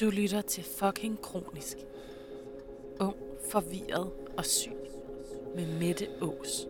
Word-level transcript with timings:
Du 0.00 0.10
lytter 0.10 0.42
til 0.42 0.64
fucking 0.64 1.22
kronisk. 1.22 1.76
Ung, 3.00 3.16
forvirret 3.50 4.10
og 4.36 4.44
syg. 4.46 4.72
Med 5.54 5.66
Mette 5.78 6.08
Ås. 6.22 6.66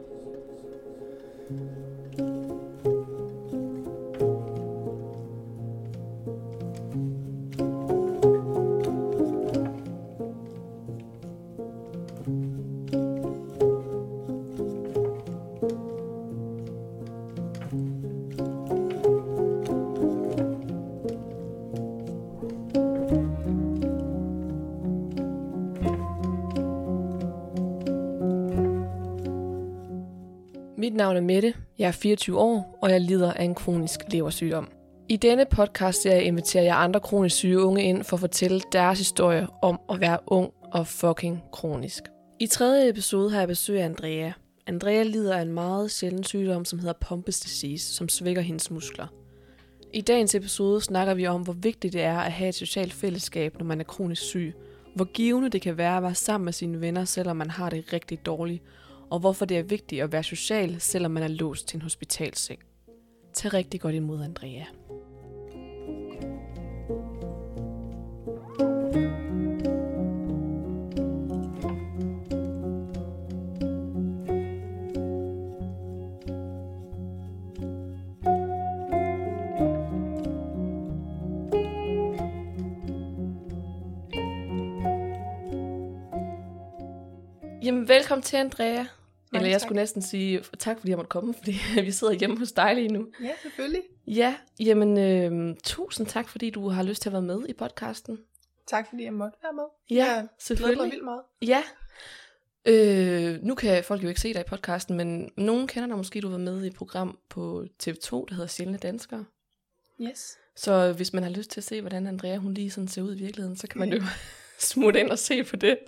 Navn 31.12 31.16
er 31.22 31.34
Mette, 31.34 31.54
jeg 31.78 31.88
er 31.88 31.92
24 31.92 32.38
år, 32.38 32.78
og 32.82 32.90
jeg 32.90 33.00
lider 33.00 33.32
af 33.32 33.44
en 33.44 33.54
kronisk 33.54 34.00
leversygdom. 34.12 34.68
I 35.08 35.16
denne 35.16 35.46
podcast 35.50 36.02
serie 36.02 36.22
inviterer 36.22 36.64
jeg 36.64 36.82
andre 36.82 37.00
kronisk 37.00 37.36
syge 37.36 37.60
unge 37.60 37.82
ind 37.82 38.04
for 38.04 38.16
at 38.16 38.20
fortælle 38.20 38.60
deres 38.72 38.98
historie 38.98 39.46
om 39.62 39.80
at 39.90 40.00
være 40.00 40.18
ung 40.26 40.52
og 40.72 40.86
fucking 40.86 41.42
kronisk. 41.52 42.02
I 42.40 42.46
tredje 42.46 42.88
episode 42.88 43.30
har 43.30 43.38
jeg 43.38 43.48
besøg 43.48 43.80
af 43.80 43.84
Andrea. 43.84 44.30
Andrea 44.66 45.02
lider 45.02 45.36
af 45.36 45.42
en 45.42 45.52
meget 45.52 45.90
sjælden 45.90 46.24
sygdom, 46.24 46.64
som 46.64 46.78
hedder 46.78 46.94
Pompes 47.00 47.40
disease, 47.40 47.94
som 47.94 48.08
svækker 48.08 48.42
hendes 48.42 48.70
muskler. 48.70 49.06
I 49.92 50.00
dagens 50.00 50.34
episode 50.34 50.80
snakker 50.80 51.14
vi 51.14 51.26
om, 51.26 51.42
hvor 51.42 51.52
vigtigt 51.52 51.92
det 51.92 52.02
er 52.02 52.18
at 52.18 52.32
have 52.32 52.48
et 52.48 52.54
socialt 52.54 52.92
fællesskab, 52.92 53.58
når 53.58 53.66
man 53.66 53.80
er 53.80 53.84
kronisk 53.84 54.22
syg. 54.22 54.54
Hvor 54.94 55.04
givende 55.04 55.48
det 55.48 55.62
kan 55.62 55.78
være 55.78 55.96
at 55.96 56.02
være 56.02 56.14
sammen 56.14 56.44
med 56.44 56.52
sine 56.52 56.80
venner, 56.80 57.04
selvom 57.04 57.36
man 57.36 57.50
har 57.50 57.70
det 57.70 57.92
rigtig 57.92 58.26
dårligt, 58.26 58.62
og 59.10 59.18
hvorfor 59.18 59.44
det 59.44 59.58
er 59.58 59.62
vigtigt 59.62 60.02
at 60.02 60.12
være 60.12 60.22
social, 60.22 60.80
selvom 60.80 61.10
man 61.10 61.22
er 61.22 61.28
låst 61.28 61.68
til 61.68 61.76
en 61.76 61.82
hospitalseng. 61.82 62.60
Tag 63.32 63.54
rigtig 63.54 63.80
godt 63.80 63.94
imod 63.94 64.24
Andrea. 64.24 64.64
Jamen, 87.62 87.88
velkommen 87.88 88.22
til, 88.22 88.36
Andrea. 88.36 88.99
Eller 89.34 89.48
jeg 89.48 89.60
tak. 89.60 89.68
skulle 89.68 89.80
næsten 89.80 90.02
sige 90.02 90.44
tak, 90.58 90.78
fordi 90.78 90.90
jeg 90.90 90.98
måtte 90.98 91.08
komme, 91.08 91.34
fordi 91.38 91.54
vi 91.74 91.90
sidder 91.90 92.12
hjemme 92.12 92.38
hos 92.38 92.52
dig 92.52 92.74
lige 92.74 92.88
nu. 92.88 93.06
Ja, 93.22 93.30
selvfølgelig. 93.42 93.82
Ja, 94.06 94.36
jamen, 94.60 94.98
øh, 94.98 95.56
tusind 95.64 96.06
tak, 96.06 96.28
fordi 96.28 96.50
du 96.50 96.68
har 96.68 96.82
lyst 96.82 97.02
til 97.02 97.08
at 97.08 97.12
være 97.12 97.22
med 97.22 97.48
i 97.48 97.52
podcasten. 97.52 98.18
Tak 98.66 98.88
fordi 98.88 99.04
jeg 99.04 99.12
måtte 99.12 99.38
være 99.42 99.52
med. 99.52 99.64
Ja, 99.90 100.04
jeg 100.04 100.26
selvfølgelig. 100.38 100.90
vildt 100.90 101.04
meget. 101.04 101.22
Ja. 101.42 101.62
Øh, 102.66 103.42
nu 103.42 103.54
kan 103.54 103.84
folk 103.84 104.02
jo 104.02 104.08
ikke 104.08 104.20
se 104.20 104.34
dig 104.34 104.40
i 104.40 104.48
podcasten, 104.48 104.96
men 104.96 105.32
nogen 105.36 105.66
kender 105.66 105.86
dig 105.86 105.96
måske, 105.96 106.20
du 106.20 106.30
var 106.30 106.38
med 106.38 106.64
i 106.64 106.66
et 106.66 106.74
program 106.74 107.18
på 107.28 107.64
TV2, 107.82 108.10
der 108.10 108.34
hedder 108.34 108.46
Sjældne 108.46 108.78
Danskere. 108.78 109.24
Yes. 110.00 110.38
Så 110.56 110.92
hvis 110.92 111.12
man 111.12 111.22
har 111.22 111.30
lyst 111.30 111.50
til 111.50 111.60
at 111.60 111.64
se, 111.64 111.80
hvordan 111.80 112.06
Andrea 112.06 112.36
hun 112.36 112.54
lige 112.54 112.70
sådan 112.70 112.88
ser 112.88 113.02
ud 113.02 113.16
i 113.16 113.18
virkeligheden, 113.18 113.56
så 113.56 113.66
kan 113.66 113.78
man 113.78 113.92
jo 113.92 114.02
smutte 114.58 115.00
ind 115.00 115.10
og 115.10 115.18
se 115.18 115.44
på 115.44 115.56
det. 115.56 115.78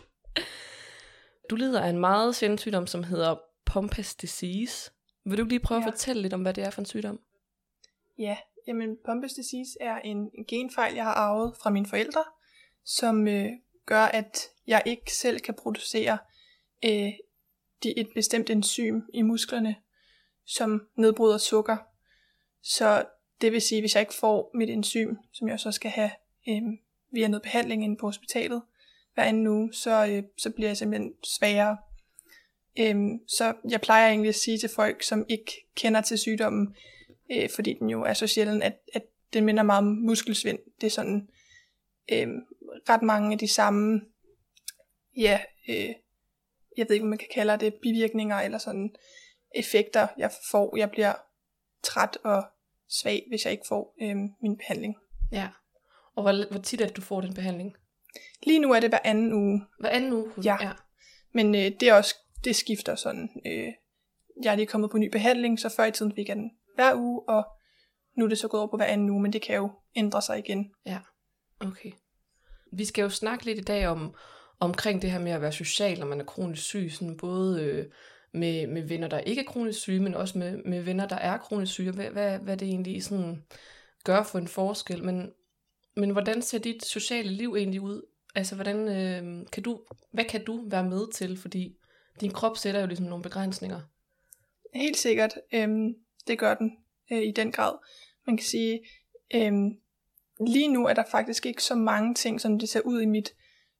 Du 1.51 1.57
lider 1.57 1.81
af 1.81 1.89
en 1.89 1.98
meget 1.98 2.37
sjælden 2.37 2.58
sygdom, 2.58 2.86
som 2.86 3.05
hedder 3.05 3.36
Pompas 3.64 4.14
disease. 4.14 4.91
Vil 5.25 5.39
du 5.39 5.45
lige 5.45 5.61
prøve 5.61 5.80
ja. 5.80 5.86
At 5.86 5.92
fortælle 5.92 6.23
lidt 6.23 6.33
om, 6.33 6.42
hvad 6.42 6.55
det 6.55 6.64
er 6.64 6.70
for 6.70 6.80
en 6.80 6.86
sygdom? 6.86 7.20
Ja, 8.19 8.36
jamen 8.67 8.97
Pompes 9.05 9.33
disease 9.33 9.77
er 9.80 9.98
en 9.98 10.30
en 10.35 10.45
genfejl, 10.45 10.95
jeg 10.95 11.05
har 11.05 11.14
arvet 11.14 11.57
fra 11.63 11.70
mine 11.70 11.86
forældre, 11.86 12.25
som 12.85 13.29
øh, 13.29 13.48
gør, 13.86 14.05
at 14.05 14.39
jeg 14.67 14.83
ikke 14.86 15.14
selv 15.14 15.41
kan 15.41 15.55
producere 15.55 16.19
øh, 16.85 17.13
de, 17.83 17.98
et 17.98 18.09
bestemt 18.14 18.51
enzym 18.51 19.01
i 19.14 19.23
musklerne, 19.23 19.77
som 20.47 20.86
nedbryder 20.97 21.39
sukker. 21.39 21.77
Så 22.63 23.05
det 23.41 23.53
vil 23.53 23.61
sige, 23.61 23.80
hvis 23.83 23.95
jeg 23.95 24.03
ikke 24.03 24.14
får 24.14 24.51
mit 24.55 24.70
enzym, 24.70 25.14
som 25.33 25.48
jeg 25.48 25.61
så 25.61 25.73
skal 25.73 25.91
have 25.91 26.11
øh, 26.48 26.63
via 27.11 27.29
noget 27.29 27.42
behandling 27.42 27.85
inde 27.85 27.97
på 27.97 28.07
hospitalet 28.07 28.63
hver 29.14 29.23
anden 29.23 29.46
uge, 29.46 29.74
så, 29.74 30.06
øh, 30.06 30.23
så 30.39 30.50
bliver 30.50 30.68
jeg 30.68 30.77
simpelthen 30.77 31.12
sværere. 31.24 31.77
Øhm, 32.78 33.28
så 33.28 33.55
jeg 33.70 33.80
plejer 33.80 34.08
egentlig 34.08 34.28
at 34.28 34.34
sige 34.34 34.58
til 34.58 34.68
folk, 34.68 35.02
som 35.02 35.27
ikke 35.28 35.52
kender 35.74 36.00
til 36.00 36.18
sygdommen, 36.18 36.77
øh, 37.33 37.50
fordi 37.55 37.77
den 37.80 37.90
jo 37.90 38.02
er 38.02 38.14
så 38.14 38.27
sjældent, 38.27 38.62
at, 38.62 38.78
at 38.95 39.02
den 39.33 39.45
minder 39.45 39.62
meget 39.62 39.78
om 39.78 39.84
muskelsvind. 39.84 40.58
Det 40.80 40.86
er 40.86 40.90
sådan 40.90 41.28
øh, 42.12 42.28
ret 42.89 43.02
mange 43.02 43.33
af 43.33 43.39
de 43.39 43.48
samme, 43.48 44.00
ja, 45.17 45.40
øh, 45.68 45.89
jeg 46.77 46.86
ved 46.89 46.94
ikke, 46.94 47.05
hvad 47.05 47.11
man 47.11 47.18
kan 47.18 47.29
kalde 47.34 47.56
det, 47.56 47.74
bivirkninger 47.74 48.36
eller 48.36 48.58
sådan 48.58 48.94
effekter, 49.55 50.08
jeg 50.18 50.30
får. 50.50 50.77
Jeg 50.77 50.90
bliver 50.90 51.14
træt 51.83 52.18
og 52.24 52.44
svag, 52.89 53.24
hvis 53.29 53.44
jeg 53.44 53.52
ikke 53.52 53.67
får 53.68 53.94
øh, 54.02 54.17
min 54.42 54.56
behandling. 54.56 54.96
Ja. 55.33 55.48
Og 56.14 56.23
hvor, 56.23 56.50
hvor 56.50 56.61
tit 56.61 56.80
er 56.80 56.86
det, 56.86 56.96
du 56.96 57.00
får 57.00 57.20
den 57.20 57.34
behandling? 57.34 57.77
Lige 58.42 58.58
nu 58.58 58.73
er 58.73 58.80
det 58.80 58.90
hver 58.90 58.98
anden 59.05 59.33
uge, 59.33 59.62
Hver 59.80 59.90
anden 59.90 60.12
uge? 60.12 60.33
Ja. 60.45 60.56
ja. 60.61 60.73
men 61.33 61.55
øh, 61.55 61.61
det 61.80 61.83
er 61.83 61.95
også, 61.95 62.14
det 62.45 62.56
skifter 62.56 62.95
sådan. 62.95 63.28
Øh, 63.46 63.68
jeg 64.42 64.52
er 64.52 64.56
lige 64.56 64.67
kommet 64.67 64.90
på 64.90 64.98
ny 64.98 65.11
behandling, 65.12 65.61
så 65.61 65.68
før 65.68 65.84
i 65.84 65.90
tiden 65.90 66.14
fik 66.14 66.28
jeg 66.28 66.36
den 66.36 66.50
hver 66.74 66.95
uge, 66.95 67.28
og 67.28 67.45
nu 68.17 68.24
er 68.24 68.28
det 68.28 68.39
så 68.39 68.48
gået 68.48 68.61
over 68.61 68.70
på 68.70 68.77
hver 68.77 68.86
anden 68.86 69.11
uge, 69.11 69.23
men 69.23 69.33
det 69.33 69.42
kan 69.42 69.56
jo 69.56 69.70
ændre 69.96 70.23
sig 70.23 70.39
igen. 70.39 70.70
Ja, 70.86 70.98
okay. 71.61 71.90
Vi 72.73 72.84
skal 72.84 73.02
jo 73.02 73.08
snakke 73.08 73.45
lidt 73.45 73.58
i 73.58 73.62
dag 73.62 73.86
om 73.86 74.14
omkring 74.61 75.02
det 75.02 75.11
her 75.11 75.18
med 75.18 75.33
at 75.33 75.40
være 75.40 75.52
social, 75.52 75.98
når 75.98 76.06
man 76.06 76.20
er 76.20 76.24
kronisk 76.24 76.62
syg, 76.62 76.89
sådan 76.92 77.17
både 77.17 77.62
øh, 77.62 77.86
med, 78.34 78.67
med 78.67 78.83
venner, 78.83 79.08
der 79.08 79.18
ikke 79.18 79.40
er 79.40 79.46
kronisk 79.46 79.80
syge, 79.80 80.00
men 80.00 80.14
også 80.14 80.39
med, 80.39 80.56
med 80.64 80.83
venner, 80.83 81.08
der 81.08 81.17
er 81.17 81.39
kronisk 81.39 81.73
syge, 81.73 81.92
hvad, 81.92 82.11
hvad, 82.11 82.39
hvad 82.39 82.56
det 82.56 82.68
egentlig 82.68 83.05
sådan 83.05 83.44
gør 84.05 84.23
for 84.23 84.39
en 84.39 84.48
forskel. 84.48 85.05
Men, 85.05 85.33
men 85.97 86.11
hvordan 86.11 86.42
ser 86.42 86.58
dit 86.58 86.85
sociale 86.85 87.30
liv 87.30 87.55
egentlig 87.55 87.80
ud? 87.80 88.03
Altså, 88.35 88.55
hvordan, 88.55 88.89
øh, 88.89 89.47
kan 89.53 89.63
du, 89.63 89.80
hvad 90.13 90.25
kan 90.25 90.45
du 90.45 90.64
være 90.69 90.85
med 90.85 91.13
til? 91.13 91.36
Fordi 91.36 91.77
din 92.20 92.30
krop 92.30 92.57
sætter 92.57 92.80
jo 92.80 92.86
ligesom 92.86 93.07
nogle 93.07 93.23
begrænsninger. 93.23 93.80
Helt 94.75 94.97
sikkert, 94.97 95.35
øhm, 95.55 95.95
det 96.27 96.39
gør 96.39 96.55
den 96.55 96.73
øh, 97.13 97.23
i 97.23 97.30
den 97.30 97.53
grad. 97.53 97.73
Man 98.27 98.36
kan 98.36 98.47
sige, 98.47 98.80
øhm, 99.35 99.70
lige 100.47 100.69
nu 100.69 100.86
er 100.86 100.95
der 100.95 101.05
faktisk 101.11 101.47
ikke 101.47 101.63
så 101.63 101.75
mange 101.75 102.14
ting, 102.14 102.41
som 102.41 102.59
det 102.59 102.69
ser 102.69 102.80
ud 102.80 103.01
i 103.01 103.07
mit 103.07 103.35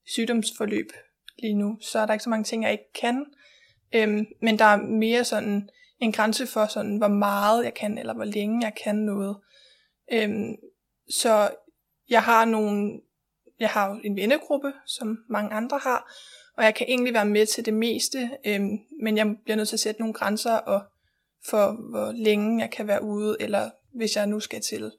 sygdomsforløb 0.05 0.91
lige 1.37 1.53
nu. 1.53 1.77
Så 1.81 1.99
er 1.99 2.05
der 2.05 2.13
ikke 2.13 2.23
så 2.23 2.29
mange 2.29 2.43
ting, 2.43 2.63
jeg 2.63 2.71
ikke 2.71 2.93
kan. 3.01 3.25
Øhm, 3.95 4.25
men 4.41 4.59
der 4.59 4.65
er 4.65 4.77
mere 4.77 5.23
sådan 5.23 5.69
en 5.99 6.11
grænse 6.11 6.47
for, 6.47 6.65
sådan, 6.65 6.97
hvor 6.97 7.07
meget 7.07 7.63
jeg 7.63 7.73
kan, 7.73 7.97
eller 7.97 8.13
hvor 8.13 8.23
længe 8.23 8.65
jeg 8.65 8.73
kan 8.83 8.95
noget. 8.95 9.37
Øhm, 10.13 10.55
så 11.09 11.49
jeg 12.09 12.23
har 12.23 12.45
nogle, 12.45 13.01
jeg 13.59 13.69
har 13.69 13.99
en 14.03 14.15
vennegruppe, 14.15 14.73
som 14.85 15.17
mange 15.29 15.51
andre 15.51 15.79
har, 15.83 16.13
og 16.57 16.63
jeg 16.63 16.75
kan 16.75 16.87
egentlig 16.89 17.13
være 17.13 17.25
med 17.25 17.45
til 17.45 17.65
det 17.65 17.73
meste, 17.73 18.29
øhm, 18.45 18.79
men 19.01 19.17
jeg 19.17 19.35
bliver 19.43 19.55
nødt 19.55 19.67
til 19.67 19.75
at 19.75 19.79
sætte 19.79 20.01
nogle 20.01 20.13
grænser 20.13 20.55
og 20.55 20.81
for, 21.45 21.89
hvor 21.89 22.11
længe 22.11 22.61
jeg 22.61 22.71
kan 22.71 22.87
være 22.87 23.03
ude, 23.03 23.37
eller 23.39 23.69
hvis 23.93 24.15
jeg 24.15 24.27
nu 24.27 24.39
skal 24.39 24.61
til 24.61 24.91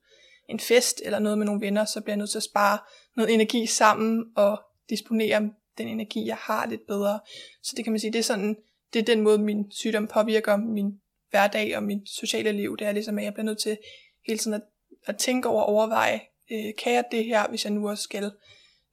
en 0.48 0.60
fest 0.60 1.02
eller 1.04 1.18
noget 1.18 1.38
med 1.38 1.46
nogle 1.46 1.60
venner, 1.60 1.84
så 1.84 2.00
bliver 2.00 2.12
jeg 2.12 2.18
nødt 2.18 2.30
til 2.30 2.38
at 2.38 2.42
spare 2.42 2.78
noget 3.16 3.34
energi 3.34 3.66
sammen 3.66 4.24
og 4.36 4.62
disponere 4.90 5.50
den 5.78 5.88
energi, 5.88 6.26
jeg 6.26 6.36
har 6.36 6.66
lidt 6.66 6.86
bedre. 6.86 7.20
Så 7.62 7.72
det 7.76 7.84
kan 7.84 7.92
man 7.92 8.00
sige, 8.00 8.12
det 8.12 8.18
er 8.18 8.22
sådan, 8.22 8.56
det 8.92 8.98
er 8.98 9.04
den 9.04 9.20
måde, 9.20 9.38
min 9.38 9.70
sygdom 9.70 10.06
påvirker 10.06 10.56
min 10.56 11.00
hverdag 11.30 11.76
og 11.76 11.82
min 11.82 12.06
sociale 12.06 12.52
liv. 12.52 12.76
Det 12.76 12.86
er 12.86 12.92
ligesom, 12.92 13.18
at 13.18 13.24
jeg 13.24 13.34
bliver 13.34 13.44
nødt 13.44 13.58
til 13.58 13.78
hele 14.26 14.38
tiden 14.38 14.54
at, 14.54 14.62
at 15.06 15.16
tænke 15.16 15.48
over 15.48 15.62
og 15.62 15.68
overveje, 15.68 16.20
øh, 16.54 16.72
kan 16.84 16.92
jeg 16.92 17.04
det 17.10 17.24
her, 17.24 17.48
hvis 17.48 17.64
jeg 17.64 17.72
nu 17.72 17.88
også 17.88 18.02
skal 18.02 18.32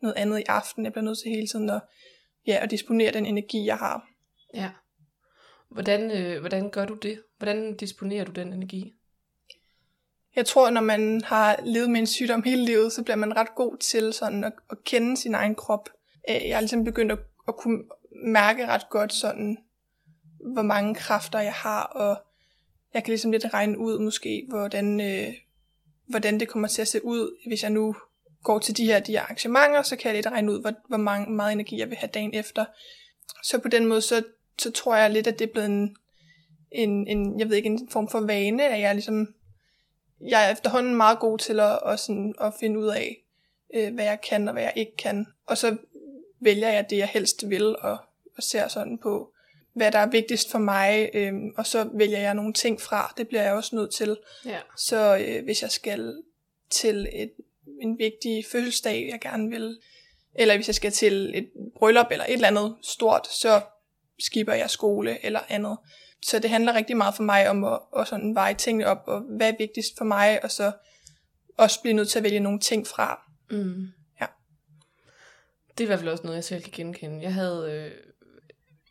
noget 0.01 0.15
andet 0.15 0.39
i 0.39 0.43
aften. 0.47 0.85
Jeg 0.85 0.93
bliver 0.93 1.05
nødt 1.05 1.19
til 1.19 1.31
hele 1.31 1.47
tiden 1.47 1.69
at, 1.69 1.81
ja, 2.47 2.59
at 2.61 2.71
disponere 2.71 3.11
den 3.11 3.25
energi, 3.25 3.65
jeg 3.65 3.77
har. 3.77 4.07
Ja. 4.53 4.69
Hvordan, 5.69 6.11
øh, 6.11 6.39
hvordan 6.39 6.69
gør 6.69 6.85
du 6.85 6.93
det? 6.93 7.21
Hvordan 7.37 7.77
disponerer 7.77 8.25
du 8.25 8.31
den 8.31 8.53
energi? 8.53 8.93
Jeg 10.35 10.45
tror, 10.45 10.69
når 10.69 10.81
man 10.81 11.21
har 11.23 11.59
levet 11.63 11.89
med 11.89 11.99
en 11.99 12.07
sygdom 12.07 12.43
hele 12.43 12.65
livet, 12.65 12.93
så 12.93 13.03
bliver 13.03 13.15
man 13.15 13.35
ret 13.35 13.55
god 13.55 13.77
til 13.77 14.13
sådan 14.13 14.43
at, 14.43 14.53
at 14.69 14.83
kende 14.83 15.17
sin 15.17 15.35
egen 15.35 15.55
krop. 15.55 15.89
Øh, 16.29 16.47
Jeg 16.47 16.55
har 16.55 16.61
ligesom 16.61 16.83
begyndt 16.83 17.11
at, 17.11 17.19
at 17.47 17.55
kunne 17.55 17.83
mærke 18.25 18.67
ret 18.67 18.89
godt 18.89 19.13
sådan, 19.13 19.57
hvor 20.53 20.61
mange 20.61 20.95
kræfter 20.95 21.39
jeg 21.39 21.53
har, 21.53 21.83
og 21.83 22.23
jeg 22.93 23.03
kan 23.03 23.11
ligesom 23.11 23.31
lidt 23.31 23.53
regne 23.53 23.77
ud 23.77 23.99
måske, 23.99 24.45
hvordan, 24.49 25.01
øh, 25.01 25.33
hvordan 26.11 26.39
det 26.39 26.47
kommer 26.47 26.67
til 26.67 26.81
at 26.81 26.87
se 26.87 27.05
ud, 27.05 27.37
hvis 27.47 27.63
jeg 27.63 27.71
nu 27.71 27.95
går 28.43 28.59
til 28.59 28.77
de 28.77 28.85
her, 28.85 28.99
de 28.99 29.11
her 29.11 29.21
arrangementer, 29.21 29.81
så 29.81 29.95
kan 29.95 30.07
jeg 30.07 30.15
lidt 30.15 30.27
regne 30.27 30.51
ud, 30.51 30.61
hvor, 30.61 30.73
hvor 30.87 30.97
mange, 30.97 31.31
meget 31.31 31.53
energi 31.53 31.79
jeg 31.79 31.89
vil 31.89 31.97
have 31.97 32.09
dagen 32.13 32.33
efter. 32.33 32.65
Så 33.43 33.59
på 33.59 33.67
den 33.67 33.85
måde, 33.85 34.01
så, 34.01 34.23
så 34.59 34.71
tror 34.71 34.95
jeg 34.95 35.09
lidt, 35.09 35.27
at 35.27 35.39
det 35.39 35.47
er 35.47 35.51
blevet 35.51 35.69
en, 35.69 35.95
en, 36.71 37.07
en, 37.07 37.39
jeg 37.39 37.49
ved 37.49 37.57
ikke, 37.57 37.69
en 37.69 37.89
form 37.91 38.09
for 38.09 38.19
vane, 38.19 38.69
at 38.69 38.81
jeg 38.81 38.95
ligesom, 38.95 39.33
jeg 40.21 40.47
er 40.47 40.51
efterhånden 40.51 40.95
meget 40.95 41.19
god 41.19 41.37
til 41.37 41.59
at, 41.59 41.79
at, 41.85 41.99
sådan, 41.99 42.35
at 42.41 42.53
finde 42.59 42.79
ud 42.79 42.87
af, 42.87 43.23
øh, 43.73 43.93
hvad 43.93 44.05
jeg 44.05 44.21
kan 44.29 44.47
og 44.47 44.53
hvad 44.53 44.63
jeg 44.63 44.73
ikke 44.75 44.97
kan. 44.97 45.27
Og 45.45 45.57
så 45.57 45.77
vælger 46.39 46.69
jeg 46.69 46.89
det, 46.89 46.97
jeg 46.97 47.07
helst 47.07 47.49
vil, 47.49 47.75
og, 47.79 47.97
og 48.37 48.43
ser 48.43 48.67
sådan 48.67 48.97
på, 48.97 49.33
hvad 49.73 49.91
der 49.91 49.99
er 49.99 50.09
vigtigst 50.09 50.51
for 50.51 50.59
mig, 50.59 51.09
øh, 51.13 51.33
og 51.57 51.65
så 51.65 51.89
vælger 51.93 52.19
jeg 52.19 52.33
nogle 52.33 52.53
ting 52.53 52.81
fra. 52.81 53.13
Det 53.17 53.27
bliver 53.27 53.43
jeg 53.43 53.53
også 53.53 53.75
nødt 53.75 53.93
til. 53.93 54.17
Ja. 54.45 54.59
Så 54.77 55.17
øh, 55.17 55.43
hvis 55.43 55.61
jeg 55.61 55.71
skal 55.71 56.21
til 56.69 57.07
et, 57.13 57.31
en 57.81 57.97
vigtig 57.97 58.45
fødselsdag, 58.51 59.09
jeg 59.11 59.19
gerne 59.21 59.49
vil, 59.49 59.79
eller 60.35 60.55
hvis 60.55 60.67
jeg 60.67 60.75
skal 60.75 60.91
til 60.91 61.37
et 61.37 61.49
bryllup 61.75 62.07
eller 62.11 62.25
et 62.25 62.33
eller 62.33 62.47
andet 62.47 62.75
stort, 62.83 63.27
så 63.27 63.61
skipper 64.19 64.53
jeg 64.53 64.69
skole 64.69 65.25
eller 65.25 65.39
andet. 65.49 65.77
Så 66.25 66.39
det 66.39 66.49
handler 66.49 66.73
rigtig 66.73 66.97
meget 66.97 67.15
for 67.15 67.23
mig 67.23 67.49
om 67.49 67.63
at, 67.63 67.79
at 67.97 68.07
sådan 68.07 68.35
veje 68.35 68.53
tingene 68.53 68.87
op, 68.87 69.03
og 69.07 69.19
hvad 69.19 69.49
er 69.49 69.57
vigtigst 69.57 69.97
for 69.97 70.05
mig, 70.05 70.43
og 70.43 70.51
så 70.51 70.71
også 71.57 71.81
blive 71.81 71.93
nødt 71.93 72.09
til 72.09 72.19
at 72.19 72.23
vælge 72.23 72.39
nogle 72.39 72.59
ting 72.59 72.87
fra. 72.87 73.21
Mm. 73.51 73.87
Ja. 74.21 74.25
Det 75.71 75.79
er 75.79 75.83
i 75.83 75.85
hvert 75.85 75.99
fald 75.99 76.09
også 76.09 76.23
noget, 76.23 76.35
jeg 76.35 76.43
selv 76.43 76.63
kan 76.63 76.71
genkende. 76.71 77.21
Jeg 77.21 77.33
havde, 77.33 77.71
øh, 77.71 77.91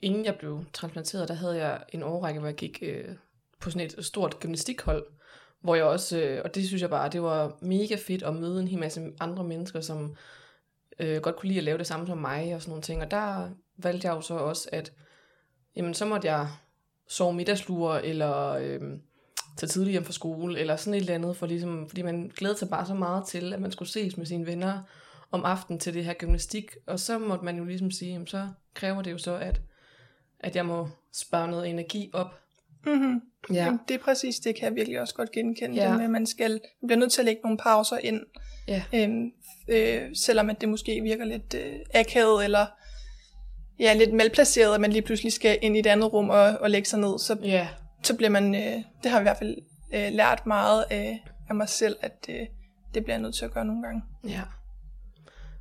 inden 0.02 0.24
jeg 0.24 0.36
blev 0.38 0.64
transplanteret, 0.72 1.28
der 1.28 1.34
havde 1.34 1.56
jeg 1.56 1.82
en 1.88 2.02
årrække, 2.02 2.40
hvor 2.40 2.48
jeg 2.48 2.56
gik 2.56 2.78
øh, 2.82 3.04
på 3.60 3.70
sådan 3.70 3.86
et 3.86 4.04
stort 4.04 4.40
gymnastikhold, 4.40 5.06
hvor 5.60 5.74
jeg 5.74 5.84
også, 5.84 6.18
øh, 6.18 6.40
og 6.44 6.54
det 6.54 6.66
synes 6.66 6.82
jeg 6.82 6.90
bare, 6.90 7.08
det 7.08 7.22
var 7.22 7.58
mega 7.60 7.96
fedt 8.06 8.22
at 8.22 8.36
møde 8.36 8.60
en 8.60 8.68
hel 8.68 8.78
masse 8.78 9.12
andre 9.20 9.44
mennesker, 9.44 9.80
som 9.80 10.16
øh, 10.98 11.20
godt 11.22 11.36
kunne 11.36 11.48
lide 11.48 11.58
at 11.58 11.64
lave 11.64 11.78
det 11.78 11.86
samme 11.86 12.06
som 12.06 12.18
mig 12.18 12.54
og 12.54 12.62
sådan 12.62 12.70
nogle 12.70 12.82
ting. 12.82 13.02
Og 13.02 13.10
der 13.10 13.50
valgte 13.76 14.08
jeg 14.08 14.14
jo 14.14 14.20
så 14.20 14.34
også, 14.34 14.68
at 14.72 14.92
jamen, 15.76 15.94
så 15.94 16.04
måtte 16.04 16.28
jeg 16.28 16.48
sove 17.08 17.32
middagslure, 17.32 18.06
eller 18.06 18.48
øh, 18.50 18.80
tage 19.56 19.68
tidligt 19.68 19.92
hjem 19.92 20.04
fra 20.04 20.12
skole, 20.12 20.58
eller 20.58 20.76
sådan 20.76 20.94
et 20.94 21.00
eller 21.00 21.14
andet, 21.14 21.36
for 21.36 21.46
ligesom, 21.46 21.88
fordi 21.88 22.02
man 22.02 22.32
glædede 22.36 22.58
sig 22.58 22.68
bare 22.68 22.86
så 22.86 22.94
meget 22.94 23.26
til, 23.26 23.52
at 23.52 23.60
man 23.60 23.72
skulle 23.72 23.88
ses 23.88 24.16
med 24.16 24.26
sine 24.26 24.46
venner 24.46 24.82
om 25.30 25.44
aftenen 25.44 25.78
til 25.80 25.94
det 25.94 26.04
her 26.04 26.14
gymnastik, 26.14 26.76
og 26.86 27.00
så 27.00 27.18
måtte 27.18 27.44
man 27.44 27.56
jo 27.56 27.64
ligesom 27.64 27.90
sige, 27.90 28.12
jamen, 28.12 28.26
så 28.26 28.48
kræver 28.74 29.02
det 29.02 29.12
jo 29.12 29.18
så, 29.18 29.36
at, 29.36 29.60
at 30.40 30.56
jeg 30.56 30.66
må 30.66 30.88
spare 31.14 31.48
noget 31.48 31.68
energi 31.68 32.10
op. 32.12 32.40
Mm-hmm. 32.86 33.22
Ja, 33.52 33.64
Jamen, 33.64 33.80
det 33.88 33.94
er 33.94 33.98
præcis, 33.98 34.38
det 34.38 34.56
kan 34.56 34.64
jeg 34.64 34.74
virkelig 34.74 35.00
også 35.00 35.14
godt 35.14 35.32
genkende. 35.32 35.76
Ja. 35.76 35.88
Det 35.88 35.96
med, 35.96 36.04
at 36.04 36.10
man 36.10 36.26
skal, 36.26 36.50
man 36.50 36.86
bliver 36.86 36.98
nødt 36.98 37.12
til 37.12 37.20
at 37.20 37.24
lægge 37.24 37.40
nogle 37.42 37.58
pauser 37.58 37.98
ind, 37.98 38.20
ja, 38.68 38.82
øhm, 38.94 39.30
øh, 39.68 40.16
selvom 40.16 40.50
at 40.50 40.60
det 40.60 40.68
måske 40.68 41.00
virker 41.00 41.24
lidt 41.24 41.54
øh, 41.54 41.72
akavet, 41.94 42.44
eller 42.44 42.66
ja, 43.78 43.94
lidt 43.94 44.12
malplaceret, 44.12 44.74
at 44.74 44.80
man 44.80 44.92
lige 44.92 45.02
pludselig 45.02 45.32
skal 45.32 45.58
ind 45.62 45.76
i 45.76 45.78
et 45.78 45.86
andet 45.86 46.12
rum 46.12 46.30
og, 46.30 46.58
og 46.60 46.70
lægge 46.70 46.88
sig 46.88 46.98
ned, 46.98 47.18
så, 47.18 47.36
ja, 47.42 47.68
så 48.02 48.16
bliver 48.16 48.30
man, 48.30 48.54
øh, 48.54 48.82
det 49.02 49.10
har 49.10 49.18
jeg 49.18 49.20
i 49.20 49.22
hvert 49.22 49.38
fald 49.38 49.56
øh, 49.94 50.12
lært 50.12 50.46
meget 50.46 50.84
af, 50.90 51.24
af 51.48 51.54
mig 51.54 51.68
selv, 51.68 51.96
at 52.00 52.26
øh, 52.28 52.46
det 52.94 53.04
bliver 53.04 53.14
jeg 53.14 53.22
nødt 53.22 53.34
til 53.34 53.44
at 53.44 53.52
gøre 53.52 53.64
nogle 53.64 53.82
gange. 53.82 54.02
ja. 54.28 54.42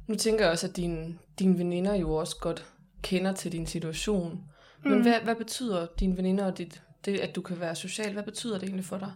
Nu 0.08 0.16
tænker 0.16 0.44
jeg 0.44 0.52
også, 0.52 0.68
at 0.68 0.76
dine, 0.76 1.18
dine 1.40 1.58
veninder 1.58 1.96
jo 1.96 2.16
også 2.16 2.36
godt 2.42 2.66
kender 3.02 3.34
til 3.34 3.52
din 3.52 3.68
situation. 3.68 4.40
Men 4.84 4.94
Mm. 4.94 5.02
hvad, 5.02 5.14
hvad 5.24 5.36
betyder 5.36 5.88
dine 6.00 6.18
veninder 6.18 6.46
og 6.46 6.58
dit, 6.58 6.82
det, 7.06 7.20
at 7.20 7.36
du 7.36 7.42
kan 7.42 7.60
være 7.60 7.76
social, 7.76 8.14
hvad 8.14 8.24
betyder 8.24 8.54
det 8.54 8.64
egentlig 8.64 8.86
for 8.86 8.98
dig? 8.98 9.12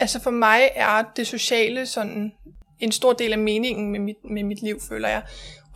Altså 0.00 0.20
for 0.20 0.30
mig 0.30 0.60
er 0.74 1.02
det 1.16 1.26
sociale 1.26 1.86
sådan 1.86 2.32
en 2.78 2.92
stor 2.92 3.12
del 3.12 3.32
af 3.32 3.38
meningen 3.38 3.92
med 3.92 4.00
mit, 4.00 4.16
med 4.30 4.44
mit 4.44 4.62
liv, 4.62 4.80
føler 4.80 5.08
jeg. 5.08 5.22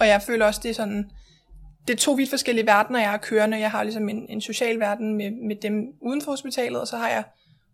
Og 0.00 0.06
jeg 0.06 0.22
føler 0.22 0.46
også, 0.46 0.60
det 0.62 0.68
er 0.68 0.74
sådan, 0.74 1.10
det 1.86 1.92
er 1.94 1.98
to 1.98 2.12
vidt 2.12 2.30
forskellige 2.30 2.66
verdener, 2.66 3.00
jeg 3.00 3.10
har 3.10 3.16
kørende. 3.18 3.58
Jeg 3.58 3.70
har 3.70 3.82
ligesom 3.82 4.08
en, 4.08 4.26
en 4.28 4.40
social 4.40 4.80
verden 4.80 5.16
med, 5.16 5.30
med 5.30 5.56
dem 5.56 5.74
uden 6.00 6.22
for 6.22 6.32
hospitalet, 6.32 6.80
og 6.80 6.86
så 6.86 6.96
har 6.96 7.08
jeg 7.08 7.24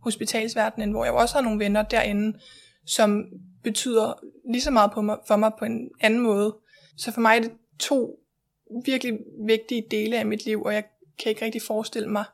hospitalsverdenen, 0.01 0.91
hvor 0.91 1.05
jeg 1.05 1.13
også 1.13 1.35
har 1.35 1.43
nogle 1.43 1.59
venner 1.59 1.83
derinde, 1.83 2.39
som 2.87 3.25
betyder 3.63 4.13
lige 4.53 4.63
så 4.63 4.71
meget 4.71 4.93
på 4.93 5.01
mig, 5.01 5.17
for 5.29 5.37
mig 5.37 5.53
på 5.59 5.65
en 5.65 5.89
anden 6.01 6.21
måde. 6.21 6.57
Så 6.97 7.13
for 7.13 7.21
mig 7.21 7.37
er 7.37 7.41
det 7.41 7.53
to 7.79 8.20
virkelig 8.85 9.19
vigtige 9.47 9.85
dele 9.91 10.19
af 10.19 10.27
mit 10.27 10.45
liv, 10.45 10.63
og 10.63 10.75
jeg 10.75 10.85
kan 11.19 11.31
ikke 11.31 11.45
rigtig 11.45 11.63
forestille 11.63 12.09
mig, 12.09 12.25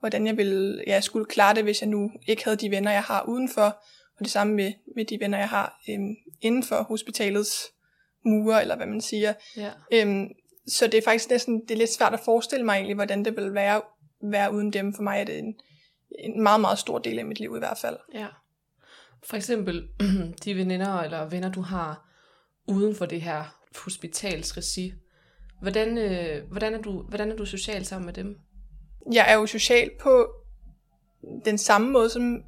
hvordan 0.00 0.26
jeg 0.26 0.36
ville 0.36 0.84
ja, 0.86 1.00
skulle 1.00 1.26
klare 1.26 1.54
det, 1.54 1.64
hvis 1.64 1.80
jeg 1.80 1.88
nu 1.88 2.10
ikke 2.26 2.44
havde 2.44 2.56
de 2.56 2.70
venner, 2.70 2.90
jeg 2.90 3.02
har 3.02 3.24
udenfor, 3.28 3.82
og 4.18 4.24
det 4.24 4.30
samme 4.30 4.54
med, 4.54 4.72
med 4.96 5.04
de 5.04 5.20
venner, 5.20 5.38
jeg 5.38 5.48
har 5.48 5.80
øhm, 5.90 6.16
inden 6.40 6.62
for 6.62 6.82
hospitalets 6.82 7.66
mure, 8.24 8.60
eller 8.60 8.76
hvad 8.76 8.86
man 8.86 9.00
siger. 9.00 9.34
Ja. 9.56 9.70
Øhm, 9.92 10.28
så 10.66 10.86
det 10.86 10.94
er 10.94 11.02
faktisk 11.04 11.30
næsten 11.30 11.60
det 11.60 11.70
er 11.70 11.78
lidt 11.78 11.92
svært 11.92 12.14
at 12.14 12.20
forestille 12.24 12.64
mig 12.64 12.74
egentlig, 12.74 12.94
hvordan 12.94 13.24
det 13.24 13.36
vil 13.36 13.54
være, 13.54 13.82
være 14.22 14.54
uden 14.54 14.72
dem. 14.72 14.94
For 14.94 15.02
mig 15.02 15.20
er 15.20 15.24
det 15.24 15.38
en, 15.38 15.54
en 16.18 16.42
meget, 16.42 16.60
meget 16.60 16.78
stor 16.78 16.98
del 16.98 17.18
af 17.18 17.24
mit 17.24 17.40
liv 17.40 17.54
i 17.56 17.58
hvert 17.58 17.78
fald. 17.78 17.96
Ja. 18.14 18.26
For 19.24 19.36
eksempel 19.36 19.88
de 20.44 20.56
veninder 20.56 21.00
eller 21.00 21.24
venner, 21.28 21.52
du 21.52 21.60
har 21.60 22.08
uden 22.68 22.94
for 22.94 23.06
det 23.06 23.22
her 23.22 23.58
hospitalsregi. 23.84 24.92
Hvordan, 25.62 25.98
øh, 25.98 26.50
hvordan, 26.50 26.74
er 26.74 26.82
du, 26.82 27.02
hvordan 27.02 27.30
er 27.30 27.36
du 27.36 27.44
social 27.44 27.84
sammen 27.84 28.06
med 28.06 28.14
dem? 28.14 28.38
Jeg 29.12 29.26
er 29.28 29.34
jo 29.34 29.46
social 29.46 29.90
på 30.00 30.28
den 31.44 31.58
samme 31.58 31.90
måde, 31.90 32.10
som 32.10 32.34
øh, 32.34 32.42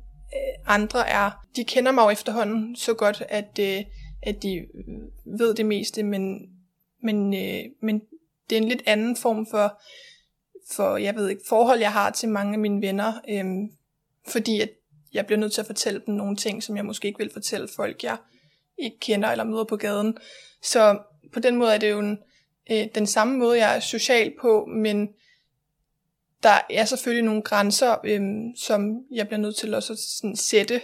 andre 0.66 1.08
er. 1.08 1.30
De 1.56 1.64
kender 1.64 1.92
mig 1.92 2.02
jo 2.02 2.10
efterhånden 2.10 2.76
så 2.76 2.94
godt, 2.94 3.22
at, 3.28 3.58
øh, 3.60 3.84
at 4.22 4.42
de 4.42 4.66
ved 5.24 5.54
det 5.54 5.66
meste, 5.66 6.02
men, 6.02 6.40
men, 7.02 7.34
øh, 7.34 7.64
men 7.82 8.02
det 8.50 8.58
er 8.58 8.62
en 8.62 8.68
lidt 8.68 8.82
anden 8.86 9.16
form 9.16 9.46
for, 9.50 9.80
for 10.72 10.96
jeg 10.96 11.14
ved 11.14 11.28
ikke, 11.28 11.42
forhold, 11.48 11.80
jeg 11.80 11.92
har 11.92 12.10
til 12.10 12.28
mange 12.28 12.52
af 12.52 12.58
mine 12.58 12.82
venner, 12.82 13.12
øh, 13.28 13.44
fordi 14.32 14.60
at 14.60 14.70
jeg 15.12 15.26
bliver 15.26 15.38
nødt 15.38 15.52
til 15.52 15.60
at 15.60 15.66
fortælle 15.66 16.02
dem 16.06 16.14
nogle 16.14 16.36
ting, 16.36 16.62
som 16.62 16.76
jeg 16.76 16.84
måske 16.84 17.08
ikke 17.08 17.18
vil 17.18 17.32
fortælle 17.32 17.68
folk, 17.76 18.02
jeg 18.02 18.16
ikke 18.78 19.00
kender 19.00 19.28
eller 19.28 19.44
møder 19.44 19.64
på 19.64 19.76
gaden. 19.76 20.18
Så 20.62 20.98
på 21.32 21.40
den 21.40 21.56
måde 21.56 21.74
er 21.74 21.78
det 21.78 21.90
jo 21.90 21.98
en, 21.98 22.18
øh, 22.70 22.86
den 22.94 23.06
samme 23.06 23.38
måde, 23.38 23.58
jeg 23.58 23.76
er 23.76 23.80
social 23.80 24.32
på, 24.40 24.64
men 24.64 25.08
der 26.42 26.58
er 26.70 26.84
selvfølgelig 26.84 27.24
nogle 27.24 27.42
grænser, 27.42 27.96
øhm, 28.04 28.56
som 28.56 29.00
jeg 29.12 29.26
bliver 29.26 29.40
nødt 29.40 29.56
til 29.56 29.74
også 29.74 29.92
at 29.92 29.98
sådan 29.98 30.36
sætte. 30.36 30.80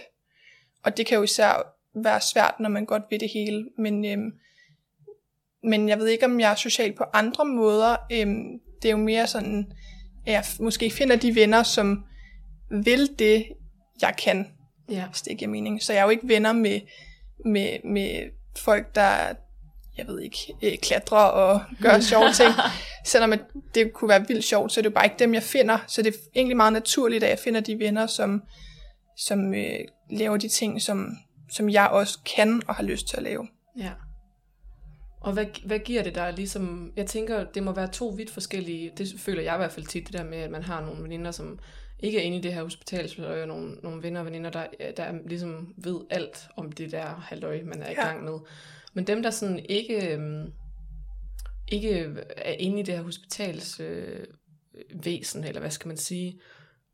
Og 0.83 0.97
det 0.97 1.05
kan 1.05 1.17
jo 1.17 1.23
især 1.23 1.73
være 2.03 2.21
svært, 2.21 2.55
når 2.59 2.69
man 2.69 2.85
godt 2.85 3.03
vil 3.09 3.19
det 3.19 3.29
hele. 3.33 3.69
Men, 3.77 4.05
øhm, 4.05 4.31
men 5.63 5.89
jeg 5.89 5.99
ved 5.99 6.07
ikke, 6.07 6.25
om 6.25 6.39
jeg 6.39 6.51
er 6.51 6.55
social 6.55 6.93
på 6.93 7.03
andre 7.13 7.45
måder. 7.45 7.95
Øhm, 8.11 8.59
det 8.81 8.87
er 8.87 8.91
jo 8.91 8.97
mere 8.97 9.27
sådan, 9.27 9.71
at 10.25 10.33
jeg 10.33 10.43
måske 10.59 10.91
finder 10.91 11.15
de 11.15 11.35
venner, 11.35 11.63
som 11.63 12.03
vil 12.83 13.19
det, 13.19 13.45
jeg 14.01 14.15
kan, 14.23 14.47
Ja. 14.89 15.07
hvis 15.07 15.21
det 15.21 15.31
ikke 15.31 15.39
giver 15.39 15.51
mening. 15.51 15.83
Så 15.83 15.93
jeg 15.93 15.99
er 15.99 16.03
jo 16.03 16.09
ikke 16.09 16.27
venner 16.27 16.53
med, 16.53 16.81
med, 17.45 17.77
med 17.83 18.29
folk, 18.57 18.95
der 18.95 19.33
jeg 19.97 20.07
ved 20.07 20.19
ikke, 20.21 20.53
øh, 20.63 20.77
klatrer 20.77 21.17
og 21.17 21.61
gør 21.81 21.99
sjove 22.09 22.31
ting. 22.33 22.53
Selvom 23.05 23.33
at 23.33 23.39
det 23.75 23.93
kunne 23.93 24.09
være 24.09 24.27
vildt 24.27 24.43
sjovt, 24.43 24.71
så 24.71 24.79
er 24.79 24.81
det 24.81 24.89
jo 24.89 24.93
bare 24.93 25.05
ikke 25.05 25.15
dem, 25.19 25.33
jeg 25.33 25.43
finder. 25.43 25.77
Så 25.87 26.01
det 26.01 26.13
er 26.13 26.17
egentlig 26.35 26.57
meget 26.57 26.73
naturligt, 26.73 27.23
at 27.23 27.29
jeg 27.29 27.39
finder 27.39 27.59
de 27.61 27.79
venner, 27.79 28.07
som, 28.07 28.43
som 29.17 29.53
øh, 29.53 29.79
laver 30.11 30.37
de 30.37 30.47
ting, 30.47 30.81
som, 30.81 31.17
som 31.51 31.69
jeg 31.69 31.87
også 31.87 32.19
kan 32.35 32.61
og 32.67 32.75
har 32.75 32.83
lyst 32.83 33.07
til 33.07 33.17
at 33.17 33.23
lave. 33.23 33.47
Ja. 33.77 33.91
Og 35.21 35.33
hvad, 35.33 35.45
hvad 35.65 35.79
giver 35.79 36.03
det 36.03 36.15
dig 36.15 36.33
ligesom, 36.33 36.91
jeg 36.95 37.05
tænker, 37.05 37.43
det 37.43 37.63
må 37.63 37.71
være 37.71 37.87
to 37.87 38.07
vidt 38.07 38.31
forskellige, 38.31 38.91
det 38.97 39.13
føler 39.17 39.41
jeg 39.41 39.55
i 39.55 39.57
hvert 39.57 39.71
fald 39.71 39.85
tit, 39.85 40.07
det 40.07 40.13
der 40.17 40.23
med, 40.23 40.37
at 40.37 40.51
man 40.51 40.63
har 40.63 40.81
nogle 40.81 41.03
veninder, 41.03 41.31
som 41.31 41.59
ikke 41.99 42.19
er 42.19 42.23
inde 42.23 42.37
i 42.37 42.41
det 42.41 42.53
her 42.53 42.63
hospital, 42.63 43.25
og 43.25 43.47
nogle, 43.47 43.75
nogle 43.83 44.03
venner 44.03 44.19
og 44.19 44.25
veninder, 44.25 44.49
der, 44.49 44.65
der 44.97 45.11
ligesom 45.25 45.73
ved 45.77 45.99
alt 46.09 46.47
om 46.57 46.71
det 46.71 46.91
der 46.91 47.05
halvøje, 47.05 47.61
man 47.63 47.81
er 47.81 47.89
i 47.89 47.93
Ja. 47.97 48.05
gang 48.07 48.23
med. 48.23 48.33
Men 48.97 49.07
dem, 49.07 49.23
der 49.23 49.29
sådan 49.29 49.65
ikke, 49.69 50.13
øhm, 50.13 50.53
ikke 51.67 52.15
er 52.37 52.51
inde 52.51 52.79
i 52.79 52.83
det 52.83 52.95
her 52.95 53.03
hospitals 53.03 53.79
øh, 53.79 54.25
væsen, 55.03 55.43
eller 55.43 55.59
hvad 55.59 55.71
skal 55.71 55.87
man 55.87 55.97
sige, 55.97 56.39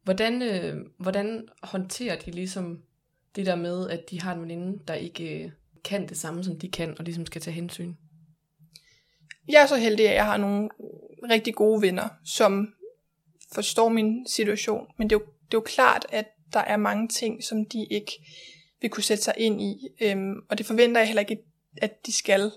hvordan, 0.04 0.42
øh, 0.42 0.86
hvordan 0.98 1.48
håndterer 1.64 2.20
de 2.20 2.32
ligesom 2.32 2.82
det 3.36 3.46
der 3.46 3.56
med, 3.56 3.90
at 3.90 4.10
de 4.10 4.22
har 4.22 4.36
en 4.36 4.42
veninde, 4.42 4.80
der 4.88 4.94
ikke 4.94 5.44
øh, 5.44 5.52
kan 5.84 6.10
det 6.10 6.18
samme, 6.18 6.44
som 6.44 6.60
de 6.60 6.72
kan, 6.72 6.96
og 6.98 7.04
ligesom 7.06 7.26
skal 7.26 7.42
tage 7.42 7.56
hensyn? 7.56 7.94
Jeg 9.48 9.62
er 9.62 9.68
så 9.68 9.78
heldig, 9.78 10.10
at 10.10 10.16
jeg 10.16 10.26
har 10.26 10.38
nogle 10.38 10.70
rigtig 11.30 11.56
gode 11.56 11.82
venner, 11.82 12.10
som 12.26 12.74
forstår 13.54 13.90
min 13.90 14.28
situation. 14.28 14.88
Men 14.98 15.10
det 15.10 15.16
er 15.16 15.20
jo, 15.20 15.26
det 15.26 15.54
er 15.54 15.58
jo 15.58 15.62
klart, 15.66 16.06
at 16.10 16.26
der 16.54 16.60
er 16.60 16.78
mange 16.78 17.08
ting, 17.08 17.44
som 17.44 17.66
de 17.66 17.86
ikke 17.92 18.26
vil 18.82 18.90
kunne 18.90 19.04
sætte 19.04 19.24
sig 19.24 19.34
ind 19.38 19.62
i. 19.62 19.88
Øhm, 20.02 20.36
og 20.50 20.58
det 20.58 20.66
forventer 20.66 21.02
jeg 21.02 21.08
heller 21.08 21.22
ikke, 21.22 21.44
at 21.78 22.06
de 22.06 22.14
skal. 22.14 22.42
Det 22.42 22.52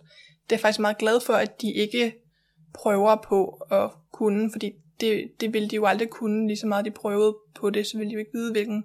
er 0.52 0.56
jeg 0.56 0.60
faktisk 0.60 0.80
meget 0.80 0.98
glad 0.98 1.20
for, 1.20 1.32
at 1.32 1.62
de 1.62 1.72
ikke 1.72 2.14
prøver 2.74 3.16
på 3.16 3.46
at 3.70 3.90
kunne, 4.12 4.50
fordi 4.52 4.72
det, 5.00 5.30
det 5.40 5.52
ville 5.52 5.68
de 5.68 5.76
jo 5.76 5.86
aldrig 5.86 6.10
kunne, 6.10 6.46
lige 6.46 6.56
så 6.56 6.66
meget 6.66 6.84
de 6.84 6.90
prøvede 6.90 7.36
på 7.54 7.70
det, 7.70 7.86
så 7.86 7.98
ville 7.98 8.10
de 8.10 8.14
jo 8.14 8.18
ikke 8.18 8.32
vide, 8.34 8.52
hvilken 8.52 8.84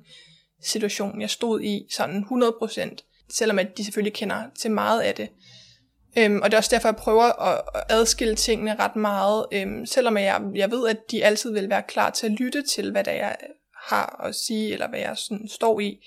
situation 0.62 1.22
jeg 1.22 1.30
stod 1.30 1.62
i, 1.62 1.88
sådan 1.92 2.26
100%. 2.32 2.96
selvom 3.30 3.60
at 3.60 3.78
de 3.78 3.84
selvfølgelig 3.84 4.14
kender 4.14 4.44
til 4.60 4.72
meget 4.72 5.02
af 5.02 5.16
det. 5.16 5.30
Øhm, 6.18 6.40
og 6.42 6.52
det 6.52 6.54
er 6.54 6.58
også 6.58 6.76
derfor, 6.76 6.88
jeg 6.88 6.96
prøver 6.96 7.42
at, 7.42 7.62
at 7.76 7.84
adskille 7.90 8.36
tingene 8.36 8.76
ret 8.76 8.96
meget, 8.96 9.46
øhm, 9.54 9.86
selvom 9.86 10.18
jeg, 10.18 10.42
jeg 10.56 10.72
ved, 10.72 10.88
at 10.90 11.12
de 11.12 11.26
altid 11.26 11.54
vil 11.54 11.70
være 11.70 11.84
klar 11.84 12.10
til 12.10 12.26
at 12.26 12.32
lytte 12.32 12.62
til, 12.62 12.92
hvad 12.92 13.04
der 13.04 13.12
jeg 13.12 13.38
har 13.76 14.22
at 14.24 14.36
sige, 14.36 14.74
eller 14.74 14.90
hvad 14.90 15.00
jeg 15.00 15.18
sådan 15.18 15.48
står 15.48 15.80
i. 15.80 16.06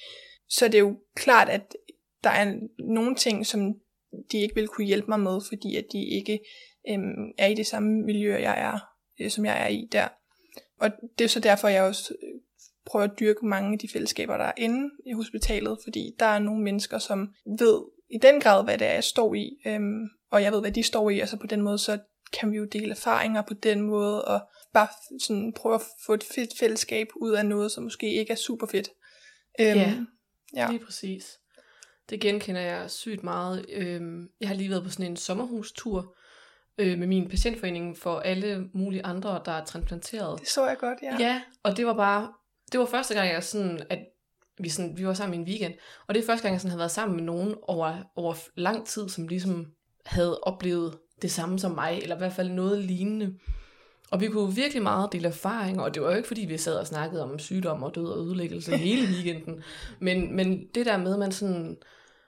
Så 0.48 0.66
det 0.66 0.74
er 0.74 0.78
jo 0.78 0.96
klart, 1.16 1.48
at 1.48 1.76
der 2.24 2.30
er 2.30 2.54
nogle 2.78 3.14
ting, 3.14 3.46
som 3.46 3.74
de 4.32 4.38
ikke 4.38 4.54
vil 4.54 4.68
kunne 4.68 4.86
hjælpe 4.86 5.08
mig 5.08 5.20
med, 5.20 5.40
fordi 5.48 5.76
at 5.76 5.84
de 5.92 6.04
ikke 6.04 6.40
øhm, 6.88 7.32
er 7.38 7.46
i 7.46 7.54
det 7.54 7.66
samme 7.66 8.02
miljø, 8.02 8.36
jeg 8.36 8.60
er, 8.60 8.78
øh, 9.20 9.30
som 9.30 9.44
jeg 9.44 9.62
er 9.62 9.68
i 9.68 9.88
der. 9.92 10.08
Og 10.80 10.90
det 11.18 11.24
er 11.24 11.28
så 11.28 11.40
derfor, 11.40 11.68
jeg 11.68 11.82
også 11.82 12.14
øh, 12.22 12.40
prøver 12.86 13.04
at 13.04 13.20
dyrke 13.20 13.46
mange 13.46 13.72
af 13.72 13.78
de 13.78 13.88
fællesskaber, 13.92 14.36
der 14.36 14.44
er 14.44 14.52
inde 14.56 14.90
i 15.06 15.12
hospitalet, 15.12 15.78
fordi 15.84 16.14
der 16.18 16.26
er 16.26 16.38
nogle 16.38 16.62
mennesker, 16.62 16.98
som 16.98 17.28
ved 17.58 17.82
i 18.10 18.18
den 18.22 18.40
grad, 18.40 18.64
hvad 18.64 18.78
det 18.78 18.86
er, 18.86 18.92
jeg 18.92 19.04
står 19.04 19.34
i, 19.34 19.58
øhm, 19.66 20.08
og 20.30 20.42
jeg 20.42 20.52
ved, 20.52 20.60
hvad 20.60 20.72
de 20.72 20.82
står 20.82 21.10
i, 21.10 21.20
og 21.20 21.28
så 21.28 21.36
på 21.36 21.46
den 21.46 21.62
måde, 21.62 21.78
så 21.78 21.98
kan 22.32 22.52
vi 22.52 22.56
jo 22.56 22.64
dele 22.64 22.90
erfaringer 22.90 23.42
på 23.42 23.54
den 23.54 23.80
måde, 23.80 24.24
og 24.24 24.40
bare 24.72 24.88
sådan 25.20 25.52
prøve 25.52 25.74
at 25.74 25.82
få 26.06 26.14
et 26.14 26.24
fedt 26.34 26.58
fællesskab 26.58 27.08
ud 27.16 27.32
af 27.32 27.46
noget, 27.46 27.72
som 27.72 27.84
måske 27.84 28.14
ikke 28.14 28.32
er 28.32 28.36
super 28.36 28.66
fedt. 28.66 28.88
Øhm, 29.60 29.78
ja, 29.78 29.94
ja, 30.56 30.70
lige 30.70 30.84
præcis. 30.84 31.38
Det 32.10 32.20
genkender 32.20 32.60
jeg 32.60 32.90
sygt 32.90 33.22
meget. 33.22 33.66
Øhm, 33.68 34.28
jeg 34.40 34.48
har 34.48 34.54
lige 34.54 34.70
været 34.70 34.82
på 34.82 34.90
sådan 34.90 35.06
en 35.06 35.16
sommerhustur 35.16 36.16
øh, 36.78 36.98
med 36.98 37.06
min 37.06 37.28
patientforening 37.28 37.98
for 37.98 38.18
alle 38.18 38.68
mulige 38.74 39.06
andre, 39.06 39.40
der 39.44 39.52
er 39.52 39.64
transplanteret. 39.64 40.40
Det 40.40 40.48
så 40.48 40.66
jeg 40.68 40.78
godt, 40.78 40.98
ja. 41.02 41.16
Ja, 41.20 41.42
og 41.62 41.76
det 41.76 41.86
var 41.86 41.94
bare, 41.94 42.32
det 42.72 42.80
var 42.80 42.86
første 42.86 43.14
gang, 43.14 43.28
jeg 43.28 43.44
sådan, 43.44 43.86
at 43.90 43.98
vi, 44.58 44.68
sådan, 44.68 44.98
vi 44.98 45.06
var 45.06 45.14
sammen 45.14 45.34
i 45.34 45.42
en 45.42 45.48
weekend, 45.48 45.74
og 46.06 46.14
det 46.14 46.22
er 46.22 46.26
første 46.26 46.42
gang, 46.42 46.52
jeg 46.52 46.60
sådan 46.60 46.70
havde 46.70 46.78
været 46.78 46.90
sammen 46.90 47.16
med 47.16 47.24
nogen 47.24 47.54
over, 47.62 48.02
over 48.16 48.34
lang 48.56 48.86
tid, 48.86 49.08
som 49.08 49.28
ligesom 49.28 49.66
havde 50.06 50.40
oplevet 50.40 50.98
det 51.22 51.30
samme 51.30 51.58
som 51.58 51.72
mig, 51.72 51.98
eller 52.02 52.16
i 52.16 52.18
hvert 52.18 52.32
fald 52.32 52.50
noget 52.50 52.78
lignende. 52.78 53.34
Og 54.10 54.20
vi 54.20 54.28
kunne 54.28 54.54
virkelig 54.54 54.82
meget 54.82 55.12
dele 55.12 55.28
erfaringer, 55.28 55.82
og 55.82 55.94
det 55.94 56.02
var 56.02 56.10
jo 56.10 56.16
ikke 56.16 56.28
fordi, 56.28 56.44
vi 56.44 56.58
sad 56.58 56.76
og 56.76 56.86
snakkede 56.86 57.22
om 57.22 57.38
sygdom 57.38 57.82
og 57.82 57.94
død 57.94 58.06
og 58.06 58.18
ødelæggelse 58.18 58.76
hele 58.86 59.06
weekenden. 59.06 59.62
Men, 59.98 60.36
men 60.36 60.66
det 60.74 60.86
der 60.86 60.96
med, 60.96 61.12
at 61.12 61.18
man 61.18 61.32
sådan, 61.32 61.76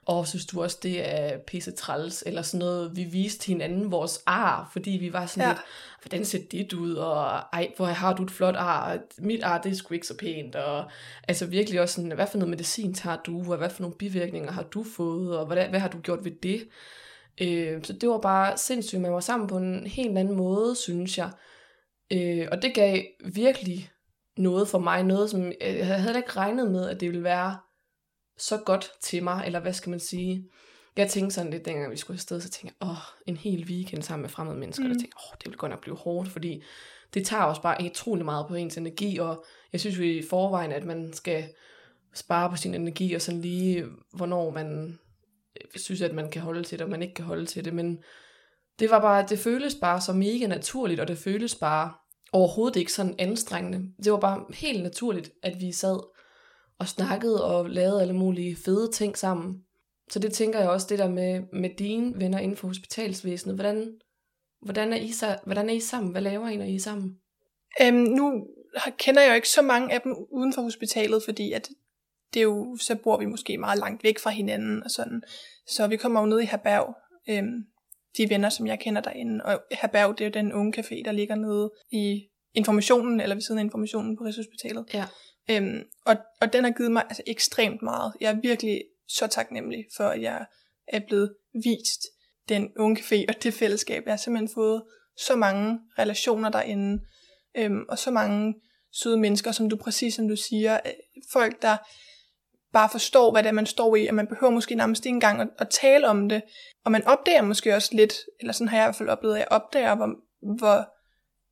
åh, 0.09 0.27
synes 0.27 0.47
du 0.47 0.63
også, 0.63 0.79
det 0.83 1.15
er 1.15 1.39
pisse 1.39 1.71
træls, 1.71 2.23
eller 2.27 2.43
sådan 2.43 2.59
noget, 2.59 2.97
vi 2.97 3.05
viste 3.05 3.47
hinanden 3.47 3.91
vores 3.91 4.23
ar, 4.27 4.71
fordi 4.73 4.91
vi 4.91 5.13
var 5.13 5.27
sådan 5.27 5.49
ja. 5.49 5.53
lidt, 5.53 5.63
hvordan 6.03 6.25
ser 6.25 6.39
det 6.51 6.73
ud, 6.73 6.95
og 6.95 7.27
ej, 7.53 7.73
hvor 7.77 7.87
har 7.87 8.15
du 8.15 8.23
et 8.23 8.31
flot 8.31 8.57
ar, 8.57 8.99
mit 9.19 9.43
ar, 9.43 9.63
det 9.63 9.73
er 9.73 9.77
sgu 9.77 9.95
ikke 9.95 10.07
så 10.07 10.17
pænt, 10.17 10.57
og 10.57 10.91
altså 11.29 11.47
virkelig 11.47 11.81
også 11.81 11.95
sådan, 11.95 12.13
hvad 12.13 12.27
for 12.27 12.39
noget 12.39 12.51
medicin 12.51 12.95
tager 12.95 13.17
du, 13.17 13.53
og 13.53 13.59
hvad 13.59 13.71
for 13.71 13.83
nogle 13.83 13.97
bivirkninger 13.97 14.53
har 14.53 14.63
du 14.63 14.85
fået, 14.97 15.39
og 15.39 15.47
hvad, 15.47 15.69
hvad 15.69 15.81
har 15.81 15.89
du 15.89 15.99
gjort 15.99 16.25
ved 16.25 16.33
det? 16.43 16.69
Øh, 17.41 17.85
så 17.85 17.93
det 17.93 18.09
var 18.09 18.19
bare 18.19 18.59
sindssygt, 18.59 19.01
man 19.01 19.13
var 19.13 19.21
sammen 19.21 19.49
på 19.49 19.57
en 19.57 19.87
helt 19.87 20.19
anden 20.19 20.37
måde, 20.37 20.77
synes 20.77 21.19
jeg. 21.19 21.31
Øh, 22.13 22.49
og 22.53 22.63
det 22.63 22.75
gav 22.75 23.03
virkelig 23.25 23.91
noget 24.37 24.69
for 24.69 24.79
mig, 24.79 25.03
noget 25.03 25.31
som 25.31 25.53
jeg 25.61 26.01
havde 26.01 26.17
ikke 26.17 26.31
regnet 26.31 26.71
med, 26.71 26.89
at 26.89 27.01
det 27.01 27.09
ville 27.09 27.25
være 27.25 27.59
så 28.39 28.57
godt 28.67 28.91
til 29.01 29.23
mig, 29.23 29.43
eller 29.47 29.61
hvad 29.61 29.73
skal 29.73 29.91
man 29.91 30.01
sige. 30.01 30.51
Jeg 30.97 31.11
tænkte 31.11 31.35
sådan 31.35 31.51
lidt, 31.51 31.65
dengang 31.65 31.91
vi 31.91 31.97
skulle 31.97 32.15
afsted, 32.15 32.41
så 32.41 32.51
tænkte 32.51 32.77
jeg, 32.81 32.89
åh, 32.89 32.97
en 33.27 33.37
hel 33.37 33.65
weekend 33.69 34.03
sammen 34.03 34.23
med 34.23 34.31
fremmede 34.31 34.59
mennesker, 34.59 34.85
mm. 34.85 34.91
og 34.91 34.97
tænkte 34.99 35.17
åh, 35.17 35.37
det 35.39 35.51
vil 35.51 35.59
godt 35.59 35.71
nok 35.71 35.81
blive 35.81 35.97
hårdt, 35.97 36.29
fordi 36.29 36.63
det 37.15 37.27
tager 37.27 37.43
også 37.43 37.63
bare 37.63 37.85
utrolig 37.85 38.25
meget 38.25 38.47
på 38.49 38.55
ens 38.55 38.77
energi, 38.77 39.19
og 39.19 39.45
jeg 39.73 39.81
synes 39.81 39.99
jo 39.99 40.03
i 40.03 40.23
forvejen, 40.31 40.73
at 40.73 40.85
man 40.85 41.13
skal 41.13 41.45
spare 42.15 42.51
på 42.51 42.57
sin 42.57 42.75
energi, 42.75 43.15
og 43.15 43.23
sådan 43.23 43.41
lige, 43.41 43.85
hvornår 44.13 44.51
man 44.51 44.99
synes, 45.77 46.03
at 46.03 46.15
man 46.15 46.31
kan 46.31 46.43
holde 46.43 46.63
til 46.63 46.79
det, 46.79 46.85
og 46.85 46.91
man 46.91 47.03
ikke 47.03 47.15
kan 47.15 47.25
holde 47.25 47.47
til 47.47 47.65
det, 47.65 47.75
men 47.75 47.99
det 48.79 48.91
var 48.91 49.01
bare, 49.01 49.27
det 49.29 49.39
føles 49.39 49.75
bare 49.75 50.01
så 50.01 50.13
mega 50.13 50.47
naturligt, 50.47 51.01
og 51.01 51.09
det 51.09 51.19
føles 51.19 51.55
bare 51.55 51.93
overhovedet 52.33 52.77
ikke 52.77 52.93
sådan 52.93 53.15
anstrengende. 53.19 53.93
Det 54.05 54.13
var 54.13 54.21
bare 54.21 54.45
helt 54.55 54.83
naturligt, 54.83 55.31
at 55.43 55.61
vi 55.61 55.73
sad 55.73 56.01
og 56.79 56.89
snakkede 56.89 57.45
og 57.45 57.71
lavede 57.71 58.03
alle 58.03 58.15
mulige 58.17 58.57
fede 58.65 58.93
ting 58.93 59.19
sammen. 59.19 59.63
Så 60.11 60.19
det 60.19 60.33
tænker 60.33 60.59
jeg 60.59 60.71
også, 60.71 60.87
det 60.91 60.99
der 60.99 61.09
med, 61.09 61.43
med 61.53 61.71
dine 61.79 62.21
venner 62.21 62.39
inden 62.39 62.57
for 62.57 62.69
hospitalsvæsenet. 62.69 63.57
Hvordan, 63.57 63.93
hvordan, 64.63 64.93
er 64.93 64.97
I, 64.97 65.13
hvordan 65.45 65.69
er 65.69 65.75
I 65.75 65.81
sammen? 65.81 66.13
Hvad 66.13 66.23
laver 66.23 66.49
I, 66.49 66.57
når 66.57 66.65
I 66.65 66.75
er 66.75 66.81
sammen? 66.81 67.17
Øhm, 67.83 67.97
nu 67.97 68.47
kender 68.99 69.23
jeg 69.23 69.31
jo 69.31 69.35
ikke 69.35 69.49
så 69.49 69.63
mange 69.63 69.95
af 69.95 70.01
dem 70.01 70.15
uden 70.31 70.53
for 70.53 70.63
hospitalet, 70.63 71.23
fordi 71.25 71.53
at 71.53 71.69
det 72.35 72.41
er 72.41 72.45
jo, 72.45 72.77
så 72.81 72.95
bor 72.95 73.19
vi 73.19 73.27
måske 73.27 73.59
meget 73.59 73.79
langt 73.79 74.05
væk 74.05 74.19
fra 74.19 74.31
hinanden 74.31 74.83
og 74.83 74.91
sådan. 74.91 75.23
Så 75.67 75.87
vi 75.87 75.97
kommer 75.97 76.21
jo 76.21 76.27
ned 76.27 76.41
i 76.41 76.45
Herberg, 76.45 76.95
øhm, 77.29 77.65
de 78.17 78.31
venner, 78.31 78.49
som 78.49 78.67
jeg 78.67 78.81
kender 78.81 79.03
derinde. 79.03 79.45
Og 79.45 79.63
Herberg, 79.73 80.19
det 80.19 80.25
er 80.25 80.29
jo 80.29 80.45
den 80.45 80.53
unge 80.53 80.81
café, 80.81 81.03
der 81.05 81.13
ligger 81.13 81.35
nede 81.35 81.71
i 81.93 82.23
informationen, 82.55 83.21
eller 83.21 83.37
ved 83.37 83.43
siden 83.43 83.59
af 83.59 83.65
informationen 83.65 84.17
på 84.17 84.25
Rigshospitalet. 84.25 84.85
Ja. 84.95 85.05
Øhm, 85.51 85.83
og, 86.05 86.17
og 86.41 86.53
den 86.53 86.65
har 86.65 86.71
givet 86.71 86.93
mig 86.93 87.03
altså, 87.09 87.23
ekstremt 87.27 87.83
meget. 87.83 88.13
Jeg 88.21 88.33
er 88.33 88.41
virkelig 88.41 88.83
så 89.09 89.27
taknemmelig 89.27 89.85
for, 89.97 90.05
at 90.05 90.23
jeg 90.23 90.47
er 90.89 91.01
blevet 91.07 91.35
vist 91.65 92.03
den 92.49 92.71
unge 92.79 93.03
café 93.03 93.25
og 93.29 93.43
det 93.43 93.55
fællesskab. 93.55 94.03
Jeg 94.05 94.13
har 94.13 94.17
simpelthen 94.17 94.55
fået 94.55 94.83
så 95.19 95.37
mange 95.37 95.81
relationer 95.99 96.49
derinde, 96.51 97.05
øhm, 97.57 97.85
og 97.89 97.99
så 97.99 98.11
mange 98.11 98.55
søde 98.93 99.17
mennesker, 99.17 99.53
som 99.53 99.71
du 99.71 99.77
præcis 99.77 100.15
som 100.15 100.29
du 100.29 100.37
siger, 100.37 100.75
øh, 100.87 100.93
folk 101.33 101.63
der 101.63 101.77
bare 102.73 102.89
forstår, 102.89 103.33
hvad 103.33 103.43
det 103.43 103.49
er, 103.49 103.53
man 103.53 103.67
står 103.67 103.97
i, 103.97 104.07
og 104.07 104.15
man 104.15 104.27
behøver 104.27 104.53
måske 104.53 104.75
nærmest 104.75 105.07
ikke 105.07 105.15
engang 105.15 105.41
at, 105.41 105.49
at 105.59 105.69
tale 105.69 106.09
om 106.09 106.29
det, 106.29 106.43
og 106.85 106.93
man 106.93 107.07
opdager 107.07 107.43
måske 107.43 107.75
også 107.75 107.91
lidt, 107.93 108.15
eller 108.41 108.53
sådan 108.53 108.69
har 108.69 108.77
jeg 108.77 108.85
i 108.85 108.87
hvert 108.87 108.97
fald 108.97 109.09
oplevet, 109.09 109.35
at 109.35 109.41
jeg 109.41 109.49
opdager, 109.51 109.95
hvor, 109.95 110.09
hvor 110.59 110.89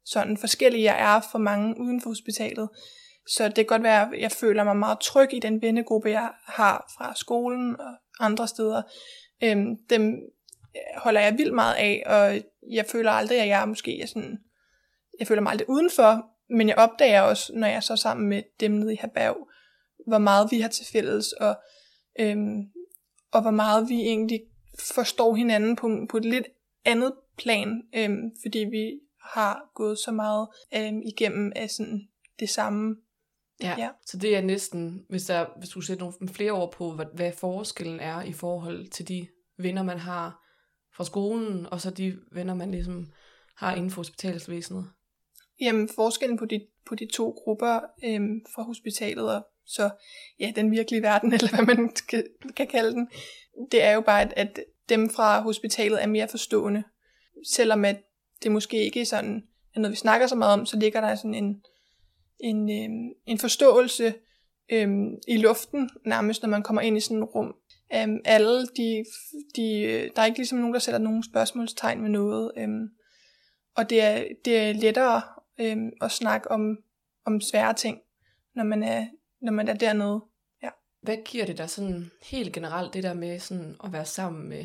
sådan 0.04 0.36
forskellige 0.36 0.84
jeg 0.84 1.16
er 1.16 1.20
for 1.32 1.38
mange 1.38 1.80
uden 1.80 2.00
for 2.00 2.10
hospitalet. 2.10 2.68
Så 3.26 3.44
det 3.44 3.54
kan 3.54 3.66
godt 3.66 3.82
være, 3.82 4.08
at 4.14 4.20
jeg 4.20 4.32
føler 4.32 4.64
mig 4.64 4.76
meget 4.76 5.00
tryg 5.00 5.28
i 5.32 5.38
den 5.38 5.62
vennegruppe, 5.62 6.10
jeg 6.10 6.30
har 6.46 6.92
fra 6.98 7.12
skolen 7.16 7.80
og 7.80 7.94
andre 8.20 8.48
steder. 8.48 8.82
Øhm, 9.42 9.76
dem 9.90 10.18
holder 10.96 11.20
jeg 11.20 11.38
vildt 11.38 11.54
meget 11.54 11.74
af, 11.74 12.02
og 12.06 12.42
jeg 12.70 12.86
føler 12.86 13.10
aldrig, 13.10 13.40
at 13.40 13.48
jeg 13.48 13.62
er 13.62 13.66
måske 13.66 14.00
er 14.00 14.06
sådan, 14.06 14.38
jeg 15.18 15.26
føler 15.26 15.42
mig 15.42 15.50
aldrig 15.50 15.68
udenfor, 15.68 16.26
men 16.50 16.68
jeg 16.68 16.78
opdager 16.78 17.20
også, 17.20 17.52
når 17.54 17.66
jeg 17.66 17.76
er 17.76 17.80
så 17.80 17.96
sammen 17.96 18.28
med 18.28 18.42
dem 18.60 18.70
nede 18.70 18.94
i 18.94 18.98
Herberg, 19.00 19.48
hvor 20.06 20.18
meget 20.18 20.48
vi 20.50 20.60
har 20.60 20.68
til 20.68 20.86
fælles, 20.92 21.32
og, 21.32 21.56
øhm, 22.20 22.62
og 23.32 23.42
hvor 23.42 23.50
meget 23.50 23.88
vi 23.88 24.00
egentlig 24.00 24.40
forstår 24.94 25.34
hinanden 25.34 25.76
på, 25.76 26.06
på 26.10 26.16
et 26.16 26.24
lidt 26.24 26.46
andet 26.84 27.12
plan, 27.38 27.82
øhm, 27.94 28.30
fordi 28.42 28.58
vi 28.58 29.00
har 29.20 29.70
gået 29.74 29.98
så 29.98 30.12
meget 30.12 30.48
øhm, 30.76 31.02
igennem 31.02 31.52
af 31.56 31.70
sådan 31.70 32.08
det 32.40 32.50
samme 32.50 32.96
Ja, 33.62 33.74
ja, 33.78 33.88
så 34.06 34.18
det 34.18 34.36
er 34.36 34.40
næsten, 34.40 35.06
hvis, 35.08 35.24
der, 35.24 35.46
hvis 35.58 35.68
du 35.68 35.80
sætter 35.80 36.04
nogle 36.04 36.34
flere 36.34 36.52
ord 36.52 36.72
på, 36.72 36.92
hvad, 36.92 37.06
hvad 37.14 37.32
forskellen 37.32 38.00
er 38.00 38.22
i 38.22 38.32
forhold 38.32 38.88
til 38.88 39.08
de 39.08 39.28
venner, 39.58 39.82
man 39.82 39.98
har 39.98 40.44
fra 40.96 41.04
skolen, 41.04 41.66
og 41.66 41.80
så 41.80 41.90
de 41.90 42.18
venner, 42.32 42.54
man 42.54 42.70
ligesom 42.70 43.06
har 43.56 43.74
inden 43.74 43.90
for 43.90 44.00
hospitalsvæsenet. 44.00 44.90
Jamen, 45.60 45.88
forskellen 45.94 46.38
på 46.38 46.44
de, 46.44 46.66
på 46.86 46.94
de 46.94 47.06
to 47.12 47.30
grupper 47.30 47.80
øhm, 48.04 48.40
fra 48.54 48.62
hospitalet 48.62 49.34
og 49.34 49.46
så 49.66 49.90
ja, 50.40 50.52
den 50.56 50.70
virkelige 50.70 51.02
verden, 51.02 51.32
eller 51.34 51.54
hvad 51.54 51.74
man 51.74 51.92
kan, 52.08 52.24
kan 52.56 52.66
kalde 52.66 52.92
den, 52.92 53.08
det 53.72 53.82
er 53.82 53.92
jo 53.92 54.00
bare, 54.00 54.22
at, 54.22 54.32
at 54.36 54.60
dem 54.88 55.10
fra 55.10 55.40
hospitalet 55.40 56.02
er 56.02 56.06
mere 56.06 56.28
forstående. 56.28 56.82
Selvom 57.46 57.84
at 57.84 57.96
det 58.42 58.52
måske 58.52 58.84
ikke 58.84 59.00
er 59.00 59.04
sådan, 59.04 59.42
er 59.74 59.80
når 59.80 59.88
vi 59.88 59.96
snakker 59.96 60.26
så 60.26 60.34
meget 60.34 60.52
om, 60.52 60.66
så 60.66 60.78
ligger 60.78 61.00
der 61.00 61.14
sådan 61.14 61.34
en, 61.34 61.62
en, 62.40 62.70
øh, 62.70 63.14
en 63.26 63.38
forståelse 63.38 64.14
øh, 64.72 64.88
i 65.28 65.36
luften, 65.36 65.90
nærmest 66.06 66.42
når 66.42 66.48
man 66.48 66.62
kommer 66.62 66.82
ind 66.82 66.96
i 66.96 67.00
sådan 67.00 67.22
et 67.22 67.28
rum. 67.34 67.54
Um, 68.04 68.20
alle, 68.24 68.66
de, 68.66 69.04
de, 69.56 69.62
der 70.16 70.22
er 70.22 70.26
ikke 70.26 70.38
ligesom 70.38 70.58
nogen, 70.58 70.74
der 70.74 70.80
sætter 70.80 70.98
nogen 70.98 71.22
spørgsmålstegn 71.22 72.00
med 72.00 72.10
noget. 72.10 72.52
Um, 72.64 72.88
og 73.76 73.90
det 73.90 74.02
er, 74.02 74.24
det 74.44 74.58
er 74.58 74.72
lettere 74.72 75.22
um, 75.62 75.92
at 76.00 76.10
snakke 76.10 76.50
om, 76.50 76.78
om 77.26 77.40
svære 77.40 77.74
ting, 77.74 77.98
når 78.54 78.64
man 78.64 78.82
er, 78.82 79.06
når 79.44 79.52
man 79.52 79.68
er 79.68 79.74
dernede. 79.74 80.24
Ja. 80.62 80.68
Hvad 81.02 81.16
giver 81.24 81.46
det 81.46 81.58
dig 81.58 81.70
sådan 81.70 82.10
helt 82.22 82.52
generelt, 82.52 82.94
det 82.94 83.02
der 83.02 83.14
med 83.14 83.38
sådan 83.38 83.76
at 83.84 83.92
være 83.92 84.04
sammen 84.04 84.48
med, 84.48 84.64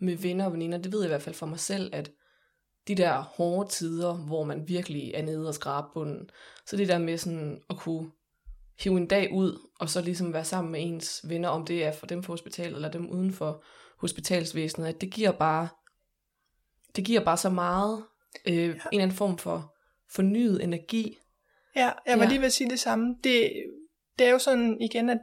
med 0.00 0.16
venner 0.16 0.44
og 0.44 0.52
veninder? 0.52 0.78
Det 0.78 0.92
ved 0.92 1.00
jeg 1.00 1.06
i 1.06 1.12
hvert 1.12 1.22
fald 1.22 1.34
for 1.34 1.46
mig 1.46 1.60
selv, 1.60 1.90
at 1.94 2.10
de 2.88 2.94
der 2.94 3.20
hårde 3.20 3.70
tider, 3.70 4.14
hvor 4.14 4.44
man 4.44 4.68
virkelig 4.68 5.14
er 5.14 5.22
nede 5.22 5.48
og 5.48 5.54
skrabe 5.54 5.86
bunden. 5.94 6.30
Så 6.66 6.76
det 6.76 6.88
der 6.88 6.98
med 6.98 7.18
sådan 7.18 7.62
at 7.70 7.76
kunne 7.76 8.10
hive 8.78 8.96
en 8.96 9.06
dag 9.06 9.32
ud, 9.32 9.58
og 9.80 9.88
så 9.88 10.00
ligesom 10.00 10.32
være 10.32 10.44
sammen 10.44 10.72
med 10.72 10.80
ens 10.82 11.24
venner, 11.28 11.48
om 11.48 11.66
det 11.66 11.84
er 11.84 11.92
for 11.92 12.06
dem 12.06 12.22
for 12.22 12.32
hospitalet, 12.32 12.74
eller 12.74 12.90
dem 12.90 13.10
uden 13.10 13.32
for 13.32 13.64
hospitalsvæsenet, 13.98 14.86
at 14.86 15.00
det 15.00 15.10
giver 15.12 15.32
bare, 15.32 15.68
det 16.96 17.04
giver 17.04 17.24
bare 17.24 17.36
så 17.36 17.50
meget, 17.50 18.04
øh, 18.46 18.54
ja. 18.54 18.62
en 18.62 18.68
eller 18.68 19.02
anden 19.02 19.16
form 19.16 19.38
for 19.38 19.74
fornyet 20.10 20.64
energi. 20.64 21.18
Ja, 21.76 21.90
jeg 22.06 22.18
var 22.18 22.24
ja. 22.24 22.28
lige 22.28 22.38
ved 22.38 22.46
at 22.46 22.52
sige 22.52 22.70
det 22.70 22.80
samme. 22.80 23.16
Det, 23.24 23.52
det 24.18 24.26
er 24.26 24.30
jo 24.30 24.38
sådan 24.38 24.80
igen, 24.80 25.10
at 25.10 25.18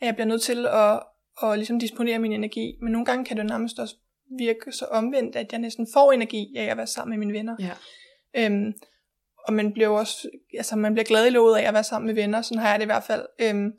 jeg 0.00 0.14
bliver 0.14 0.26
nødt 0.26 0.42
til 0.42 0.66
at 0.66 1.00
og 1.36 1.56
ligesom 1.56 1.78
disponere 1.78 2.18
min 2.18 2.32
energi. 2.32 2.76
Men 2.82 2.92
nogle 2.92 3.04
gange 3.06 3.24
kan 3.24 3.36
det 3.36 3.46
nærmest 3.46 3.78
også 3.78 3.96
virke 4.38 4.72
så 4.72 4.84
omvendt, 4.84 5.36
at 5.36 5.52
jeg 5.52 5.60
næsten 5.60 5.86
får 5.92 6.12
energi 6.12 6.54
af 6.56 6.64
at 6.64 6.76
være 6.76 6.86
sammen 6.86 7.10
med 7.18 7.26
mine 7.26 7.38
venner. 7.38 7.56
Ja. 7.60 7.72
Øhm, 8.36 8.72
og 9.46 9.52
man 9.52 9.72
bliver 9.72 9.88
også, 9.88 10.28
altså 10.58 10.76
man 10.76 10.94
bliver 10.94 11.04
glad 11.04 11.26
i 11.26 11.30
lovet 11.30 11.56
af 11.56 11.68
at 11.68 11.74
være 11.74 11.84
sammen 11.84 12.06
med 12.06 12.14
venner, 12.14 12.42
sådan 12.42 12.58
har 12.58 12.70
jeg 12.70 12.78
det 12.78 12.84
i 12.84 12.86
hvert 12.86 13.04
fald. 13.04 13.26
Øhm, 13.40 13.72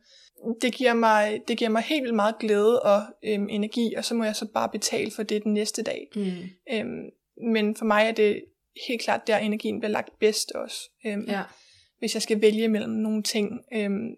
det 0.61 0.73
giver 0.73 0.93
mig, 0.93 1.41
det 1.47 1.57
giver 1.57 1.69
mig 1.69 1.81
helt 1.81 2.01
vildt 2.01 2.15
meget 2.15 2.35
glæde 2.39 2.81
og 2.81 3.03
øhm, 3.23 3.47
energi, 3.49 3.93
og 3.97 4.05
så 4.05 4.15
må 4.15 4.23
jeg 4.23 4.35
så 4.35 4.47
bare 4.53 4.69
betale 4.69 5.11
for 5.11 5.23
det 5.23 5.43
den 5.43 5.53
næste 5.53 5.83
dag. 5.83 6.07
Mm. 6.15 6.31
Øhm, 6.71 7.09
men 7.53 7.75
for 7.75 7.85
mig 7.85 8.07
er 8.07 8.11
det 8.11 8.43
helt 8.87 9.01
klart 9.01 9.27
der 9.27 9.37
energien 9.37 9.79
bliver 9.79 9.91
lagt 9.91 10.19
bedst 10.19 10.51
også. 10.51 10.77
Øhm, 11.05 11.25
Ja. 11.27 11.41
Hvis 11.99 12.13
jeg 12.13 12.21
skal 12.21 12.41
vælge 12.41 12.67
mellem 12.67 12.91
nogle 12.91 13.23
ting, 13.23 13.59
øhm, 13.73 14.09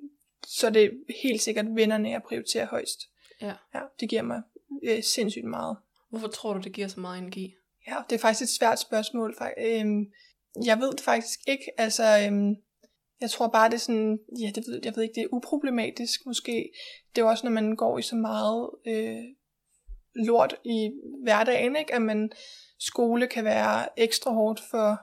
så 0.48 0.68
er 0.68 0.72
det 0.72 1.04
helt 1.24 1.42
sikkert 1.42 1.66
vennerne, 1.76 2.10
jeg 2.10 2.24
prioriterer 2.24 2.68
højst. 2.68 3.00
Ja. 3.42 3.54
ja 3.74 3.80
det 4.00 4.10
giver 4.10 4.22
mig 4.22 4.42
øh, 4.84 5.04
sindssygt 5.04 5.46
meget. 5.46 5.78
Hvorfor 6.10 6.28
tror 6.28 6.54
du, 6.54 6.60
det 6.60 6.72
giver 6.72 6.88
så 6.88 7.00
meget 7.00 7.20
energi? 7.20 7.56
Ja, 7.88 7.96
det 8.10 8.16
er 8.16 8.20
faktisk 8.20 8.42
et 8.42 8.58
svært 8.60 8.80
spørgsmål. 8.80 9.36
Øhm, 9.58 10.06
jeg 10.66 10.80
ved 10.80 10.92
det 10.92 11.02
faktisk 11.02 11.40
ikke. 11.48 11.64
Altså, 11.78 12.04
øhm, 12.04 12.56
jeg 13.22 13.30
tror 13.30 13.48
bare, 13.48 13.70
det 13.70 13.76
er 13.76 13.80
sådan, 13.80 14.20
ja, 14.40 14.52
det 14.56 14.64
ved, 14.68 14.82
jeg 14.84 14.96
ved 14.96 15.04
ikke, 15.04 15.16
det 15.16 15.24
er 15.24 15.34
uproblematisk 15.34 16.26
måske. 16.26 16.72
Det 17.16 17.22
er 17.22 17.26
jo 17.26 17.30
også, 17.30 17.46
når 17.46 17.52
man 17.52 17.76
går 17.76 17.98
i 17.98 18.02
så 18.02 18.16
meget 18.16 18.70
øh, 18.88 19.24
lort 20.16 20.56
i 20.66 20.92
hverdagen, 21.24 21.76
ikke? 21.76 21.94
at 21.94 22.02
man 22.02 22.32
skole 22.80 23.28
kan 23.28 23.46
være 23.46 24.00
ekstra 24.00 24.32
hårdt 24.32 24.62
for, 24.72 25.02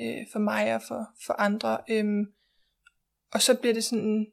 øh, 0.00 0.26
for 0.32 0.38
mig 0.38 0.74
og 0.74 0.82
for, 0.88 1.06
for 1.26 1.32
andre. 1.32 1.78
Øhm, 1.90 2.26
og 3.32 3.42
så 3.42 3.54
bliver 3.54 3.74
det 3.74 3.84
sådan, 3.84 4.26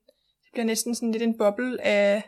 det 0.50 0.54
bliver 0.54 0.66
næsten 0.66 0.96
sådan 0.96 1.12
lidt 1.12 1.24
en 1.24 1.38
boble 1.38 1.82
af, 1.82 2.24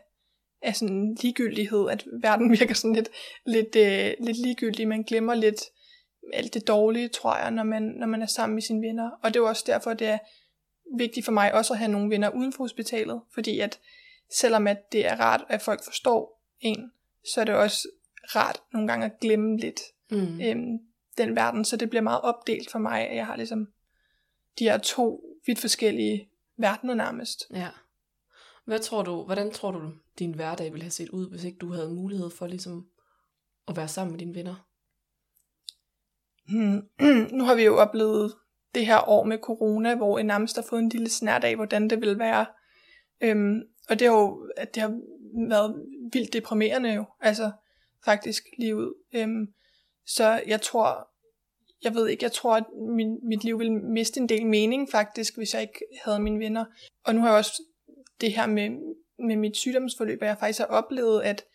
af 0.61 0.75
sådan 0.75 1.17
ligegyldighed, 1.21 1.89
at 1.89 2.05
verden 2.21 2.51
virker 2.59 2.75
sådan 2.75 2.95
lidt, 2.95 3.09
lidt, 3.45 3.75
øh, 3.75 4.25
lidt 4.25 4.37
ligegyldig. 4.37 4.87
Man 4.87 5.03
glemmer 5.03 5.33
lidt 5.33 5.61
alt 6.33 6.53
det 6.53 6.67
dårlige, 6.67 7.07
tror 7.07 7.37
jeg, 7.37 7.51
når 7.51 7.63
man, 7.63 7.83
når 7.83 8.07
man 8.07 8.21
er 8.21 8.25
sammen 8.25 8.55
med 8.55 8.61
sine 8.61 8.87
venner. 8.87 9.09
Og 9.23 9.33
det 9.33 9.35
er 9.35 9.43
jo 9.43 9.47
også 9.47 9.63
derfor, 9.67 9.93
det 9.93 10.07
er 10.07 10.17
vigtigt 10.97 11.25
for 11.25 11.31
mig 11.31 11.53
også 11.53 11.73
at 11.73 11.79
have 11.79 11.91
nogle 11.91 12.09
venner 12.09 12.29
uden 12.29 12.53
for 12.53 12.63
hospitalet, 12.63 13.21
fordi 13.33 13.59
at 13.59 13.79
selvom 14.33 14.67
at 14.67 14.91
det 14.91 15.05
er 15.05 15.15
rart, 15.15 15.45
at 15.49 15.61
folk 15.61 15.83
forstår 15.83 16.43
en, 16.59 16.91
så 17.33 17.41
er 17.41 17.45
det 17.45 17.55
også 17.55 17.87
rart 18.35 18.61
nogle 18.73 18.87
gange 18.87 19.05
at 19.05 19.19
glemme 19.21 19.57
lidt 19.57 19.81
Mm. 20.11 20.41
øhm, 20.41 20.79
den 21.17 21.35
verden, 21.35 21.65
så 21.65 21.77
det 21.77 21.89
bliver 21.89 22.01
meget 22.01 22.21
opdelt 22.21 22.71
for 22.71 22.79
mig, 22.79 23.07
at 23.07 23.15
jeg 23.15 23.25
har 23.25 23.35
ligesom 23.35 23.67
de 24.59 24.63
her 24.63 24.77
to 24.77 25.23
vidt 25.45 25.59
forskellige 25.59 26.29
verdener 26.57 26.93
nærmest. 26.93 27.43
Ja. 27.53 27.67
Hvad 28.65 28.79
tror 28.79 29.03
du, 29.03 29.23
hvordan 29.23 29.51
tror 29.51 29.71
du, 29.71 29.91
din 30.19 30.33
hverdag 30.33 30.71
ville 30.71 30.83
have 30.83 30.91
set 30.91 31.09
ud, 31.09 31.29
hvis 31.29 31.43
ikke 31.43 31.57
du 31.57 31.71
havde 31.71 31.93
mulighed 31.93 32.29
for 32.29 32.47
ligesom 32.47 32.87
at 33.67 33.77
være 33.77 33.87
sammen 33.87 34.11
med 34.11 34.19
dine 34.19 34.35
venner? 34.35 34.67
Hmm. 36.47 36.87
nu 37.37 37.43
har 37.43 37.55
vi 37.55 37.63
jo 37.63 37.77
oplevet 37.77 38.35
det 38.75 38.85
her 38.85 39.09
år 39.09 39.23
med 39.23 39.37
corona, 39.37 39.95
hvor 39.95 40.19
en 40.19 40.25
nærmest 40.25 40.55
har 40.55 40.65
fået 40.69 40.79
en 40.79 40.89
lille 40.89 41.09
snært 41.09 41.43
af, 41.43 41.55
hvordan 41.55 41.89
det 41.89 42.01
ville 42.01 42.19
være. 42.19 42.45
Øhm, 43.21 43.61
og 43.89 43.99
det 43.99 44.07
har 44.07 44.15
jo 44.15 44.49
at 44.57 44.75
det 44.75 44.81
har 44.81 44.99
været 45.49 45.85
vildt 46.13 46.33
deprimerende 46.33 46.93
jo, 46.93 47.05
altså 47.19 47.51
faktisk 48.05 48.43
lige 48.57 48.75
ud. 48.75 48.93
Øhm, 49.15 49.47
så 50.05 50.41
jeg 50.47 50.61
tror, 50.61 51.09
jeg 51.83 51.93
ved 51.95 52.07
ikke, 52.07 52.23
jeg 52.23 52.31
tror, 52.31 52.55
at 52.55 52.65
min, 52.95 53.27
mit 53.27 53.43
liv 53.43 53.59
ville 53.59 53.73
miste 53.73 54.19
en 54.19 54.29
del 54.29 54.45
mening 54.45 54.91
faktisk, 54.91 55.37
hvis 55.37 55.53
jeg 55.53 55.61
ikke 55.61 55.79
havde 56.05 56.19
mine 56.19 56.39
venner. 56.39 56.65
Og 57.05 57.15
nu 57.15 57.21
har 57.21 57.27
jeg 57.27 57.37
også 57.37 57.63
det 58.21 58.33
her 58.33 58.45
med, 58.45 58.69
med 59.27 59.35
mit 59.35 59.57
sygdomsforløb, 59.57 60.21
at 60.21 60.27
jeg 60.27 60.37
faktisk 60.37 60.59
har 60.59 60.65
oplevet, 60.65 61.21
at 61.21 61.45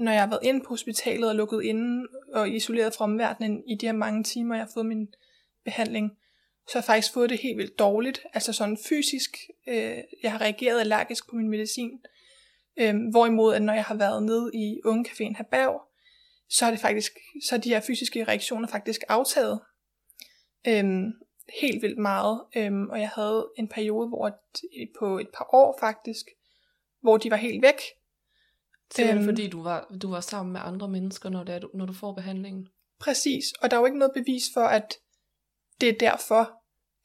når 0.00 0.12
jeg 0.12 0.20
har 0.20 0.28
været 0.28 0.44
inde 0.44 0.60
på 0.60 0.68
hospitalet 0.68 1.28
og 1.28 1.34
lukket 1.34 1.62
inde 1.62 2.06
og 2.32 2.50
isoleret 2.50 2.94
fra 2.94 3.04
omverdenen 3.04 3.68
i 3.68 3.74
de 3.80 3.86
her 3.86 3.92
mange 3.92 4.24
timer, 4.24 4.54
jeg 4.54 4.64
har 4.64 4.70
fået 4.74 4.86
min 4.86 5.08
behandling, 5.64 6.10
så 6.68 6.74
har 6.74 6.80
jeg 6.80 6.84
faktisk 6.84 7.12
fået 7.12 7.30
det 7.30 7.38
helt 7.38 7.58
vildt 7.58 7.78
dårligt. 7.78 8.20
Altså 8.34 8.52
sådan 8.52 8.78
fysisk. 8.88 9.36
Øh, 9.68 9.98
jeg 10.22 10.32
har 10.32 10.40
reageret 10.40 10.80
allergisk 10.80 11.30
på 11.30 11.36
min 11.36 11.50
medicin. 11.50 11.90
Øh, 12.76 12.94
hvorimod, 13.10 13.54
at 13.54 13.62
når 13.62 13.72
jeg 13.72 13.84
har 13.84 13.94
været 13.94 14.22
nede 14.22 14.50
i 14.54 14.80
Ungecaféen 14.86 15.36
Herberg, 15.36 15.82
så 16.48 16.66
er 16.66 16.70
det 16.70 16.80
faktisk, 16.80 17.12
så 17.48 17.54
er 17.54 17.58
de 17.58 17.68
her 17.68 17.80
fysiske 17.80 18.24
reaktioner 18.24 18.68
faktisk 18.68 19.00
aftaget. 19.08 19.60
Øhm, 20.68 21.12
helt 21.60 21.82
vildt 21.82 21.98
meget. 21.98 22.40
Øhm, 22.56 22.88
og 22.90 23.00
jeg 23.00 23.08
havde 23.08 23.48
en 23.56 23.68
periode, 23.68 24.08
hvor 24.08 24.26
at- 24.26 24.60
på 24.98 25.18
et 25.18 25.28
par 25.28 25.48
år 25.52 25.76
faktisk, 25.80 26.26
hvor 27.00 27.16
de 27.16 27.30
var 27.30 27.36
helt 27.36 27.62
væk. 27.62 27.80
Simpelthen 28.94 29.18
Øhm. 29.18 29.36
fordi 29.36 29.48
du 29.48 29.62
var, 29.62 29.94
du 30.02 30.10
var 30.10 30.20
sammen 30.20 30.52
med 30.52 30.60
andre 30.64 30.88
mennesker, 30.88 31.28
når, 31.28 31.44
det 31.44 31.54
er, 31.54 31.58
du- 31.58 31.70
når 31.74 31.86
du 31.86 31.92
får 31.92 32.12
behandlingen. 32.12 32.68
Præcis. 33.00 33.44
Og 33.62 33.70
der 33.70 33.76
er 33.76 33.80
jo 33.80 33.86
ikke 33.86 33.98
noget 33.98 34.14
bevis 34.14 34.42
for, 34.54 34.60
at 34.60 34.94
det 35.80 35.88
er 35.88 35.98
derfor, 36.00 36.52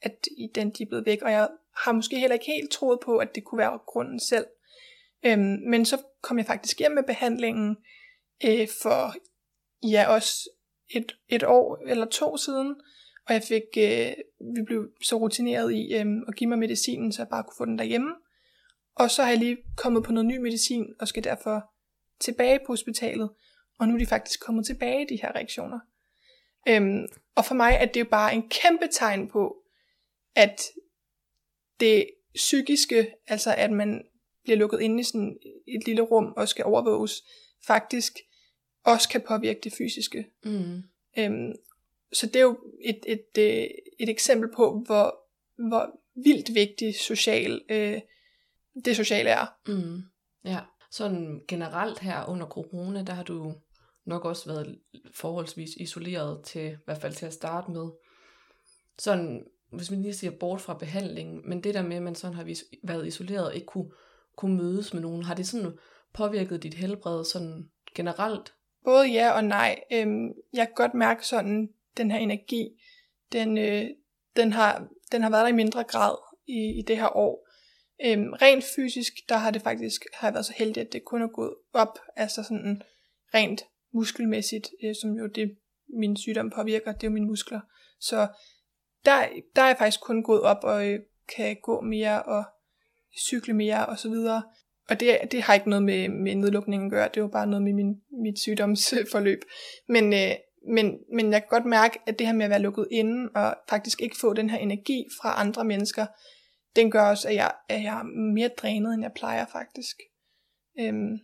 at 0.02 0.24
den 0.54 0.70
de 0.70 0.82
er 0.82 0.86
blevet 0.86 1.06
væk. 1.06 1.22
Og 1.22 1.30
jeg 1.32 1.48
har 1.76 1.92
måske 1.92 2.18
heller 2.18 2.34
ikke 2.34 2.52
helt 2.56 2.70
troet 2.70 3.00
på, 3.00 3.16
at 3.18 3.34
det 3.34 3.44
kunne 3.44 3.58
være 3.58 3.78
grunden 3.86 4.20
selv. 4.20 4.46
Øhm, 5.22 5.58
men 5.66 5.84
så 5.84 6.02
kom 6.22 6.38
jeg 6.38 6.46
faktisk 6.46 6.78
hjem 6.78 6.92
med 6.92 7.02
behandlingen 7.02 7.76
øh, 8.44 8.68
for 8.82 9.14
ja, 9.88 10.04
også 10.08 10.50
et, 10.88 11.16
et 11.28 11.42
år 11.42 11.78
eller 11.86 12.06
to 12.06 12.36
siden. 12.36 12.76
Og 13.28 13.34
jeg 13.34 13.42
fik, 13.42 13.62
øh, 13.78 14.12
vi 14.54 14.62
blev 14.66 14.90
så 15.02 15.16
rutineret 15.16 15.72
i 15.72 15.94
øh, 15.94 16.06
at 16.28 16.36
give 16.36 16.48
mig 16.48 16.58
medicinen, 16.58 17.12
så 17.12 17.22
jeg 17.22 17.28
bare 17.28 17.44
kunne 17.44 17.56
få 17.58 17.64
den 17.64 17.78
derhjemme. 17.78 18.14
Og 18.94 19.10
så 19.10 19.22
har 19.22 19.30
jeg 19.30 19.38
lige 19.38 19.56
kommet 19.76 20.04
på 20.04 20.12
noget 20.12 20.26
ny 20.26 20.36
medicin, 20.36 20.86
og 21.00 21.08
skal 21.08 21.24
derfor 21.24 21.70
tilbage 22.20 22.58
på 22.58 22.72
hospitalet. 22.72 23.30
Og 23.78 23.88
nu 23.88 23.94
er 23.94 23.98
de 23.98 24.06
faktisk 24.06 24.40
kommet 24.40 24.66
tilbage, 24.66 25.08
de 25.08 25.20
her 25.22 25.32
reaktioner. 25.34 25.78
Øhm, 26.68 27.06
og 27.34 27.44
for 27.44 27.54
mig 27.54 27.76
er 27.80 27.86
det 27.86 28.00
jo 28.00 28.06
bare 28.10 28.34
en 28.34 28.48
kæmpe 28.48 28.88
tegn 28.92 29.28
på, 29.28 29.56
at 30.36 30.62
det 31.80 32.06
psykiske, 32.34 33.14
altså 33.26 33.54
at 33.54 33.70
man 33.70 34.02
bliver 34.42 34.58
lukket 34.58 34.80
inde 34.80 35.00
i 35.00 35.04
sådan 35.04 35.38
et 35.68 35.86
lille 35.86 36.02
rum 36.02 36.32
og 36.36 36.48
skal 36.48 36.64
overvåges, 36.64 37.22
faktisk 37.66 38.18
også 38.84 39.08
kan 39.08 39.20
påvirke 39.20 39.60
det 39.64 39.72
fysiske. 39.72 40.26
Mm. 40.44 40.82
Øhm, 41.18 41.52
så 42.12 42.26
det 42.26 42.36
er 42.36 42.40
jo 42.40 42.58
et, 42.84 43.00
et, 43.06 43.24
et, 43.36 43.70
et 44.00 44.08
eksempel 44.08 44.50
på, 44.56 44.82
hvor, 44.86 45.20
hvor 45.68 46.00
vildt 46.14 46.54
vigtigt 46.54 46.96
social, 46.96 47.62
øh, 47.70 48.00
det 48.84 48.96
sociale 48.96 49.30
er. 49.30 49.46
Mm. 49.66 50.02
Ja. 50.44 50.60
Sådan 50.90 51.40
generelt 51.48 51.98
her 51.98 52.28
under 52.28 52.46
corona, 52.46 53.02
der 53.02 53.12
har 53.12 53.22
du 53.22 53.54
nok 54.04 54.24
også 54.24 54.46
været 54.46 54.78
forholdsvis 55.14 55.70
isoleret 55.76 56.44
til, 56.44 56.70
i 56.70 56.76
hvert 56.84 56.98
fald 56.98 57.14
til 57.14 57.26
at 57.26 57.32
starte 57.32 57.70
med. 57.70 57.90
Sådan, 58.98 59.44
hvis 59.72 59.90
man 59.90 60.02
lige 60.02 60.14
siger 60.14 60.30
bort 60.30 60.60
fra 60.60 60.74
behandlingen, 60.74 61.48
men 61.48 61.64
det 61.64 61.74
der 61.74 61.82
med, 61.82 61.96
at 61.96 62.02
man 62.02 62.14
sådan 62.14 62.36
har 62.36 62.54
været 62.82 63.06
isoleret 63.06 63.46
og 63.46 63.54
ikke 63.54 63.66
kunne, 63.66 63.90
kunne 64.36 64.56
mødes 64.56 64.94
med 64.94 65.02
nogen, 65.02 65.22
har 65.22 65.34
det 65.34 65.48
sådan 65.48 65.78
påvirket 66.12 66.62
dit 66.62 66.74
helbred 66.74 67.24
sådan 67.24 67.70
generelt? 67.94 68.54
Både 68.84 69.06
ja 69.06 69.32
og 69.32 69.44
nej. 69.44 69.80
Øhm, 69.92 70.32
jeg 70.52 70.66
kan 70.66 70.74
godt 70.74 70.94
mærke 70.94 71.26
sådan, 71.26 71.68
den 71.96 72.10
her 72.10 72.18
energi, 72.18 72.68
den, 73.32 73.58
øh, 73.58 73.86
den, 74.36 74.52
har, 74.52 74.88
den 75.12 75.22
har 75.22 75.30
været 75.30 75.42
der 75.42 75.48
i 75.48 75.52
mindre 75.52 75.84
grad 75.84 76.16
i, 76.46 76.78
i 76.78 76.82
det 76.82 76.96
her 76.96 77.16
år. 77.16 77.46
Øhm, 78.04 78.32
rent 78.32 78.64
fysisk, 78.76 79.12
der 79.28 79.36
har 79.36 79.50
det 79.50 79.62
faktisk 79.62 80.02
har 80.14 80.28
jeg 80.28 80.34
været 80.34 80.46
så 80.46 80.52
heldig, 80.56 80.80
at 80.80 80.92
det 80.92 81.04
kun 81.04 81.22
er 81.22 81.28
gået 81.28 81.54
op, 81.72 81.98
altså 82.16 82.42
sådan 82.42 82.82
rent 83.34 83.64
muskelmæssigt, 83.92 84.68
øh, 84.84 84.94
som 85.00 85.10
jo 85.10 85.26
det 85.26 85.56
min 85.98 86.16
sygdom 86.16 86.50
påvirker, 86.50 86.92
det 86.92 87.02
er 87.02 87.08
jo 87.08 87.14
mine 87.14 87.26
muskler. 87.26 87.60
Så 88.00 88.28
der, 89.04 89.28
der 89.56 89.62
er 89.62 89.66
jeg 89.66 89.76
faktisk 89.78 90.00
kun 90.00 90.22
gået 90.22 90.42
op 90.42 90.58
og 90.62 90.88
øh, 90.88 91.00
kan 91.36 91.56
gå 91.62 91.80
mere 91.80 92.22
og 92.22 92.44
cykle 93.18 93.54
mere 93.54 93.86
og 93.86 93.98
så 93.98 94.08
videre. 94.08 94.42
Og 94.88 95.00
det, 95.00 95.18
det 95.30 95.42
har 95.42 95.54
ikke 95.54 95.70
noget 95.70 95.82
med, 95.82 96.08
med 96.08 96.34
nedlukningen 96.34 96.86
at 96.86 96.90
gøre, 96.90 97.08
det 97.08 97.16
er 97.16 97.20
jo 97.20 97.28
bare 97.28 97.46
noget 97.46 97.62
med 97.62 97.72
min, 97.72 98.02
mit 98.22 98.38
sygdomsforløb. 98.38 99.40
Men, 99.88 100.12
øh, 100.12 100.30
men, 100.68 100.98
men 101.14 101.32
jeg 101.32 101.40
kan 101.42 101.48
godt 101.48 101.64
mærke, 101.66 101.98
at 102.06 102.18
det 102.18 102.26
her 102.26 102.34
med 102.34 102.44
at 102.44 102.50
være 102.50 102.62
lukket 102.62 102.88
inde, 102.90 103.30
og 103.34 103.56
faktisk 103.68 104.02
ikke 104.02 104.16
få 104.20 104.32
den 104.32 104.50
her 104.50 104.58
energi 104.58 105.04
fra 105.22 105.40
andre 105.40 105.64
mennesker, 105.64 106.06
den 106.76 106.90
gør 106.90 107.02
også, 107.02 107.28
at 107.28 107.34
jeg, 107.34 107.52
at 107.68 107.82
jeg 107.82 107.98
er 107.98 108.32
mere 108.34 108.48
drænet, 108.48 108.94
end 108.94 109.02
jeg 109.02 109.12
plejer 109.16 109.46
faktisk. 109.52 109.96
Øhm, 110.80 111.18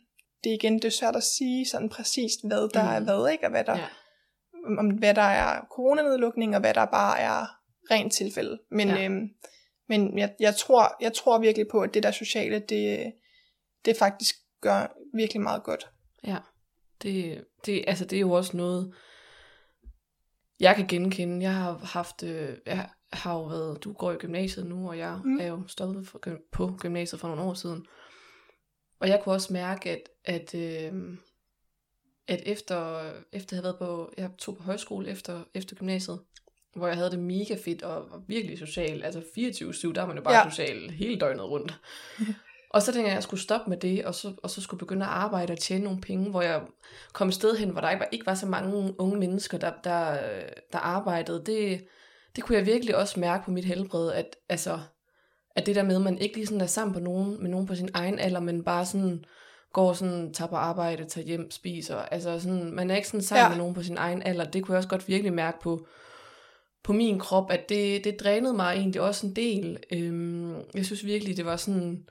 det 0.45 0.51
er 0.51 0.55
igen, 0.55 0.75
det 0.75 0.85
er 0.85 0.91
svært 0.91 1.17
at 1.17 1.23
sige 1.23 1.67
sådan 1.67 1.89
præcist, 1.89 2.47
hvad 2.49 2.69
der 2.75 2.83
mm. 2.83 2.89
er 2.89 3.01
hvad, 3.01 3.33
ikke? 3.33 3.45
Og 3.45 3.51
hvad 3.51 3.65
der, 3.65 3.77
Ja. 3.77 3.87
om- 4.79 4.99
hvad 4.99 5.15
der 5.15 5.23
er 5.23 5.67
coronanedlukning, 5.71 6.55
og 6.55 6.61
hvad 6.61 6.75
der 6.75 6.85
bare 6.85 7.21
er 7.21 7.47
rent 7.91 8.13
tilfælde. 8.13 8.59
Men, 8.71 8.89
ja. 8.89 9.05
øhm, 9.05 9.29
men 9.89 10.19
jeg, 10.19 10.35
jeg, 10.41 10.57
tror, 10.57 10.97
jeg 11.01 11.13
tror 11.13 11.39
virkelig 11.39 11.67
på, 11.71 11.81
at 11.81 11.95
det 11.95 12.03
der 12.03 12.11
sociale, 12.11 12.59
det, 12.59 13.13
det 13.85 13.97
faktisk 13.97 14.35
gør 14.61 14.97
virkelig 15.15 15.43
meget 15.43 15.63
godt. 15.63 15.91
Ja, 16.25 16.37
det, 17.03 17.45
det, 17.67 17.85
altså 17.87 18.05
det 18.05 18.17
er 18.17 18.21
jo 18.21 18.33
også 18.33 18.57
noget, 18.57 18.95
jeg 20.61 20.77
kan 20.77 20.87
genkende. 20.87 21.43
Jeg 21.43 21.55
har 21.55 21.79
haft, 21.85 22.23
øh, 22.23 22.57
jeg 22.67 22.89
har 23.13 23.35
jo 23.35 23.45
været, 23.45 23.85
du 23.85 23.93
går 23.93 24.13
i 24.13 24.17
gymnasiet 24.17 24.67
nu, 24.67 24.89
og 24.89 24.99
jeg 24.99 25.21
Mm. 25.25 25.41
er 25.41 25.47
jo 25.47 25.63
stoppet 25.69 26.09
for, 26.09 26.21
på 26.53 26.77
gymnasiet 26.81 27.21
for 27.21 27.29
nogle 27.29 27.43
år 27.43 27.55
siden. 27.55 27.87
og 29.01 29.09
jeg 29.09 29.21
kunne 29.25 29.35
også 29.35 29.53
mærke, 29.53 29.91
at, 29.91 30.09
at, 30.25 30.55
øh, 30.55 30.93
at 32.29 32.43
efter, 32.47 33.01
efter 33.33 33.57
jeg 33.57 33.63
havde 33.63 33.65
været 33.65 33.79
på, 33.79 34.13
jeg 34.19 34.31
tog 34.39 34.57
på 34.57 34.63
højskole 34.63 35.09
efter, 35.09 35.45
efter 35.55 35.77
gymnasiet, 35.77 36.21
hvor 36.77 36.87
jeg 36.87 36.97
havde 36.97 37.11
det 37.11 37.19
mega 37.19 37.57
fedt 37.65 37.83
og 37.83 38.11
var 38.11 38.23
virkelig 38.29 38.59
social. 38.59 39.03
Altså 39.03 39.21
24-7, 39.21 39.93
der 39.93 40.03
er 40.03 40.07
man 40.07 40.17
jo 40.17 40.23
bare. 40.23 40.35
Ja. 40.35 40.51
social 40.51 40.91
hele 40.91 41.19
døgnet 41.21 41.45
rundt. 41.51 41.81
Og 42.77 42.83
så 42.83 42.93
tænkte 42.93 43.07
jeg, 43.07 43.13
at 43.13 43.15
jeg 43.15 43.23
skulle 43.23 43.41
stoppe 43.41 43.71
med 43.71 43.77
det, 43.77 44.05
og 44.05 44.15
så, 44.15 44.33
og 44.43 44.51
så 44.51 44.61
skulle 44.61 44.79
begynde 44.79 45.07
at 45.07 45.13
arbejde 45.13 45.53
og 45.53 45.59
tjene 45.59 45.85
nogle 45.85 46.01
penge, 46.01 46.31
hvor 46.31 46.43
jeg 46.43 46.63
kom 47.13 47.29
et 47.29 47.35
sted 47.35 47.57
hen, 47.57 47.71
hvor 47.71 47.81
der 47.81 47.91
ikke 47.91 48.01
var, 48.01 48.09
ikke 48.13 48.27
var 48.27 48.35
så 48.35 48.47
mange 48.47 49.01
unge 49.01 49.19
mennesker, 49.19 49.59
der, 49.59 49.73
der, 49.85 50.19
der 50.73 50.79
arbejdede. 50.79 51.43
Det, 51.47 51.85
det 52.37 52.45
kunne 52.45 52.59
jeg 52.59 52.67
virkelig 52.67 52.97
også 52.97 53.21
mærke 53.21 53.45
på 53.45 53.51
mit 53.51 53.65
helbred, 53.65 54.13
at, 54.13 54.37
altså, 54.49 54.79
at 55.57 55.67
det 55.67 55.75
der 55.75 55.83
med, 55.83 55.97
at 55.97 56.03
man 56.03 56.19
ikke 56.19 56.35
lige 56.35 56.47
sådan 56.47 56.61
er 56.61 56.67
sammen 56.67 56.95
på 56.95 57.01
nogen, 57.01 57.43
med 57.43 57.51
nogen 57.51 57.67
på 57.67 57.75
sin 57.75 57.89
egen 57.95 58.19
alder, 58.19 58.41
men 58.41 58.65
bare 58.65 58.87
sådan 58.87 59.25
går 59.73 59.93
sådan, 59.93 60.33
tager 60.33 60.49
på 60.49 60.57
arbejde, 60.57 61.05
tager 61.05 61.27
hjem, 61.27 61.51
spiser. 61.51 61.97
Altså 61.97 62.41
sådan, 62.41 62.73
man 62.73 62.91
er 62.91 62.97
ikke 62.97 63.09
sådan 63.09 63.23
sammen 63.23 63.45
ja. 63.45 63.49
Med 63.49 63.59
nogen 63.59 63.75
på 63.75 63.83
sin 63.83 63.97
egen 63.97 64.23
alder. 64.23 64.45
Det 64.45 64.65
kunne 64.65 64.73
jeg 64.73 64.79
også 64.79 64.89
godt 64.89 65.09
virkelig 65.09 65.33
mærke 65.33 65.59
på, 65.63 65.87
på 66.85 66.93
min 66.93 67.19
krop, 67.19 67.51
at 67.51 67.69
det, 67.69 68.05
det 68.05 68.21
drænede 68.21 68.55
mig 68.55 68.75
egentlig 68.77 69.01
også 69.01 69.27
en 69.27 69.37
del. 69.37 69.79
Øhm, 69.93 70.55
jeg 70.75 70.85
synes 70.85 71.05
virkelig, 71.05 71.37
det 71.37 71.47
var 71.47 71.57
sådan 71.57 72.07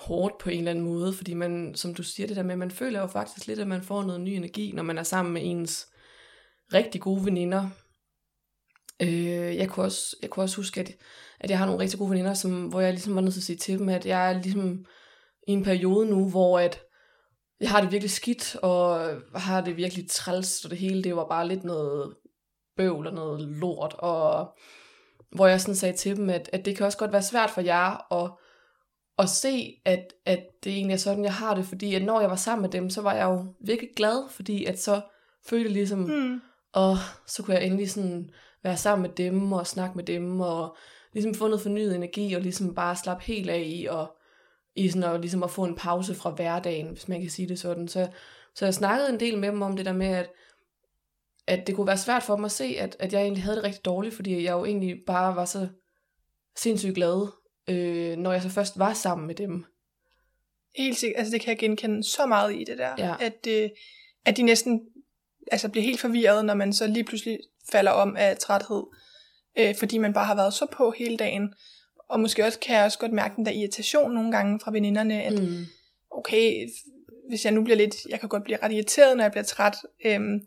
hårdt 0.00 0.38
på 0.38 0.50
en 0.50 0.58
eller 0.58 0.70
anden 0.70 0.84
måde, 0.84 1.12
fordi 1.12 1.34
man, 1.34 1.74
som 1.74 1.94
du 1.94 2.02
siger 2.02 2.26
det 2.26 2.36
der 2.36 2.42
med, 2.42 2.56
man 2.56 2.70
føler 2.70 3.00
jo 3.00 3.06
faktisk 3.06 3.46
lidt, 3.46 3.58
at 3.58 3.66
man 3.66 3.82
får 3.82 4.02
noget 4.02 4.20
ny 4.20 4.28
energi, 4.28 4.72
når 4.72 4.82
man 4.82 4.98
er 4.98 5.02
sammen 5.02 5.34
med 5.34 5.42
ens 5.44 5.88
rigtig 6.74 7.00
gode 7.00 7.24
veninder. 7.24 7.68
Øh, 9.02 9.56
jeg, 9.56 9.68
kunne 9.68 9.86
også, 9.86 10.16
jeg 10.22 10.30
kunne 10.30 10.42
også 10.42 10.56
huske, 10.56 10.80
at, 10.80 10.96
at 11.40 11.50
jeg 11.50 11.58
har 11.58 11.66
nogle 11.66 11.80
rigtig 11.82 11.98
gode 11.98 12.10
veninder, 12.10 12.34
som, 12.34 12.66
hvor 12.66 12.80
jeg 12.80 12.92
ligesom 12.92 13.14
var 13.14 13.20
nødt 13.20 13.32
til 13.34 13.40
at 13.40 13.44
sige 13.44 13.56
til 13.56 13.78
dem, 13.78 13.88
at 13.88 14.06
jeg 14.06 14.30
er 14.30 14.42
ligesom 14.42 14.84
i 15.48 15.52
en 15.52 15.64
periode 15.64 16.06
nu, 16.06 16.30
hvor 16.30 16.58
at 16.58 16.80
jeg 17.60 17.70
har 17.70 17.80
det 17.80 17.92
virkelig 17.92 18.10
skidt, 18.10 18.56
og 18.56 19.10
har 19.34 19.60
det 19.60 19.76
virkelig 19.76 20.10
træls, 20.10 20.64
og 20.64 20.70
det 20.70 20.78
hele, 20.78 21.04
det 21.04 21.16
var 21.16 21.28
bare 21.28 21.48
lidt 21.48 21.64
noget 21.64 22.14
bøvl 22.76 23.06
og 23.06 23.14
noget 23.14 23.40
lort, 23.40 23.94
og 23.98 24.48
hvor 25.32 25.46
jeg 25.46 25.60
sådan 25.60 25.74
sagde 25.74 25.96
til 25.96 26.16
dem, 26.16 26.30
at, 26.30 26.50
at 26.52 26.64
det 26.64 26.76
kan 26.76 26.86
også 26.86 26.98
godt 26.98 27.12
være 27.12 27.22
svært 27.22 27.50
for 27.50 27.60
jer 27.60 28.12
at, 28.12 28.30
at 29.20 29.28
se, 29.28 29.80
at, 29.84 30.12
at 30.26 30.46
det 30.64 30.72
egentlig 30.72 30.94
er 30.94 30.98
sådan, 30.98 31.24
jeg 31.24 31.34
har 31.34 31.54
det, 31.54 31.64
fordi 31.64 31.94
at 31.94 32.02
når 32.04 32.20
jeg 32.20 32.30
var 32.30 32.36
sammen 32.36 32.62
med 32.62 32.70
dem, 32.70 32.90
så 32.90 33.02
var 33.02 33.14
jeg 33.14 33.24
jo 33.24 33.44
virkelig 33.60 33.90
glad, 33.96 34.28
fordi 34.30 34.64
at 34.64 34.82
så 34.82 35.00
følte 35.46 35.64
jeg 35.64 35.72
ligesom, 35.72 35.98
Mm. 35.98 36.40
og 36.72 36.96
så 37.26 37.42
kunne 37.42 37.56
jeg 37.56 37.66
endelig 37.66 37.90
sådan 37.90 38.30
være 38.62 38.76
sammen 38.76 39.02
med 39.02 39.16
dem 39.16 39.52
og 39.52 39.66
snakke 39.66 39.96
med 39.96 40.04
dem 40.04 40.40
og 40.40 40.76
ligesom 41.12 41.34
få 41.34 41.46
noget 41.46 41.60
fornyet 41.60 41.94
energi 41.96 42.34
og 42.34 42.40
ligesom 42.40 42.74
bare 42.74 42.96
slappe 42.96 43.24
helt 43.24 43.50
af 43.50 43.62
i 43.66 43.86
og 43.90 44.16
i 44.76 44.88
sådan 44.88 45.14
at, 45.14 45.20
ligesom 45.20 45.42
at 45.42 45.50
få 45.50 45.64
en 45.64 45.74
pause 45.74 46.14
fra 46.14 46.30
hverdagen, 46.30 46.88
hvis 46.88 47.08
man 47.08 47.20
kan 47.20 47.30
sige 47.30 47.48
det 47.48 47.58
sådan. 47.60 47.88
Så, 47.88 48.08
så 48.54 48.64
jeg 48.64 48.74
snakkede 48.74 49.08
en 49.08 49.20
del 49.20 49.38
med 49.38 49.48
dem 49.48 49.62
om 49.62 49.76
det 49.76 49.86
der 49.86 49.92
med, 49.92 50.06
at, 50.06 50.30
at 51.46 51.66
det 51.66 51.76
kunne 51.76 51.86
være 51.86 51.98
svært 51.98 52.22
for 52.22 52.36
dem 52.36 52.44
at 52.44 52.50
se, 52.52 52.76
at, 52.78 52.96
at 52.98 53.12
jeg 53.12 53.22
egentlig 53.22 53.42
havde 53.44 53.56
det 53.56 53.64
rigtig 53.64 53.84
dårligt, 53.84 54.14
fordi 54.14 54.44
jeg 54.44 54.52
jo 54.52 54.64
egentlig 54.64 54.96
bare 55.06 55.36
var 55.36 55.44
så 55.44 55.68
sindssygt 56.56 56.94
glad, 56.94 57.32
øh, 57.70 58.16
når 58.16 58.32
jeg 58.32 58.42
så 58.42 58.48
først 58.48 58.78
var 58.78 58.92
sammen 58.94 59.26
med 59.26 59.34
dem. 59.34 59.64
Helt 60.76 60.96
sikkert, 60.98 61.18
altså 61.18 61.32
det 61.32 61.40
kan 61.40 61.48
jeg 61.50 61.58
genkende 61.58 62.04
så 62.04 62.26
meget 62.26 62.54
i 62.54 62.64
det 62.64 62.78
der, 62.78 62.94
Ja. 62.98 63.14
at, 63.20 63.46
øh, 63.48 63.70
at 64.24 64.36
de 64.36 64.42
næsten 64.42 64.80
altså 65.52 65.68
bliver 65.68 65.84
helt 65.84 66.00
forvirret, 66.00 66.44
når 66.44 66.54
man 66.54 66.72
så 66.72 66.86
lige 66.86 67.04
pludselig 67.04 67.38
falder 67.72 67.90
om 67.90 68.16
af 68.16 68.36
træthed, 68.36 68.82
øh, 69.58 69.74
fordi 69.78 69.98
man 69.98 70.12
bare 70.12 70.24
har 70.26 70.34
været 70.34 70.54
så 70.54 70.66
på 70.72 70.94
hele 70.98 71.16
dagen. 71.16 71.54
Og 72.08 72.20
måske 72.20 72.44
også 72.44 72.58
kan 72.58 72.76
jeg 72.76 72.84
også 72.84 72.98
godt 72.98 73.12
mærke 73.12 73.36
den 73.36 73.46
der 73.46 73.52
irritation 73.52 74.14
nogle 74.14 74.32
gange 74.32 74.60
fra 74.60 74.70
veninderne, 74.72 75.22
at 75.22 75.42
Mm. 75.42 75.64
okay, 76.10 76.68
hvis 77.28 77.44
jeg 77.44 77.52
nu 77.52 77.62
bliver 77.64 77.76
lidt, 77.76 77.96
jeg 78.08 78.20
kan 78.20 78.28
godt 78.28 78.44
blive 78.44 78.58
ret 78.62 78.72
irriteret, 78.72 79.16
når 79.16 79.24
jeg 79.24 79.30
bliver 79.30 79.44
træt, 79.44 79.76
øhm, 80.04 80.40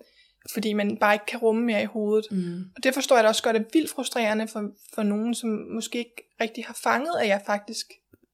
fordi 0.54 0.74
man 0.74 0.98
bare 0.98 1.16
ikke 1.16 1.26
kan 1.26 1.40
rumme 1.40 1.64
mere 1.66 1.82
i 1.82 1.86
hovedet. 1.86 2.26
Mm. 2.32 2.60
Og 2.76 2.84
det 2.84 2.94
forstår 2.94 3.16
jeg 3.16 3.24
da 3.24 3.30
også 3.30 3.44
godt 3.44 3.56
er 3.56 3.64
vildt 3.74 3.90
frustrerende 3.90 4.48
for, 4.48 4.72
for 4.94 5.04
nogen, 5.04 5.36
som 5.36 5.50
måske 5.50 5.98
ikke 5.98 6.30
rigtig 6.42 6.66
har 6.66 6.78
fanget, 6.84 7.16
at 7.22 7.28
jeg 7.28 7.42
faktisk 7.46 7.86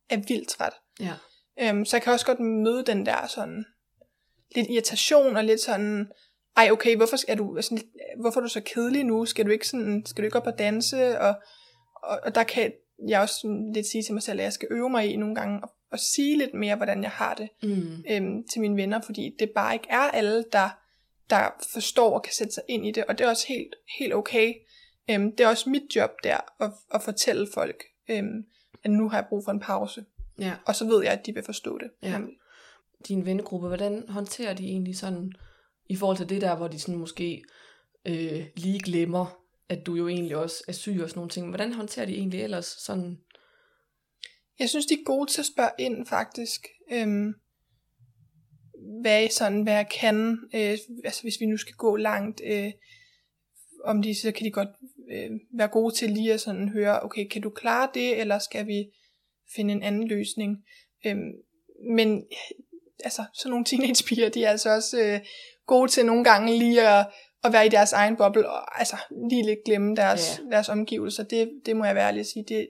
er 0.09 0.17
vildt 0.27 0.49
træt. 0.49 0.73
Ja. 0.99 1.13
Øhm, 1.61 1.85
så 1.85 1.97
jeg 1.97 2.03
kan 2.03 2.13
også 2.13 2.25
godt 2.25 2.39
møde 2.39 2.83
den 2.83 3.05
der 3.05 3.27
sådan 3.27 3.65
lidt 4.55 4.67
irritation 4.69 5.35
og 5.37 5.43
lidt 5.43 5.61
sådan, 5.61 6.07
ej 6.57 6.69
okay, 6.71 6.95
hvorfor 6.95 7.17
er 7.27 7.35
du, 7.35 7.57
sådan, 7.61 7.77
lidt, 7.77 7.89
hvorfor 8.19 8.39
er 8.39 8.43
du 8.43 8.49
så 8.49 8.61
kedelig 8.61 9.03
nu? 9.03 9.25
Skal 9.25 9.45
du 9.45 9.51
ikke, 9.51 9.67
sådan, 9.67 10.03
skal 10.05 10.21
du 10.21 10.25
ikke 10.25 10.37
op 10.37 10.47
og 10.47 10.59
danse? 10.59 11.19
Og, 11.19 11.35
og, 12.03 12.19
og 12.23 12.35
der 12.35 12.43
kan 12.43 12.71
jeg 13.07 13.21
også 13.21 13.35
sådan 13.41 13.71
lidt 13.73 13.87
sige 13.87 14.03
til 14.03 14.13
mig 14.13 14.23
selv, 14.23 14.39
at 14.39 14.43
jeg 14.43 14.53
skal 14.53 14.67
øve 14.71 14.89
mig 14.89 15.13
i 15.13 15.15
nogle 15.15 15.35
gange 15.35 15.63
og, 15.63 15.71
og 15.91 15.99
sige 15.99 16.37
lidt 16.37 16.53
mere, 16.53 16.75
hvordan 16.75 17.03
jeg 17.03 17.11
har 17.11 17.33
det 17.33 17.49
Mm. 17.63 18.03
øhm, 18.09 18.47
til 18.51 18.61
mine 18.61 18.75
venner, 18.75 19.01
fordi 19.01 19.35
det 19.39 19.49
bare 19.55 19.73
ikke 19.73 19.87
er 19.89 19.97
alle, 20.11 20.45
der, 20.51 20.69
der 21.29 21.49
forstår 21.73 22.13
og 22.13 22.23
kan 22.23 22.33
sætte 22.33 22.53
sig 22.53 22.63
ind 22.67 22.87
i 22.87 22.91
det, 22.91 23.05
og 23.05 23.17
det 23.17 23.25
er 23.25 23.29
også 23.29 23.47
helt, 23.47 23.75
helt 23.99 24.13
okay. 24.13 24.53
Øhm, 25.09 25.31
det 25.35 25.43
er 25.43 25.47
også 25.47 25.69
mit 25.69 25.95
job 25.95 26.11
der, 26.23 26.37
at, 26.63 26.71
at 26.93 27.01
fortælle 27.03 27.47
folk, 27.53 27.83
øhm, 28.09 28.43
at 28.83 28.91
nu 28.91 29.09
har 29.09 29.17
jeg 29.17 29.25
brug 29.29 29.43
for 29.45 29.51
en 29.51 29.59
pause, 29.59 30.05
Ja. 30.39 30.53
og 30.65 30.75
så 30.75 30.85
ved 30.85 31.03
jeg, 31.03 31.13
at 31.13 31.25
de 31.25 31.33
vil 31.33 31.43
forstå 31.43 31.77
det. 31.77 31.91
Ja. 32.03 32.09
Jamen, 32.09 32.29
din 33.07 33.25
vennegruppe, 33.25 33.67
hvordan 33.67 34.09
håndterer 34.09 34.53
de 34.53 34.63
egentlig 34.63 34.97
sådan, 34.97 35.31
i 35.89 35.95
forhold 35.95 36.17
til 36.17 36.29
det 36.29 36.41
der, 36.41 36.55
hvor 36.55 36.67
de 36.67 36.79
sådan 36.79 36.95
måske 36.95 37.43
øh, 38.05 38.45
lige 38.55 38.79
glemmer, 38.79 39.43
at 39.69 39.85
du 39.85 39.95
jo 39.95 40.07
egentlig 40.07 40.37
også 40.37 40.63
er 40.67 40.71
syg 40.71 40.99
og 41.03 41.09
sådan 41.09 41.19
nogle 41.19 41.29
ting. 41.29 41.47
Hvordan 41.49 41.73
håndterer 41.73 42.05
de 42.05 42.13
egentlig 42.13 42.41
ellers 42.43 42.65
sådan? 42.65 43.17
Jeg 44.59 44.69
synes, 44.69 44.85
de 44.85 44.93
er 44.93 45.03
gode 45.05 45.31
til 45.31 45.41
at 45.41 45.45
spørge 45.45 45.71
ind, 45.79 46.05
faktisk. 46.05 46.67
Øhm, 46.91 47.33
hvad, 49.01 49.29
sådan, 49.29 49.63
hvad 49.63 49.73
jeg 49.73 49.89
kan. 49.99 50.37
Øh, 50.55 50.77
altså, 51.05 51.21
hvis 51.21 51.39
vi 51.39 51.45
nu 51.45 51.57
skal 51.57 51.75
gå 51.75 51.95
langt, 51.95 52.41
øh, 52.45 52.71
om 53.83 54.01
de, 54.01 54.21
så 54.21 54.31
kan 54.31 54.45
de 54.45 54.51
godt 54.51 54.69
øh, 55.11 55.31
være 55.57 55.67
gode 55.67 55.95
til 55.95 56.09
lige 56.09 56.33
at 56.33 56.41
sådan 56.41 56.69
høre, 56.69 57.03
okay, 57.03 57.27
kan 57.27 57.41
du 57.41 57.49
klare 57.49 57.89
det, 57.93 58.19
eller 58.19 58.39
skal 58.39 58.67
vi 58.67 58.85
finde 59.55 59.73
en 59.73 59.83
anden 59.83 60.07
løsning? 60.07 60.57
Øhm, 61.05 61.31
men 61.95 62.23
altså, 63.03 63.23
sådan 63.33 63.49
nogle 63.49 63.65
teenagepiger, 63.65 64.29
de 64.29 64.43
er 64.43 64.49
altså 64.49 64.75
også 64.75 65.01
øh, 65.01 65.19
gode 65.67 65.91
til 65.91 66.05
nogle 66.05 66.23
gange 66.23 66.57
lige 66.57 66.87
at, 66.87 67.07
at 67.43 67.53
være 67.53 67.65
i 67.65 67.69
deres 67.69 67.93
egen 67.93 68.17
boble, 68.17 68.49
og 68.49 68.79
altså 68.79 68.97
lige 69.29 69.45
lidt 69.45 69.59
glemme 69.65 69.95
deres, 69.95 70.41
ja. 70.43 70.55
deres 70.55 70.69
omgivelser. 70.69 71.23
Det, 71.23 71.51
det 71.65 71.77
må 71.77 71.85
jeg 71.85 71.95
være 71.95 72.07
ærlig 72.07 72.19
at 72.19 72.25
sige. 72.25 72.45
Det, 72.47 72.69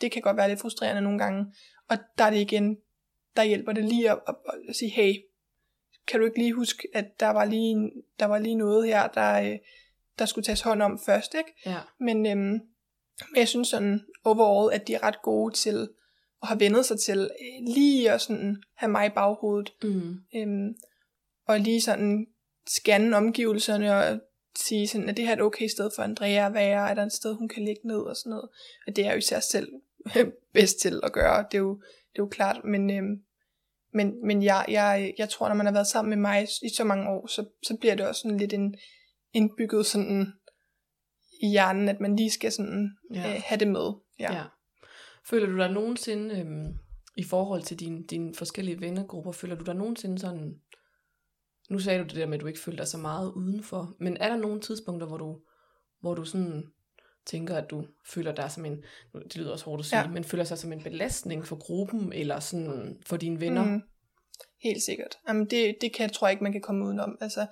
det 0.00 0.12
kan 0.12 0.22
godt 0.22 0.36
være 0.36 0.48
lidt 0.48 0.60
frustrerende 0.60 1.02
nogle 1.02 1.18
gange. 1.18 1.46
Og 1.90 1.98
der 2.18 2.24
er 2.24 2.30
det 2.30 2.40
igen, 2.40 2.76
der 3.36 3.42
hjælper 3.42 3.72
det 3.72 3.84
lige 3.84 4.10
at, 4.10 4.18
at, 4.28 4.34
at 4.68 4.76
sige, 4.76 4.90
hey, 4.90 5.14
kan 6.06 6.20
du 6.20 6.26
ikke 6.26 6.38
lige 6.38 6.52
huske, 6.52 6.88
at 6.94 7.20
der 7.20 7.28
var 7.28 7.44
lige, 7.44 7.90
der 8.20 8.26
var 8.26 8.38
lige 8.38 8.54
noget 8.54 8.86
her, 8.86 9.08
der, 9.08 9.40
øh, 9.40 9.58
der 10.18 10.24
skulle 10.24 10.44
tages 10.44 10.60
hånd 10.60 10.82
om 10.82 11.00
først, 11.06 11.34
ikke? 11.34 11.52
Ja. 11.66 11.80
Men, 12.00 12.26
øhm, 12.26 12.60
men 13.30 13.36
jeg 13.36 13.48
synes 13.48 13.68
sådan 13.68 14.00
overall, 14.24 14.74
at 14.74 14.88
de 14.88 14.94
er 14.94 15.02
ret 15.02 15.22
gode 15.22 15.54
til 15.54 15.88
at 16.42 16.48
have 16.48 16.60
vendet 16.60 16.86
sig 16.86 17.00
til 17.00 17.18
øh, 17.20 17.74
lige 17.74 18.10
at 18.10 18.20
sådan 18.20 18.62
have 18.74 18.90
mig 18.90 19.06
i 19.06 19.10
baghovedet. 19.14 19.72
Mm. 19.82 20.14
Øhm, 20.36 20.74
og 21.48 21.60
lige 21.60 21.80
sådan 21.80 22.26
scanne 22.68 23.16
omgivelserne 23.16 23.96
og 23.96 24.20
sige 24.58 24.88
sådan, 24.88 25.08
at 25.08 25.16
det 25.16 25.24
her 25.24 25.32
er 25.32 25.36
et 25.36 25.42
okay 25.42 25.68
sted 25.68 25.90
for 25.96 26.02
Andrea 26.02 26.46
at 26.46 26.54
være, 26.54 26.90
er 26.90 26.94
der 26.94 27.02
et 27.02 27.12
sted, 27.12 27.34
hun 27.34 27.48
kan 27.48 27.64
ligge 27.64 27.86
ned 27.86 28.00
og 28.00 28.16
sådan 28.16 28.30
noget. 28.30 28.48
Og 28.86 28.96
det 28.96 29.06
er 29.06 29.12
jo 29.12 29.18
især 29.18 29.40
selv 29.40 29.68
bedst 30.54 30.80
til 30.80 31.00
at 31.02 31.12
gøre, 31.12 31.44
det 31.50 31.54
er 31.54 31.62
jo, 31.62 31.74
det 32.12 32.18
er 32.18 32.22
jo 32.22 32.28
klart, 32.28 32.64
men, 32.64 32.90
øhm, 32.90 33.22
men, 33.94 34.26
men 34.26 34.42
jeg, 34.42 34.64
jeg, 34.68 35.14
jeg 35.18 35.28
tror, 35.28 35.48
når 35.48 35.54
man 35.54 35.66
har 35.66 35.72
været 35.72 35.86
sammen 35.86 36.10
med 36.10 36.16
mig 36.18 36.48
i 36.62 36.68
så 36.76 36.84
mange 36.84 37.08
år, 37.08 37.26
så, 37.26 37.44
så 37.62 37.76
bliver 37.80 37.94
det 37.94 38.06
også 38.06 38.20
sådan 38.20 38.38
lidt 38.38 38.52
en 38.52 38.74
indbygget 39.32 39.86
sådan 39.86 40.32
i 41.42 41.48
hjernen, 41.48 41.88
at 41.88 42.00
man 42.00 42.16
lige 42.16 42.30
skal 42.30 42.52
sådan 42.52 42.90
Ja. 43.14 43.34
øh, 43.34 43.42
have 43.44 43.58
det 43.58 43.68
med. 43.68 43.92
Ja. 44.18 44.34
ja. 44.34 44.44
Føler 45.26 45.46
du 45.46 45.58
dig 45.58 45.70
nogensinde, 45.70 46.40
øhm, 46.40 46.78
i 47.16 47.24
forhold 47.24 47.62
til 47.62 47.80
dine 47.80 48.02
din 48.02 48.34
forskellige 48.34 48.80
vennegrupper, 48.80 49.32
føler 49.32 49.56
du 49.56 49.64
dig 49.64 49.74
nogensinde 49.74 50.18
sådan, 50.18 50.60
nu 51.70 51.78
sagde 51.78 51.98
du 51.98 52.04
det 52.04 52.16
der 52.16 52.26
med, 52.26 52.34
at 52.34 52.40
du 52.40 52.46
ikke 52.46 52.60
føler 52.60 52.76
dig 52.76 52.88
så 52.88 52.98
meget 52.98 53.32
udenfor, 53.32 53.96
men 54.00 54.16
er 54.16 54.28
der 54.28 54.36
nogle 54.36 54.60
tidspunkter, 54.60 55.06
hvor 55.06 55.16
du, 55.16 55.40
hvor 56.00 56.14
du 56.14 56.24
sådan 56.24 56.66
tænker, 57.26 57.56
at 57.56 57.70
du 57.70 57.84
føler 58.06 58.34
dig 58.34 58.50
som 58.50 58.64
en, 58.64 58.82
det 59.14 59.36
lyder 59.36 59.52
også 59.52 59.64
hårdt 59.64 59.80
at 59.80 59.86
sige, 59.86 60.00
ja. 60.00 60.08
Men 60.08 60.24
føler 60.24 60.44
sig 60.44 60.58
som 60.58 60.72
en 60.72 60.82
belastning 60.82 61.46
for 61.46 61.56
gruppen, 61.56 62.12
eller 62.12 62.40
sådan 62.40 62.98
for 63.06 63.16
dine 63.16 63.40
venner? 63.40 63.64
Mm, 63.64 63.82
helt 64.62 64.82
sikkert. 64.82 65.18
Jamen 65.28 65.46
det, 65.46 65.76
det 65.80 65.92
kan, 65.94 66.02
jeg 66.02 66.12
tror 66.12 66.26
jeg 66.26 66.32
ikke, 66.32 66.44
man 66.44 66.52
kan 66.52 66.60
komme 66.60 66.84
udenom. 66.84 67.18
Altså, 67.20 67.46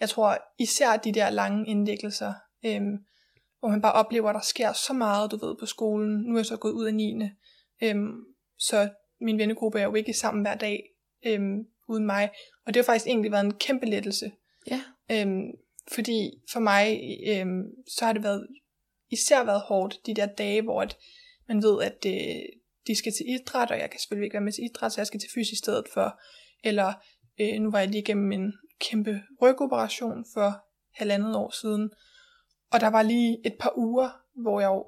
jeg 0.00 0.08
tror 0.08 0.38
især 0.58 0.96
de 0.96 1.12
der 1.12 1.30
lange 1.30 1.68
indlæggelser, 1.68 2.32
øhm, 2.64 2.98
hvor 3.60 3.68
man 3.68 3.82
bare 3.82 3.92
oplever, 3.92 4.28
at 4.28 4.34
der 4.34 4.40
sker 4.40 4.72
så 4.72 4.92
meget, 4.92 5.30
du 5.30 5.46
ved, 5.46 5.56
på 5.60 5.66
skolen. 5.66 6.22
Nu 6.22 6.34
er 6.34 6.38
jeg 6.38 6.46
så 6.46 6.56
gået 6.56 6.72
ud 6.72 6.86
af 6.86 6.94
9. 6.94 7.22
Øhm, 7.82 8.12
så 8.58 8.88
min 9.20 9.38
vennegruppe 9.38 9.80
er 9.80 9.84
jo 9.84 9.94
ikke 9.94 10.12
sammen 10.12 10.42
hver 10.42 10.54
dag 10.54 10.82
øhm, 11.26 11.58
uden 11.88 12.06
mig. 12.06 12.30
Og 12.66 12.74
det 12.74 12.76
har 12.76 12.84
faktisk 12.84 13.06
egentlig 13.06 13.32
været 13.32 13.44
en 13.44 13.54
kæmpe 13.54 13.86
lettelse. 13.86 14.32
Ja. 14.70 14.80
Øhm, 15.10 15.42
fordi 15.92 16.30
for 16.52 16.60
mig, 16.60 17.00
øhm, 17.28 17.62
så 17.98 18.04
har 18.04 18.12
det 18.12 18.22
været 18.22 18.46
især 19.10 19.44
været 19.44 19.60
hårdt, 19.60 20.00
de 20.06 20.14
der 20.14 20.26
dage, 20.26 20.62
hvor 20.62 20.82
at 20.82 20.96
man 21.48 21.62
ved, 21.62 21.82
at 21.82 22.02
det, 22.02 22.46
de 22.86 22.96
skal 22.96 23.12
til 23.12 23.28
idræt, 23.28 23.70
og 23.70 23.78
jeg 23.78 23.90
kan 23.90 24.00
selvfølgelig 24.00 24.26
ikke 24.26 24.34
være 24.34 24.44
med 24.44 24.52
til 24.52 24.64
idræt, 24.64 24.92
så 24.92 25.00
jeg 25.00 25.06
skal 25.06 25.20
til 25.20 25.30
fys 25.34 25.50
i 25.52 25.56
stedet 25.56 25.84
for. 25.94 26.20
Eller 26.64 26.92
øh, 27.40 27.60
nu 27.60 27.70
var 27.70 27.78
jeg 27.78 27.88
lige 27.88 28.02
igennem 28.02 28.32
en 28.32 28.52
kæmpe 28.80 29.22
rygoperation 29.42 30.24
for 30.34 30.64
halvandet 30.92 31.36
år 31.36 31.50
siden, 31.60 31.90
og 32.72 32.80
der 32.80 32.88
var 32.88 33.02
lige 33.02 33.38
et 33.46 33.54
par 33.60 33.72
uger, 33.76 34.10
hvor 34.34 34.60
jeg 34.60 34.66
jo 34.66 34.86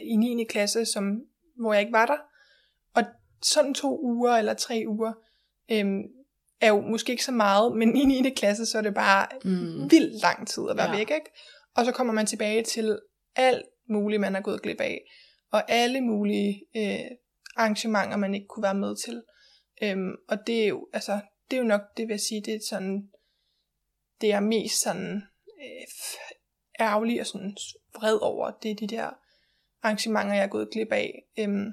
i 0.00 0.16
9. 0.16 0.44
klasse, 0.44 0.84
som, 0.84 1.20
hvor 1.60 1.72
jeg 1.72 1.80
ikke 1.80 1.92
var 1.92 2.06
der. 2.06 2.16
Og 2.94 3.02
sådan 3.42 3.74
to 3.74 4.00
uger 4.02 4.32
eller 4.32 4.54
tre 4.54 4.84
uger, 4.88 5.12
øhm, 5.70 6.02
er 6.60 6.68
jo 6.68 6.80
måske 6.80 7.12
ikke 7.12 7.24
så 7.24 7.32
meget, 7.32 7.76
men 7.76 7.96
i 7.96 8.04
9. 8.04 8.30
klasse, 8.30 8.66
så 8.66 8.78
er 8.78 8.82
det 8.82 8.94
bare 8.94 9.26
mm. 9.44 9.90
vildt 9.90 10.22
lang 10.22 10.48
tid 10.48 10.62
at 10.70 10.76
være 10.76 10.90
ja. 10.90 10.96
væk, 10.96 11.10
ikke? 11.10 11.30
Og 11.76 11.84
så 11.84 11.92
kommer 11.92 12.12
man 12.12 12.26
tilbage 12.26 12.62
til 12.62 12.98
alt 13.36 13.66
muligt, 13.88 14.20
man 14.20 14.36
er 14.36 14.40
gået 14.40 14.62
glip 14.62 14.80
af, 14.80 15.10
og 15.50 15.70
alle 15.70 16.00
mulige 16.00 16.66
øh, 16.76 17.16
arrangementer, 17.56 18.16
man 18.16 18.34
ikke 18.34 18.46
kunne 18.46 18.62
være 18.62 18.74
med 18.74 18.96
til. 18.96 19.22
Øhm, 19.82 20.14
og 20.28 20.46
det 20.46 20.64
er 20.64 20.68
jo, 20.68 20.88
altså, 20.92 21.20
det 21.50 21.56
er 21.56 21.60
jo 21.60 21.66
nok, 21.66 21.80
det 21.96 22.08
vil 22.08 22.12
jeg 22.12 22.20
sige, 22.20 22.40
det 22.40 22.54
er 22.54 22.60
sådan, 22.68 23.10
det 24.20 24.32
er 24.32 24.40
mest 24.40 24.82
sådan 24.82 25.22
øh, 25.62 25.86
ærgerlig 26.80 27.20
og 27.20 27.26
sådan 27.26 27.56
vred 27.94 28.18
over, 28.22 28.50
det 28.50 28.70
er 28.70 28.74
de 28.74 28.86
der 28.86 29.10
arrangementer, 29.82 30.34
jeg 30.34 30.42
er 30.42 30.48
gået 30.48 30.70
glip 30.72 30.92
af. 30.92 31.24
Øhm, 31.38 31.72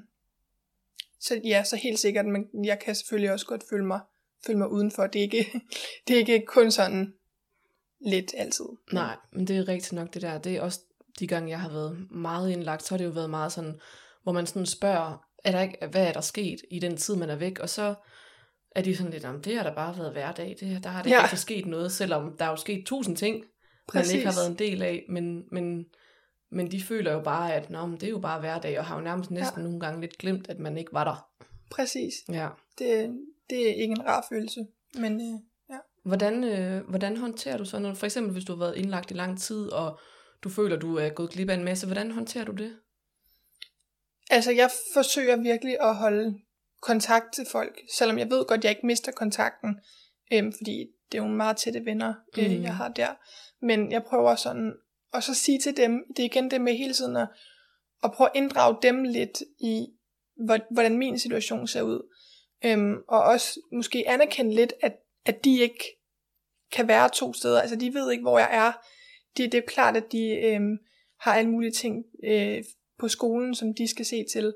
så 1.20 1.40
ja, 1.44 1.64
så 1.64 1.76
helt 1.76 1.98
sikkert, 1.98 2.26
men 2.26 2.64
jeg 2.64 2.78
kan 2.78 2.94
selvfølgelig 2.94 3.32
også 3.32 3.46
godt 3.46 3.64
føle 3.70 3.86
mig, 3.86 4.00
føle 4.46 4.58
mig 4.58 4.68
udenfor. 4.70 5.06
Det 5.06 5.18
er, 5.18 5.22
ikke, 5.22 5.60
det 6.08 6.14
er 6.14 6.18
ikke 6.18 6.46
kun 6.46 6.70
sådan 6.70 7.14
lidt 8.00 8.34
altid. 8.36 8.64
Nej, 8.92 9.16
men 9.32 9.46
det 9.46 9.56
er 9.56 9.68
rigtigt 9.68 9.92
nok 9.92 10.14
det 10.14 10.22
der. 10.22 10.38
Det 10.38 10.56
er 10.56 10.60
også 10.60 10.80
de 11.18 11.26
gange, 11.26 11.50
jeg 11.50 11.60
har 11.60 11.68
været 11.68 12.10
meget 12.10 12.50
indlagt, 12.50 12.82
så 12.82 12.94
har 12.94 12.98
det 12.98 13.04
jo 13.04 13.10
været 13.10 13.30
meget 13.30 13.52
sådan, 13.52 13.80
hvor 14.22 14.32
man 14.32 14.46
sådan 14.46 14.66
spørger, 14.66 15.24
er 15.44 15.52
der 15.52 15.60
ikke, 15.60 15.86
hvad 15.90 16.06
er 16.06 16.12
der 16.12 16.20
sket 16.20 16.60
i 16.70 16.78
den 16.78 16.96
tid, 16.96 17.16
man 17.16 17.30
er 17.30 17.36
væk? 17.36 17.58
Og 17.58 17.68
så 17.68 17.94
er 18.74 18.82
de 18.82 18.96
sådan 18.96 19.12
lidt, 19.12 19.26
det 19.44 19.56
har 19.56 19.62
da 19.62 19.74
bare 19.74 19.98
været 19.98 20.12
hverdag. 20.12 20.56
Det, 20.60 20.84
der 20.84 20.90
har 20.90 21.02
det 21.02 21.10
ja. 21.10 21.24
ikke 21.24 21.36
sket 21.36 21.66
noget, 21.66 21.92
selvom 21.92 22.36
der 22.38 22.44
er 22.44 22.50
jo 22.50 22.56
sket 22.56 22.86
tusind 22.86 23.16
ting, 23.16 23.44
Præcis. 23.88 24.12
man 24.12 24.16
ikke 24.16 24.30
har 24.30 24.36
været 24.38 24.50
en 24.50 24.58
del 24.58 24.82
af. 24.82 25.04
Men, 25.08 25.44
men, 25.52 25.86
men 26.50 26.70
de 26.70 26.82
føler 26.82 27.12
jo 27.12 27.20
bare, 27.20 27.54
at 27.54 27.70
Nå, 27.70 27.86
men 27.86 27.94
det 27.94 28.06
er 28.06 28.10
jo 28.10 28.18
bare 28.18 28.40
hverdag, 28.40 28.78
og 28.78 28.84
har 28.84 28.96
jo 28.96 29.02
nærmest 29.04 29.30
næsten 29.30 29.60
ja. 29.60 29.64
nogle 29.64 29.80
gange 29.80 30.00
lidt 30.00 30.18
glemt, 30.18 30.48
at 30.48 30.58
man 30.58 30.78
ikke 30.78 30.92
var 30.92 31.04
der. 31.04 31.28
Præcis. 31.70 32.12
Ja. 32.28 32.48
Det, 32.78 33.18
det 33.50 33.70
er 33.70 33.74
ikke 33.74 33.92
en 33.92 34.06
rar 34.06 34.26
følelse, 34.28 34.66
men 34.94 35.20
øh, 35.20 35.40
ja. 35.70 35.78
Hvordan, 36.04 36.44
øh, 36.44 36.88
hvordan 36.88 37.16
håndterer 37.16 37.56
du 37.56 37.64
sådan 37.64 37.82
noget? 37.82 37.98
For 37.98 38.06
eksempel, 38.06 38.32
hvis 38.32 38.44
du 38.44 38.52
har 38.52 38.58
været 38.58 38.76
indlagt 38.76 39.10
i 39.10 39.14
lang 39.14 39.40
tid, 39.40 39.72
og 39.72 40.00
du 40.44 40.48
føler, 40.48 40.76
du 40.76 40.96
er 40.96 41.08
gået 41.08 41.30
glip 41.30 41.50
af 41.50 41.54
en 41.54 41.64
masse, 41.64 41.86
hvordan 41.86 42.10
håndterer 42.10 42.44
du 42.44 42.52
det? 42.52 42.76
Altså, 44.30 44.52
jeg 44.52 44.70
forsøger 44.94 45.36
virkelig 45.36 45.80
at 45.80 45.94
holde 45.94 46.40
kontakt 46.82 47.34
til 47.34 47.46
folk, 47.52 47.80
selvom 47.98 48.18
jeg 48.18 48.30
ved 48.30 48.44
godt, 48.44 48.58
at 48.58 48.64
jeg 48.64 48.70
ikke 48.70 48.86
mister 48.86 49.12
kontakten, 49.12 49.80
øhm, 50.32 50.52
fordi 50.52 50.86
det 51.12 51.18
er 51.18 51.22
jo 51.22 51.28
meget 51.28 51.56
tætte 51.56 51.84
venner, 51.84 52.14
øh, 52.38 52.50
mm. 52.50 52.62
jeg 52.62 52.76
har 52.76 52.88
der. 52.88 53.14
Men 53.62 53.92
jeg 53.92 54.04
prøver 54.04 54.34
sådan 54.34 54.72
og 55.14 55.22
så 55.22 55.34
sige 55.34 55.58
til 55.58 55.76
dem, 55.76 56.04
det 56.16 56.22
er 56.22 56.26
igen 56.26 56.50
det 56.50 56.60
med 56.60 56.76
hele 56.76 56.94
tiden 56.94 57.16
at, 57.16 57.28
at 58.04 58.12
prøve 58.12 58.30
at 58.30 58.36
inddrage 58.36 58.76
dem 58.82 59.02
lidt 59.02 59.42
i, 59.60 59.86
hvordan 60.70 60.98
min 60.98 61.18
situation 61.18 61.66
ser 61.66 61.82
ud. 61.82 62.10
Øhm, 62.64 62.94
og 63.08 63.22
også 63.22 63.60
måske 63.72 64.04
anerkende 64.06 64.54
lidt, 64.54 64.72
at, 64.82 64.92
at 65.24 65.44
de 65.44 65.60
ikke 65.60 65.84
kan 66.72 66.88
være 66.88 67.08
to 67.08 67.32
steder. 67.32 67.60
Altså 67.60 67.76
de 67.76 67.94
ved 67.94 68.12
ikke, 68.12 68.22
hvor 68.22 68.38
jeg 68.38 68.48
er. 68.52 68.72
Det, 69.36 69.52
det 69.52 69.58
er 69.58 69.66
klart, 69.66 69.96
at 69.96 70.12
de 70.12 70.30
øhm, 70.30 70.78
har 71.20 71.34
alle 71.34 71.50
mulige 71.50 71.72
ting 71.72 72.04
øh, 72.24 72.64
på 72.98 73.08
skolen, 73.08 73.54
som 73.54 73.74
de 73.74 73.88
skal 73.88 74.04
se 74.04 74.24
til. 74.32 74.54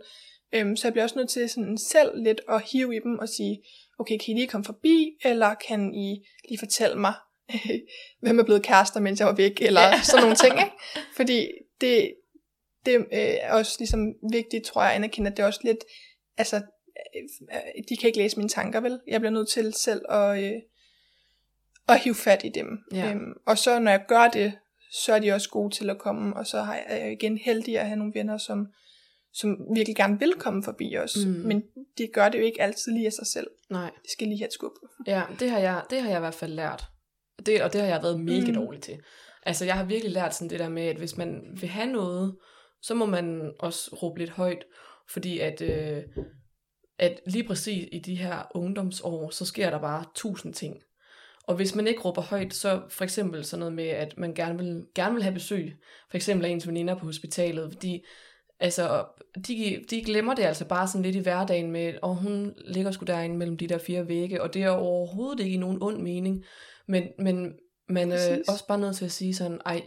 Øhm, 0.52 0.76
så 0.76 0.86
jeg 0.86 0.92
bliver 0.92 1.04
også 1.04 1.18
nødt 1.18 1.30
til 1.30 1.48
sådan 1.48 1.78
selv 1.78 2.22
lidt 2.22 2.40
at 2.48 2.62
hive 2.72 2.96
i 2.96 2.98
dem 2.98 3.18
og 3.18 3.28
sige, 3.28 3.62
okay, 3.98 4.18
kan 4.18 4.34
I 4.34 4.34
lige 4.34 4.46
komme 4.46 4.64
forbi, 4.64 5.18
eller 5.24 5.54
kan 5.54 5.94
I 5.94 6.26
lige 6.48 6.58
fortælle 6.58 6.98
mig, 6.98 7.14
hvem 8.20 8.38
er 8.38 8.44
blevet 8.44 8.62
kærester, 8.62 9.00
mens 9.00 9.20
jeg 9.20 9.26
var 9.26 9.34
væk, 9.34 9.62
eller 9.62 9.80
ja. 9.80 10.00
sådan 10.02 10.22
nogle 10.22 10.36
ting, 10.36 10.58
ikke? 10.58 10.72
Fordi 11.16 11.48
det, 11.80 12.14
det 12.86 12.96
øh, 12.96 13.04
er 13.12 13.52
også 13.52 13.76
ligesom 13.78 14.14
vigtigt, 14.32 14.64
tror 14.64 14.82
jeg, 14.82 14.90
at 14.90 14.96
anerkende, 14.96 15.30
at 15.30 15.36
det 15.36 15.42
er 15.42 15.46
også 15.46 15.60
lidt, 15.64 15.84
altså, 16.36 16.56
øh, 17.52 17.82
de 17.88 17.96
kan 17.96 18.06
ikke 18.06 18.18
læse 18.18 18.36
mine 18.36 18.48
tanker, 18.48 18.80
vel? 18.80 19.00
Jeg 19.06 19.20
bliver 19.20 19.32
nødt 19.32 19.48
til 19.48 19.74
selv 19.74 20.02
at, 20.08 20.44
øh, 20.44 20.60
at 21.88 22.00
hive 22.00 22.14
fat 22.14 22.44
i 22.44 22.48
dem. 22.48 22.66
Ja. 22.92 23.10
Øhm, 23.10 23.32
og 23.46 23.58
så 23.58 23.78
når 23.78 23.90
jeg 23.90 24.04
gør 24.08 24.28
det, 24.28 24.52
så 24.92 25.12
er 25.12 25.18
de 25.18 25.32
også 25.32 25.50
gode 25.50 25.74
til 25.74 25.90
at 25.90 25.98
komme, 25.98 26.36
og 26.36 26.46
så 26.46 26.60
har 26.60 26.74
jeg 26.88 27.12
igen 27.12 27.38
heldig 27.38 27.78
at 27.78 27.86
have 27.86 27.96
nogle 27.96 28.12
venner, 28.14 28.38
som, 28.38 28.66
som 29.32 29.56
virkelig 29.74 29.96
gerne 29.96 30.18
vil 30.18 30.32
komme 30.38 30.62
forbi 30.62 30.96
os. 30.96 31.16
Mm. 31.26 31.32
Men 31.32 31.62
de 31.98 32.08
gør 32.12 32.28
det 32.28 32.38
jo 32.38 32.44
ikke 32.44 32.62
altid 32.62 32.92
lige 32.92 33.06
af 33.06 33.12
sig 33.12 33.26
selv. 33.26 33.46
Nej. 33.70 33.90
De 34.04 34.12
skal 34.12 34.28
lige 34.28 34.38
have 34.38 34.46
et 34.46 34.52
skub. 34.52 34.72
Ja, 35.06 35.22
det 35.40 35.50
har 35.50 35.58
jeg, 35.58 35.82
det 35.90 36.02
har 36.02 36.08
jeg 36.08 36.18
i 36.18 36.20
hvert 36.20 36.34
fald 36.34 36.52
lært. 36.52 36.84
Det, 37.46 37.62
og 37.62 37.72
det 37.72 37.80
har 37.80 37.88
jeg 37.88 38.02
været 38.02 38.20
mega 38.20 38.46
mm. 38.46 38.54
dårlig 38.54 38.82
til. 38.82 38.98
Altså, 39.42 39.64
jeg 39.64 39.74
har 39.74 39.84
virkelig 39.84 40.12
lært 40.12 40.34
sådan 40.34 40.50
det 40.50 40.60
der 40.60 40.68
med, 40.68 40.82
at 40.82 40.96
hvis 40.96 41.16
man 41.16 41.40
vil 41.60 41.68
have 41.68 41.92
noget, 41.92 42.36
så 42.82 42.94
må 42.94 43.06
man 43.06 43.52
også 43.58 43.98
råbe 44.02 44.18
lidt 44.18 44.30
højt, 44.30 44.64
fordi 45.12 45.38
at, 45.38 45.60
øh, 45.62 46.02
at 46.98 47.20
lige 47.26 47.44
præcis 47.44 47.88
i 47.92 47.98
de 47.98 48.14
her 48.14 48.42
ungdomsår, 48.54 49.30
så 49.30 49.44
sker 49.44 49.70
der 49.70 49.80
bare 49.80 50.04
tusind 50.14 50.54
ting. 50.54 50.76
Og 51.48 51.54
hvis 51.54 51.74
man 51.74 51.86
ikke 51.86 52.00
råber 52.00 52.22
højt, 52.22 52.54
så 52.54 52.82
for 52.88 53.04
eksempel 53.04 53.44
sådan 53.44 53.58
noget 53.58 53.74
med, 53.74 53.88
at 53.88 54.18
man 54.18 54.34
gerne 54.34 54.58
vil, 54.58 54.86
gerne 54.94 55.14
vil 55.14 55.22
have 55.22 55.34
besøg, 55.34 55.76
for 56.10 56.16
eksempel 56.16 56.46
af 56.46 56.50
ens 56.50 56.66
veninder 56.66 56.94
på 56.94 57.06
hospitalet, 57.06 57.72
fordi 57.72 58.04
altså, 58.60 59.04
de, 59.48 59.84
de 59.90 60.02
glemmer 60.02 60.34
det 60.34 60.42
altså 60.42 60.64
bare 60.64 60.88
sådan 60.88 61.02
lidt 61.02 61.16
i 61.16 61.18
hverdagen 61.20 61.70
med, 61.70 61.94
og 62.02 62.16
hun 62.16 62.54
ligger 62.64 62.90
sgu 62.90 63.04
derinde 63.04 63.36
mellem 63.36 63.56
de 63.56 63.66
der 63.66 63.78
fire 63.78 64.08
vægge, 64.08 64.42
og 64.42 64.54
det 64.54 64.62
er 64.62 64.70
overhovedet 64.70 65.40
ikke 65.44 65.54
i 65.54 65.58
nogen 65.58 65.78
ond 65.80 66.02
mening. 66.02 66.44
Men, 66.88 67.04
men 67.18 67.52
man 67.88 68.12
er 68.12 68.38
også 68.48 68.66
bare 68.66 68.78
nødt 68.78 68.96
til 68.96 69.04
at 69.04 69.12
sige 69.12 69.34
sådan, 69.34 69.60
ej, 69.66 69.82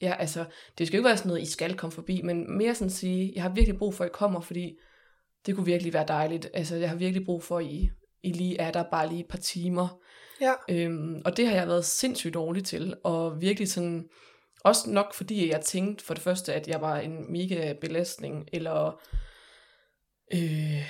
ja, 0.00 0.14
altså, 0.18 0.44
det 0.78 0.86
skal 0.86 0.96
jo 0.96 1.00
ikke 1.00 1.08
være 1.08 1.16
sådan 1.16 1.28
noget, 1.28 1.42
I 1.42 1.50
skal 1.50 1.76
komme 1.76 1.92
forbi, 1.92 2.22
men 2.22 2.56
mere 2.58 2.74
sådan 2.74 2.86
at 2.86 2.92
sige, 2.92 3.32
jeg 3.34 3.42
har 3.42 3.54
virkelig 3.54 3.78
brug 3.78 3.94
for, 3.94 4.04
at 4.04 4.10
I 4.10 4.12
kommer, 4.14 4.40
fordi 4.40 4.78
det 5.46 5.54
kunne 5.54 5.66
virkelig 5.66 5.92
være 5.92 6.06
dejligt. 6.08 6.50
Altså, 6.54 6.76
jeg 6.76 6.88
har 6.88 6.96
virkelig 6.96 7.26
brug 7.26 7.42
for, 7.42 7.58
at 7.58 7.64
I, 7.64 7.90
I 8.22 8.32
lige 8.32 8.60
er 8.60 8.70
der 8.70 8.84
bare 8.90 9.08
lige 9.08 9.20
et 9.20 9.28
par 9.28 9.38
timer. 9.38 10.00
Ja. 10.40 10.52
Øhm, 10.70 11.22
og 11.24 11.36
det 11.36 11.48
har 11.48 11.54
jeg 11.54 11.68
været 11.68 11.84
sindssygt 11.84 12.34
dårlig 12.34 12.64
til, 12.64 12.94
og 13.04 13.40
virkelig 13.40 13.68
sådan, 13.70 14.08
også 14.64 14.90
nok 14.90 15.14
fordi 15.14 15.50
jeg 15.50 15.60
tænkte 15.60 16.04
for 16.04 16.14
det 16.14 16.22
første, 16.22 16.54
at 16.54 16.68
jeg 16.68 16.80
var 16.80 16.98
en 16.98 17.32
mega 17.32 17.72
belastning, 17.80 18.48
eller 18.52 19.00
øh, 20.34 20.82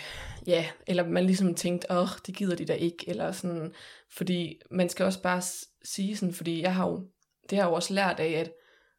ja, 0.47 0.67
eller 0.87 1.07
man 1.07 1.25
ligesom 1.25 1.55
tænkte, 1.55 1.91
åh, 1.91 1.99
oh, 1.99 2.09
det 2.27 2.37
gider 2.37 2.57
de 2.57 2.65
da 2.65 2.73
ikke, 2.73 3.09
eller 3.09 3.33
sådan, 3.33 3.75
fordi 4.17 4.61
man 4.71 4.89
skal 4.89 5.07
også 5.07 5.23
bare 5.23 5.43
sige 5.85 6.17
sådan, 6.17 6.35
fordi 6.35 6.63
jeg 6.63 6.75
har 6.75 6.89
jo, 6.89 7.09
det 7.51 7.59
har 7.59 7.65
jeg 7.65 7.71
jo 7.71 7.75
også 7.75 7.95
lært 7.95 8.21
af, 8.21 8.31
at 8.31 8.53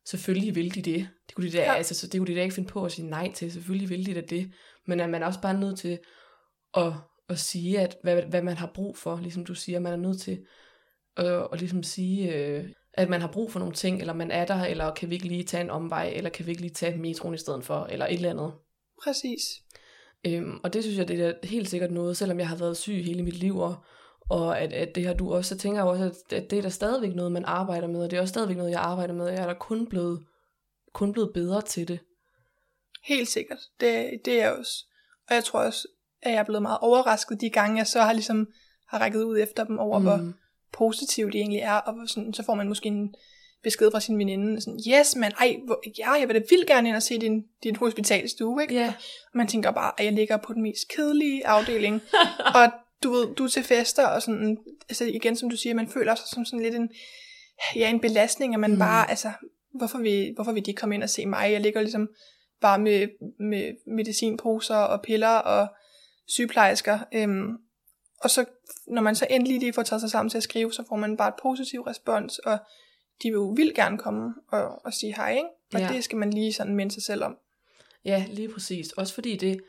selvfølgelig 0.05 0.55
vil 0.55 0.75
de 0.75 0.81
det. 0.81 1.09
Det 1.27 1.35
kunne 1.35 1.47
de 1.51 1.57
da, 1.57 1.63
ja. 1.63 1.73
altså, 1.73 1.95
så 1.95 2.07
det 2.07 2.19
kunne 2.19 2.27
de 2.27 2.35
da 2.35 2.43
ikke 2.43 2.55
finde 2.55 2.69
på 2.69 2.85
at 2.85 2.91
sige 2.91 3.09
nej 3.09 3.31
til, 3.33 3.51
selvfølgelig 3.51 3.89
vil 3.89 4.05
de 4.05 4.13
da 4.13 4.21
det, 4.21 4.51
men 4.87 4.99
at 4.99 5.09
man 5.09 5.23
er 5.23 5.27
også 5.27 5.41
bare 5.41 5.59
nødt 5.59 5.79
til 5.79 5.99
at, 6.77 6.93
at 7.29 7.39
sige, 7.39 7.79
at 7.79 7.97
hvad, 8.03 8.21
hvad 8.21 8.41
man 8.41 8.57
har 8.57 8.71
brug 8.75 8.97
for, 8.97 9.19
ligesom 9.21 9.45
du 9.45 9.55
siger, 9.55 9.79
man 9.79 9.93
er 9.93 9.97
nødt 9.97 10.21
til 10.21 10.45
at, 11.17 11.47
at 11.53 11.59
ligesom 11.59 11.83
sige, 11.83 12.35
øh, 12.35 12.69
at 12.93 13.09
man 13.09 13.21
har 13.21 13.31
brug 13.31 13.51
for 13.51 13.59
nogle 13.59 13.73
ting, 13.73 13.99
eller 13.99 14.13
man 14.13 14.31
er 14.31 14.45
der, 14.45 14.65
eller 14.65 14.93
kan 14.93 15.09
vi 15.09 15.15
ikke 15.15 15.27
lige 15.27 15.43
tage 15.43 15.63
en 15.63 15.69
omvej, 15.69 16.13
eller 16.15 16.29
kan 16.29 16.45
vi 16.45 16.51
ikke 16.51 16.61
lige 16.61 16.73
tage 16.73 16.97
metroen 16.97 17.33
i 17.33 17.37
stedet 17.37 17.63
for, 17.63 17.85
eller 17.85 18.05
et 18.05 18.13
eller 18.13 18.29
andet. 18.29 18.53
Præcis. 19.03 19.41
Øhm, 20.25 20.59
og 20.63 20.73
det 20.73 20.83
synes 20.83 20.97
jeg, 20.97 21.07
det 21.07 21.19
er 21.21 21.33
helt 21.43 21.69
sikkert 21.69 21.91
noget, 21.91 22.17
selvom 22.17 22.39
jeg 22.39 22.47
har 22.47 22.55
været 22.55 22.77
syg 22.77 23.03
hele 23.05 23.23
mit 23.23 23.37
liv, 23.37 23.57
og, 23.57 23.75
og 24.29 24.59
at, 24.59 24.73
at 24.73 24.95
det 24.95 25.05
har 25.05 25.13
du 25.13 25.33
også, 25.33 25.49
så 25.49 25.57
tænker 25.57 25.79
jeg 25.79 25.87
også, 25.87 26.03
at, 26.03 26.33
at 26.33 26.49
det 26.49 26.57
er 26.57 26.61
der 26.61 26.69
stadigvæk 26.69 27.15
noget, 27.15 27.31
man 27.31 27.45
arbejder 27.45 27.87
med, 27.87 28.03
og 28.03 28.11
det 28.11 28.17
er 28.17 28.21
også 28.21 28.31
stadigvæk 28.31 28.57
noget, 28.57 28.71
jeg 28.71 28.79
arbejder 28.79 29.13
med, 29.13 29.25
og 29.25 29.33
jeg 29.33 29.41
er 29.41 29.47
da 29.47 29.53
kun 29.53 29.87
blevet, 29.87 30.25
kun 30.93 31.13
blevet 31.13 31.31
bedre 31.33 31.61
til 31.61 31.87
det. 31.87 31.99
Helt 33.03 33.27
sikkert, 33.27 33.59
det, 33.79 34.21
det 34.25 34.33
er 34.33 34.45
jeg 34.45 34.57
også. 34.57 34.85
Og 35.29 35.35
jeg 35.35 35.43
tror 35.43 35.59
også, 35.59 35.87
at 36.21 36.31
jeg 36.31 36.39
er 36.39 36.43
blevet 36.43 36.61
meget 36.61 36.77
overrasket 36.81 37.41
de 37.41 37.49
gange, 37.49 37.77
jeg 37.77 37.87
så 37.87 38.01
har 38.01 38.13
ligesom 38.13 38.47
har 38.89 38.99
rækket 38.99 39.23
ud 39.23 39.39
efter 39.39 39.63
dem 39.63 39.79
over, 39.79 39.97
mm. 39.97 40.03
hvor 40.03 40.33
positivt 40.73 41.33
det 41.33 41.39
egentlig 41.39 41.59
er, 41.59 41.73
og 41.73 42.09
sådan, 42.09 42.33
så 42.33 42.43
får 42.43 42.55
man 42.55 42.67
måske 42.67 42.87
en 42.87 43.15
besked 43.63 43.91
fra 43.91 43.99
sin 43.99 44.17
veninde, 44.17 44.61
sådan, 44.61 44.79
yes 44.91 45.15
man, 45.15 45.31
ej, 45.39 45.55
hvor, 45.65 45.81
ja, 45.97 46.11
jeg 46.11 46.27
vil 46.27 46.35
da 46.35 46.41
vildt 46.49 46.67
gerne 46.67 46.87
ind 46.87 46.95
og 46.95 47.03
se 47.03 47.19
din, 47.19 47.43
din 47.63 47.75
hospitalstue, 47.75 48.61
ikke? 48.61 48.75
Yeah. 48.75 48.87
Og 48.87 48.93
man 49.33 49.47
tænker 49.47 49.71
bare, 49.71 49.91
at 49.97 50.05
jeg 50.05 50.13
ligger 50.13 50.37
på 50.37 50.53
den 50.53 50.61
mest 50.61 50.87
kedelige 50.95 51.47
afdeling, 51.47 52.01
og 52.55 52.71
du 53.03 53.11
ved, 53.11 53.35
du 53.35 53.43
er 53.43 53.47
til 53.47 53.63
fester, 53.63 54.07
og 54.07 54.21
sådan, 54.21 54.57
altså 54.89 55.05
igen, 55.05 55.35
som 55.35 55.49
du 55.49 55.57
siger, 55.57 55.75
man 55.75 55.87
føler 55.87 56.15
sig 56.15 56.27
som 56.27 56.45
sådan 56.45 56.63
lidt 56.63 56.75
en, 56.75 56.89
ja, 57.75 57.89
en 57.89 57.99
belastning, 57.99 58.53
at 58.53 58.59
man 58.59 58.71
mm. 58.71 58.79
bare, 58.79 59.09
altså, 59.09 59.31
hvorfor 59.73 59.97
vil, 59.97 60.31
hvorfor 60.35 60.51
vil 60.51 60.65
de 60.65 60.73
komme 60.73 60.95
ind 60.95 61.03
og 61.03 61.09
se 61.09 61.25
mig? 61.25 61.51
Jeg 61.51 61.61
ligger 61.61 61.81
ligesom 61.81 62.09
bare 62.61 62.79
med, 62.79 63.07
med 63.39 63.73
medicinposer 63.87 64.75
og 64.75 65.01
piller 65.01 65.27
og 65.27 65.67
sygeplejersker, 66.29 66.99
øhm, 67.13 67.57
og 68.21 68.29
så, 68.29 68.45
når 68.87 69.01
man 69.01 69.15
så 69.15 69.27
endelig 69.29 69.59
lige 69.59 69.73
får 69.73 69.83
taget 69.83 70.01
sig 70.01 70.09
sammen 70.09 70.29
til 70.29 70.37
at 70.37 70.43
skrive, 70.43 70.73
så 70.73 70.83
får 70.89 70.95
man 70.95 71.17
bare 71.17 71.29
et 71.29 71.41
positiv 71.41 71.81
respons, 71.81 72.39
og 72.39 72.57
de 73.23 73.27
vil 73.27 73.33
jo 73.33 73.53
vildt 73.55 73.75
gerne 73.75 73.97
komme 73.97 74.33
og, 74.47 74.85
og 74.85 74.93
sige 74.93 75.15
hej, 75.15 75.31
ikke? 75.31 75.49
Og 75.73 75.79
ja. 75.79 75.87
det 75.93 76.03
skal 76.03 76.17
man 76.17 76.33
lige 76.33 76.53
sådan 76.53 76.75
minde 76.75 76.91
sig 76.91 77.03
selv 77.03 77.23
om. 77.23 77.37
Ja, 78.05 78.25
lige 78.29 78.49
præcis. 78.53 78.91
Også 78.91 79.13
fordi 79.13 79.37
det, 79.37 79.61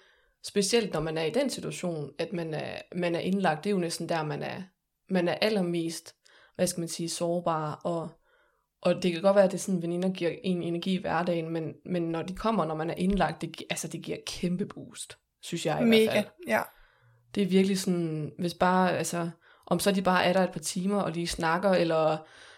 specielt 0.44 0.92
når 0.92 1.00
man 1.00 1.18
er 1.18 1.24
i 1.24 1.30
den 1.30 1.50
situation, 1.50 2.10
at 2.18 2.32
man 2.32 2.54
er, 2.54 2.78
man 2.94 3.14
er 3.14 3.20
indlagt, 3.20 3.64
det 3.64 3.70
er 3.70 3.74
jo 3.74 3.80
næsten 3.80 4.08
der, 4.08 4.22
man 4.22 4.42
er, 4.42 4.62
man 5.10 5.28
er 5.28 5.34
allermest, 5.34 6.14
hvad 6.56 6.66
skal 6.66 6.80
man 6.80 6.88
sige, 6.88 7.08
sårbar, 7.08 7.74
og, 7.74 8.08
og 8.82 9.02
det 9.02 9.12
kan 9.12 9.22
godt 9.22 9.36
være, 9.36 9.44
at 9.44 9.52
det 9.52 9.60
sådan, 9.60 9.82
veninder 9.82 10.08
giver 10.08 10.30
en 10.42 10.62
energi 10.62 10.94
i 10.94 11.00
hverdagen, 11.00 11.50
men, 11.50 11.74
men 11.84 12.02
når 12.02 12.22
de 12.22 12.36
kommer, 12.36 12.64
når 12.64 12.74
man 12.74 12.90
er 12.90 12.94
indlagt, 12.94 13.40
det, 13.40 13.62
altså 13.70 13.88
det 13.88 14.02
giver 14.02 14.18
kæmpe 14.26 14.66
boost, 14.66 15.18
synes 15.42 15.66
jeg 15.66 15.74
i 15.74 15.76
hvert 15.76 15.88
Mega, 15.88 16.14
fald. 16.14 16.26
ja. 16.48 16.60
Det 17.34 17.42
er 17.42 17.46
virkelig 17.46 17.78
sådan, 17.80 18.32
hvis 18.38 18.54
bare, 18.54 18.98
altså, 18.98 19.30
om 19.66 19.78
så 19.78 19.90
de 19.92 20.02
bare 20.02 20.24
er 20.24 20.32
der 20.32 20.40
et 20.40 20.52
par 20.52 20.60
timer, 20.60 21.00
og 21.00 21.12
lige 21.12 21.26
snakker, 21.26 21.70
eller 21.70 22.16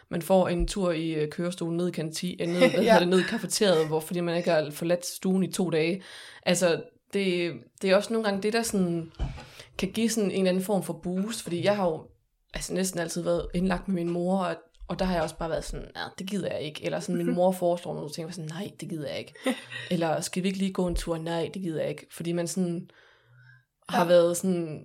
man 0.09 0.23
får 0.23 0.49
en 0.49 0.69
tur 0.69 0.91
i 0.93 1.11
øh, 1.15 1.29
kørestolen 1.31 1.77
ned 1.77 1.89
i 1.89 1.91
kanti, 1.91 2.37
ned, 2.41 2.59
hvad 2.71 2.71
Ja. 2.71 2.95
ja. 2.95 3.01
det, 3.01 3.09
ned 3.09 3.21
i 3.21 3.23
kafeteriet, 3.29 3.87
hvor, 3.87 4.01
fordi 4.01 4.21
man 4.21 4.37
ikke 4.37 4.51
har 4.51 4.71
forladt 4.71 5.07
stuen 5.07 5.43
i 5.43 5.53
to 5.53 5.71
dage. 5.71 6.03
Altså, 6.43 6.83
det, 7.13 7.53
det 7.83 7.91
er 7.91 7.97
også 7.97 8.13
nogle 8.13 8.29
gange 8.29 8.43
det, 8.43 8.53
der 8.53 8.63
sådan, 8.63 9.13
kan 9.79 9.93
give 9.93 10.09
sådan 10.11 10.31
en 10.31 10.37
eller 10.37 10.49
anden 10.51 10.65
form 10.65 10.83
for 10.83 10.93
boost, 10.93 11.43
fordi 11.43 11.65
jeg 11.65 11.77
har 11.77 11.85
jo 11.87 12.07
altså, 12.55 12.75
næsten 12.75 13.01
altid 13.01 13.23
været 13.23 13.47
indlagt 13.55 13.89
med 13.89 13.95
min 13.95 14.11
mor, 14.11 14.39
og, 14.45 14.57
og 14.89 14.99
der 14.99 15.05
har 15.05 15.15
jeg 15.15 15.23
også 15.23 15.37
bare 15.37 15.51
været 15.51 15.65
sådan, 15.65 15.87
nej, 15.95 16.09
det 16.19 16.27
gider 16.31 16.51
jeg 16.53 16.61
ikke. 16.61 16.85
Eller 16.85 17.01
sådan, 17.01 17.17
min 17.17 17.35
mor 17.35 17.53
foreslår 17.53 17.95
nogle 17.95 18.11
ting, 18.11 18.27
og 18.27 18.35
sådan, 18.35 18.51
nej, 18.51 18.71
det 18.81 18.89
gider 18.89 19.09
jeg 19.09 19.19
ikke. 19.19 19.35
Eller 19.91 20.21
skal 20.21 20.43
vi 20.43 20.49
ikke 20.49 20.59
lige 20.59 20.73
gå 20.73 20.87
en 20.87 20.95
tur? 20.97 21.19
Nej, 21.19 21.51
det 21.55 21.63
gider 21.63 21.81
jeg 21.81 21.91
ikke. 21.91 22.07
Fordi 22.13 22.33
man 22.33 22.49
sådan 22.49 22.91
har 23.89 24.03
Ja. 24.03 24.09
været 24.09 24.37
sådan 24.37 24.85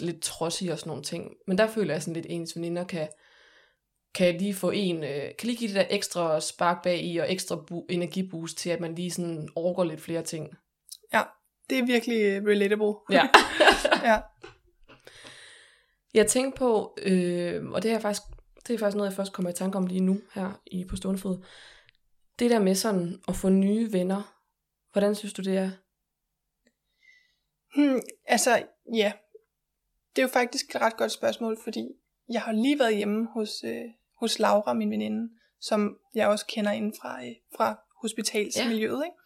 lidt 0.00 0.22
trodsig 0.22 0.72
og 0.72 0.78
sådan 0.78 0.88
nogle 0.90 1.02
ting. 1.02 1.30
Men 1.46 1.58
der 1.58 1.66
føler 1.66 1.94
jeg 1.94 2.02
sådan 2.02 2.14
lidt, 2.14 2.26
ens 2.28 2.56
veninder 2.56 2.84
kan, 2.84 3.08
kan 4.14 4.36
lige 4.38 4.54
få 4.54 4.70
en, 4.70 5.04
øh, 5.04 5.22
kan 5.38 5.46
lige 5.46 5.56
give 5.56 5.68
det 5.68 5.76
der 5.76 5.86
ekstra 5.90 6.40
spark 6.40 6.82
bag 6.82 7.04
i, 7.04 7.16
og 7.16 7.32
ekstra 7.32 7.56
bu- 7.56 7.86
energiboost 7.90 8.58
til, 8.58 8.70
at 8.70 8.80
man 8.80 8.94
lige 8.94 9.10
sådan 9.10 9.48
overgår 9.56 9.84
lidt 9.84 10.00
flere 10.00 10.22
ting. 10.22 10.48
Det 11.70 11.78
er 11.78 11.86
virkelig 11.86 12.20
øh, 12.22 12.44
relatable. 12.46 12.94
Ja. 13.10 13.28
ja. 14.12 14.20
Jeg 16.14 16.26
tænkte 16.26 16.58
på, 16.58 16.96
øh, 17.02 17.70
og 17.70 17.82
det 17.82 17.90
er 17.90 17.98
faktisk, 17.98 18.22
det 18.66 18.74
er 18.74 18.78
faktisk 18.78 18.96
noget, 18.96 19.10
jeg 19.10 19.16
først 19.16 19.32
kommer 19.32 19.50
i 19.50 19.54
tanke 19.54 19.78
om 19.78 19.86
lige 19.86 20.00
nu, 20.00 20.20
her 20.34 20.62
i 20.66 20.84
på 20.84 20.96
stående 20.96 21.20
fod. 21.20 21.44
Det 22.38 22.50
der 22.50 22.58
med 22.58 22.74
sådan 22.74 23.22
at 23.28 23.36
få 23.36 23.48
nye 23.48 23.92
venner, 23.92 24.40
hvordan 24.92 25.14
synes 25.14 25.32
du 25.32 25.42
det 25.42 25.56
er? 25.56 25.70
Hmm, 27.74 28.00
altså, 28.26 28.62
ja. 28.94 29.12
Det 30.16 30.22
er 30.22 30.26
jo 30.26 30.32
faktisk 30.32 30.74
et 30.74 30.80
ret 30.80 30.96
godt 30.96 31.12
spørgsmål, 31.12 31.58
fordi 31.64 31.88
jeg 32.28 32.42
har 32.42 32.52
lige 32.52 32.78
været 32.78 32.96
hjemme 32.96 33.28
hos, 33.34 33.64
øh, 33.64 33.84
hos 34.20 34.38
Laura, 34.38 34.72
min 34.72 34.90
veninde, 34.90 35.32
som 35.60 35.98
jeg 36.14 36.28
også 36.28 36.46
kender 36.46 36.70
inden 36.70 36.94
fra, 37.00 37.24
øh, 37.24 37.34
fra 37.56 37.80
hospitalsmiljøet. 38.02 39.04
Ikke? 39.04 39.16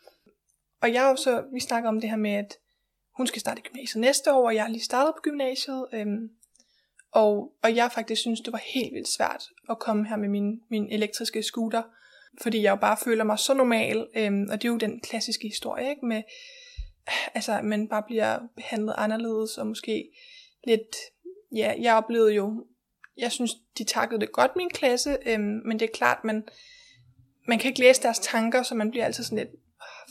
Og 0.82 0.92
jeg 0.92 1.10
jo 1.10 1.16
så, 1.16 1.44
vi 1.52 1.60
snakker 1.60 1.88
om 1.88 2.00
det 2.00 2.10
her 2.10 2.16
med, 2.16 2.30
at 2.30 2.58
hun 3.16 3.26
skal 3.26 3.40
starte 3.40 3.60
i 3.60 3.68
gymnasiet 3.68 4.00
næste 4.00 4.32
år, 4.32 4.46
og 4.46 4.54
jeg 4.54 4.62
har 4.62 4.70
lige 4.70 4.84
startet 4.84 5.14
på 5.14 5.20
gymnasiet. 5.22 5.86
Øhm, 5.92 6.30
og, 7.14 7.52
og 7.62 7.76
jeg 7.76 7.92
faktisk 7.92 8.20
synes, 8.20 8.40
det 8.40 8.52
var 8.52 8.62
helt 8.74 8.94
vildt 8.94 9.08
svært 9.08 9.44
at 9.70 9.78
komme 9.78 10.08
her 10.08 10.16
med 10.16 10.28
min, 10.28 10.60
min 10.70 10.92
elektriske 10.92 11.42
scooter, 11.42 11.82
fordi 12.42 12.62
jeg 12.62 12.70
jo 12.70 12.76
bare 12.76 12.96
føler 13.04 13.24
mig 13.24 13.38
så 13.38 13.54
normal, 13.54 14.06
øhm, 14.16 14.46
og 14.50 14.62
det 14.62 14.68
er 14.68 14.72
jo 14.72 14.78
den 14.78 15.00
klassiske 15.00 15.48
historie, 15.48 15.90
ikke? 15.90 16.06
Med, 16.06 16.22
altså, 17.34 17.58
at 17.58 17.64
man 17.64 17.88
bare 17.88 18.02
bliver 18.06 18.38
behandlet 18.56 18.94
anderledes, 18.98 19.58
og 19.58 19.66
måske 19.66 20.10
lidt, 20.66 20.96
ja, 21.54 21.74
jeg 21.80 21.94
oplevede 21.94 22.34
jo, 22.34 22.66
jeg 23.16 23.32
synes, 23.32 23.54
de 23.78 23.84
takkede 23.84 24.20
det 24.20 24.32
godt, 24.32 24.56
min 24.56 24.70
klasse, 24.70 25.16
øhm, 25.26 25.60
men 25.64 25.78
det 25.78 25.88
er 25.88 25.94
klart, 25.94 26.24
man, 26.24 26.48
man 27.48 27.58
kan 27.58 27.68
ikke 27.68 27.80
læse 27.80 28.02
deres 28.02 28.18
tanker, 28.18 28.62
så 28.62 28.74
man 28.74 28.90
bliver 28.90 29.04
altid 29.04 29.24
sådan 29.24 29.38
lidt 29.38 29.63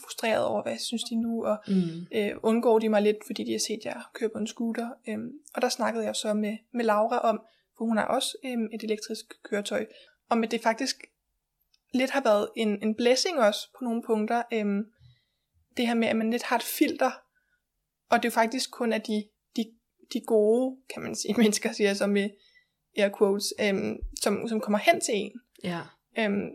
frustreret 0.04 0.46
over, 0.46 0.64
hvad 0.64 0.78
synes 0.78 1.04
de 1.04 1.16
nu, 1.16 1.46
og 1.46 1.58
Mm. 1.68 2.06
øh, 2.16 2.32
undgår 2.44 2.80
de 2.80 2.90
mig 2.90 3.02
lidt, 3.02 3.18
fordi 3.26 3.44
de 3.44 3.52
har 3.52 3.60
set, 3.60 3.78
at 3.80 3.86
jeg 3.86 4.02
kører 4.14 4.30
på 4.30 4.38
en 4.38 4.48
scooter. 4.48 4.90
Øhm, 5.08 5.32
og 5.56 5.62
der 5.62 5.70
snakkede 5.70 6.06
jeg 6.06 6.16
så 6.16 6.34
med, 6.34 6.58
med 6.74 6.86
Laura 6.86 7.18
om, 7.20 7.42
for 7.78 7.86
hun 7.86 7.98
har 7.98 8.06
også 8.06 8.38
øhm, 8.46 8.66
et 8.74 8.84
elektrisk 8.84 9.26
køretøj, 9.44 9.86
om 10.30 10.44
at 10.44 10.52
det 10.52 10.62
faktisk 10.62 10.96
lidt 11.94 12.12
har 12.12 12.22
været 12.22 12.50
en, 12.56 12.84
en 12.84 12.96
blessing 12.96 13.38
også 13.40 13.70
på 13.78 13.84
nogle 13.84 14.04
punkter. 14.06 14.44
Øhm, 14.54 14.86
det 15.78 15.88
her 15.88 15.94
med, 15.94 16.08
at 16.08 16.16
man 16.16 16.30
lidt 16.32 16.44
har 16.44 16.56
et 16.56 16.64
filter, 16.64 17.12
og 18.10 18.18
det 18.24 18.26
er 18.26 18.30
jo 18.30 18.34
faktisk 18.34 18.72
kun 18.72 18.94
af 18.94 19.02
de, 19.02 19.24
de, 19.56 19.66
de 20.14 20.22
gode, 20.28 20.78
kan 20.94 21.02
man 21.02 21.16
sige, 21.16 21.34
mennesker, 21.42 21.72
siger 21.72 21.88
jeg 21.90 21.98
så 21.98 22.08
med 22.08 22.30
air 22.98 23.10
quotes, 23.18 23.54
øhm, 23.62 23.98
som, 24.22 24.48
som 24.48 24.60
kommer 24.60 24.80
hen 24.80 25.02
til 25.02 25.14
en. 25.16 25.32
Ja. 25.64 25.82
Øhm, 26.20 26.50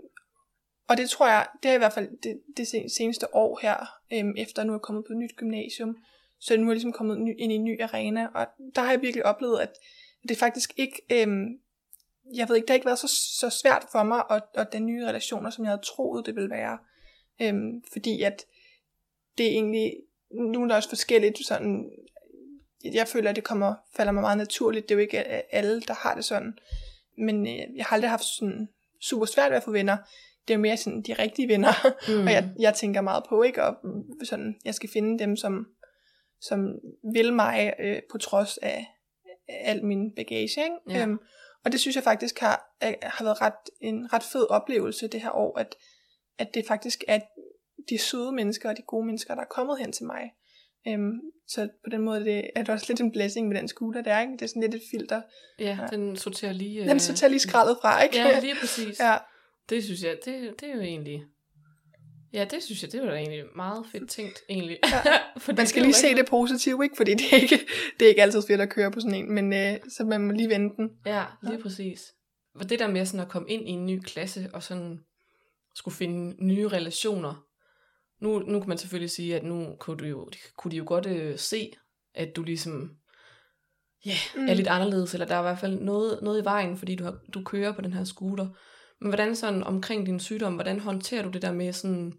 og 0.88 0.96
det 0.96 1.10
tror 1.10 1.28
jeg, 1.28 1.46
det 1.62 1.70
er 1.70 1.74
i 1.74 1.78
hvert 1.78 1.92
fald 1.92 2.08
det, 2.22 2.40
det 2.56 2.92
seneste 2.92 3.34
år 3.34 3.58
her, 3.62 3.76
øhm, 4.12 4.34
efter 4.36 4.64
nu 4.64 4.74
er 4.74 4.78
kommet 4.78 5.04
på 5.06 5.12
et 5.12 5.18
nyt 5.18 5.36
gymnasium, 5.36 5.96
så 6.40 6.56
nu 6.56 6.62
er 6.62 6.66
jeg 6.66 6.74
ligesom 6.74 6.92
kommet 6.92 7.20
ny, 7.20 7.34
ind 7.38 7.52
i 7.52 7.54
en 7.54 7.64
ny 7.64 7.82
arena, 7.82 8.26
og 8.34 8.46
der 8.74 8.82
har 8.82 8.90
jeg 8.90 9.02
virkelig 9.02 9.26
oplevet, 9.26 9.60
at 9.60 9.72
det 10.28 10.38
faktisk 10.38 10.72
ikke, 10.76 11.02
øhm, 11.12 11.46
jeg 12.34 12.48
ved 12.48 12.56
ikke, 12.56 12.66
det 12.66 12.70
har 12.70 12.74
ikke 12.74 12.86
været 12.86 12.98
så, 12.98 13.08
så 13.40 13.50
svært 13.50 13.84
for 13.92 14.02
mig, 14.02 14.22
at, 14.30 14.42
at 14.54 14.72
den 14.72 14.86
nye 14.86 15.06
relationer, 15.06 15.50
som 15.50 15.64
jeg 15.64 15.70
havde 15.70 15.82
troet, 15.82 16.26
det 16.26 16.34
ville 16.34 16.50
være. 16.50 16.78
Øhm, 17.42 17.82
fordi 17.92 18.22
at 18.22 18.44
det 19.38 19.46
er 19.46 19.50
egentlig, 19.50 19.92
nu 20.30 20.62
er 20.62 20.68
der 20.68 20.76
også 20.76 20.88
forskelligt 20.88 21.46
sådan, 21.46 21.90
jeg 22.84 23.08
føler, 23.08 23.30
at 23.30 23.36
det 23.36 23.44
kommer, 23.44 23.74
falder 23.96 24.12
mig 24.12 24.20
meget 24.20 24.38
naturligt, 24.38 24.88
det 24.88 24.94
er 24.94 24.96
jo 24.96 25.02
ikke 25.02 25.54
alle, 25.54 25.80
der 25.80 25.94
har 25.94 26.14
det 26.14 26.24
sådan, 26.24 26.58
men 27.18 27.46
øh, 27.46 27.76
jeg 27.76 27.84
har 27.84 27.94
aldrig 27.94 28.10
haft 28.10 28.24
sådan 28.24 28.68
super 29.00 29.26
svært 29.26 29.50
ved 29.50 29.56
at 29.56 29.62
få 29.62 29.70
venner, 29.70 29.96
det 30.48 30.54
er 30.54 30.58
jo 30.58 30.62
mere 30.62 30.76
sådan 30.76 31.02
de 31.02 31.12
rigtige 31.12 31.48
venner, 31.48 31.72
Mm. 32.08 32.20
og 32.26 32.32
jeg, 32.32 32.50
jeg 32.58 32.74
tænker 32.74 33.00
meget 33.00 33.24
på, 33.28 33.42
ikke? 33.42 33.64
Og 33.64 33.76
mm, 33.84 34.24
sådan, 34.24 34.54
jeg 34.64 34.74
skal 34.74 34.90
finde 34.92 35.18
dem, 35.18 35.36
som, 35.36 35.66
som 36.40 36.60
vil 37.14 37.32
mig 37.32 37.74
øh, 37.78 38.02
på 38.10 38.18
trods 38.18 38.58
af 38.58 38.86
al 39.48 39.84
min 39.84 40.14
bagage, 40.16 40.42
ikke? 40.64 40.76
Ja. 40.90 41.02
Øhm, 41.02 41.18
og 41.64 41.72
det 41.72 41.80
synes 41.80 41.96
jeg 41.96 42.04
faktisk 42.04 42.38
har, 42.38 42.76
har 43.02 43.24
været 43.24 43.40
ret, 43.40 43.52
en 43.80 44.12
ret 44.12 44.22
fed 44.22 44.50
oplevelse 44.50 45.08
det 45.08 45.20
her 45.20 45.30
år, 45.30 45.58
at, 45.58 45.74
at 46.38 46.54
det 46.54 46.64
faktisk 46.68 47.04
er 47.08 47.20
de 47.90 47.98
søde 47.98 48.32
mennesker 48.32 48.70
og 48.70 48.76
de 48.76 48.82
gode 48.82 49.06
mennesker, 49.06 49.34
der 49.34 49.42
er 49.42 49.46
kommet 49.46 49.78
hen 49.78 49.92
til 49.92 50.06
mig. 50.06 50.30
Øhm, 50.88 51.20
så 51.48 51.68
på 51.84 51.90
den 51.90 52.00
måde 52.00 52.24
det, 52.24 52.50
er 52.56 52.62
det 52.62 52.68
også 52.68 52.86
lidt 52.88 53.00
en 53.00 53.12
blessing 53.12 53.48
med 53.48 53.56
den 53.56 53.68
scooter 53.68 54.02
der, 54.02 54.20
ikke? 54.20 54.32
Det 54.32 54.42
er 54.42 54.46
sådan 54.46 54.62
lidt 54.62 54.74
et 54.74 54.82
filter. 54.90 55.22
Ja, 55.58 55.78
den 55.90 56.16
sorterer 56.16 56.52
lige... 56.52 56.88
Den 56.88 57.00
så 57.00 57.14
tager 57.14 57.30
lige 57.30 57.40
skraldet 57.40 57.78
fra, 57.82 58.02
ikke? 58.02 58.16
Ja, 58.16 58.40
lige 58.40 58.54
præcis. 58.60 59.00
ja. 59.04 59.16
Det 59.70 59.84
synes 59.84 60.02
jeg, 60.02 60.18
det, 60.24 60.54
det 60.60 60.68
er 60.68 60.74
jo 60.74 60.80
egentlig... 60.80 61.24
Ja, 62.32 62.46
det 62.50 62.62
synes 62.62 62.82
jeg, 62.82 62.92
det 62.92 63.00
var 63.00 63.06
da 63.06 63.16
egentlig 63.16 63.44
meget 63.56 63.86
fedt 63.92 64.10
tænkt, 64.10 64.38
egentlig. 64.48 64.78
Ja. 64.84 65.02
Man 65.56 65.66
skal 65.66 65.82
lige 65.82 65.94
se 65.94 66.14
det 66.14 66.26
positive, 66.26 66.84
ikke? 66.84 66.96
Fordi 66.96 67.14
det 67.20 67.32
er 67.32 67.36
ikke, 67.36 67.58
det 68.00 68.04
er 68.04 68.08
ikke 68.08 68.22
altid 68.22 68.42
fedt 68.42 68.60
at 68.60 68.70
køre 68.70 68.90
på 68.90 69.00
sådan 69.00 69.14
en, 69.14 69.34
men 69.34 69.52
øh, 69.52 69.76
så 69.88 70.04
man 70.04 70.20
må 70.20 70.32
lige 70.32 70.48
vente 70.48 70.76
den. 70.76 70.90
Ja, 71.06 71.24
lige 71.42 71.62
præcis. 71.62 72.00
Og 72.54 72.70
det 72.70 72.78
der 72.78 72.88
med 72.88 73.06
sådan 73.06 73.20
at 73.20 73.28
komme 73.28 73.48
ind 73.50 73.68
i 73.68 73.70
en 73.70 73.86
ny 73.86 74.00
klasse, 74.00 74.50
og 74.52 74.62
sådan 74.62 74.98
skulle 75.74 75.96
finde 75.96 76.46
nye 76.46 76.68
relationer. 76.68 77.44
Nu, 78.20 78.38
nu 78.38 78.60
kan 78.60 78.68
man 78.68 78.78
selvfølgelig 78.78 79.10
sige, 79.10 79.36
at 79.36 79.44
nu 79.44 79.76
kunne, 79.80 79.96
du 79.96 80.04
jo, 80.04 80.30
kunne 80.56 80.70
de 80.70 80.76
jo 80.76 80.84
godt 80.86 81.06
øh, 81.06 81.38
se, 81.38 81.72
at 82.14 82.36
du 82.36 82.42
ligesom 82.42 82.90
ja, 84.06 84.14
Mm. 84.34 84.40
mm. 84.40 84.48
er 84.48 84.54
lidt 84.54 84.68
anderledes, 84.68 85.12
eller 85.14 85.26
der 85.26 85.34
er 85.34 85.40
i 85.40 85.42
hvert 85.42 85.58
fald 85.58 85.80
noget, 85.80 86.18
noget 86.22 86.42
i 86.42 86.44
vejen, 86.44 86.76
fordi 86.76 86.94
du, 86.94 87.04
har, 87.04 87.18
du 87.34 87.44
kører 87.44 87.72
på 87.72 87.80
den 87.80 87.92
her 87.92 88.04
scooter. 88.04 88.48
Men 89.00 89.08
hvordan 89.08 89.36
sådan 89.36 89.62
omkring 89.62 90.06
din 90.06 90.20
sygdom, 90.20 90.54
hvordan 90.54 90.80
håndterer 90.80 91.22
du 91.22 91.28
det 91.28 91.42
der 91.42 91.52
med 91.52 91.72
sådan 91.72 92.12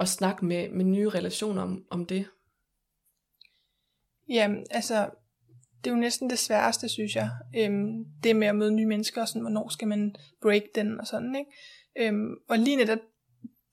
at 0.00 0.08
snakke 0.08 0.44
med, 0.44 0.68
med 0.68 0.84
nye 0.84 1.08
relationer 1.08 1.62
om, 1.62 1.84
om 1.90 2.06
det? 2.06 2.26
Jamen, 4.28 4.66
altså, 4.70 5.10
det 5.84 5.90
er 5.90 5.94
jo 5.94 6.00
næsten 6.00 6.30
det 6.30 6.38
sværeste, 6.38 6.88
synes 6.88 7.16
jeg. 7.16 7.30
Øhm, 7.56 8.04
det 8.22 8.36
med 8.36 8.46
at 8.46 8.56
møde 8.56 8.70
nye 8.70 8.86
mennesker, 8.86 9.20
og 9.20 9.28
sådan, 9.28 9.42
hvornår 9.42 9.68
skal 9.68 9.88
man 9.88 10.16
break 10.42 10.62
den, 10.74 11.00
og 11.00 11.06
sådan, 11.06 11.36
ikke? 11.36 11.50
Øhm, 11.98 12.34
og 12.48 12.58
lige 12.58 12.76
netop, 12.76 12.98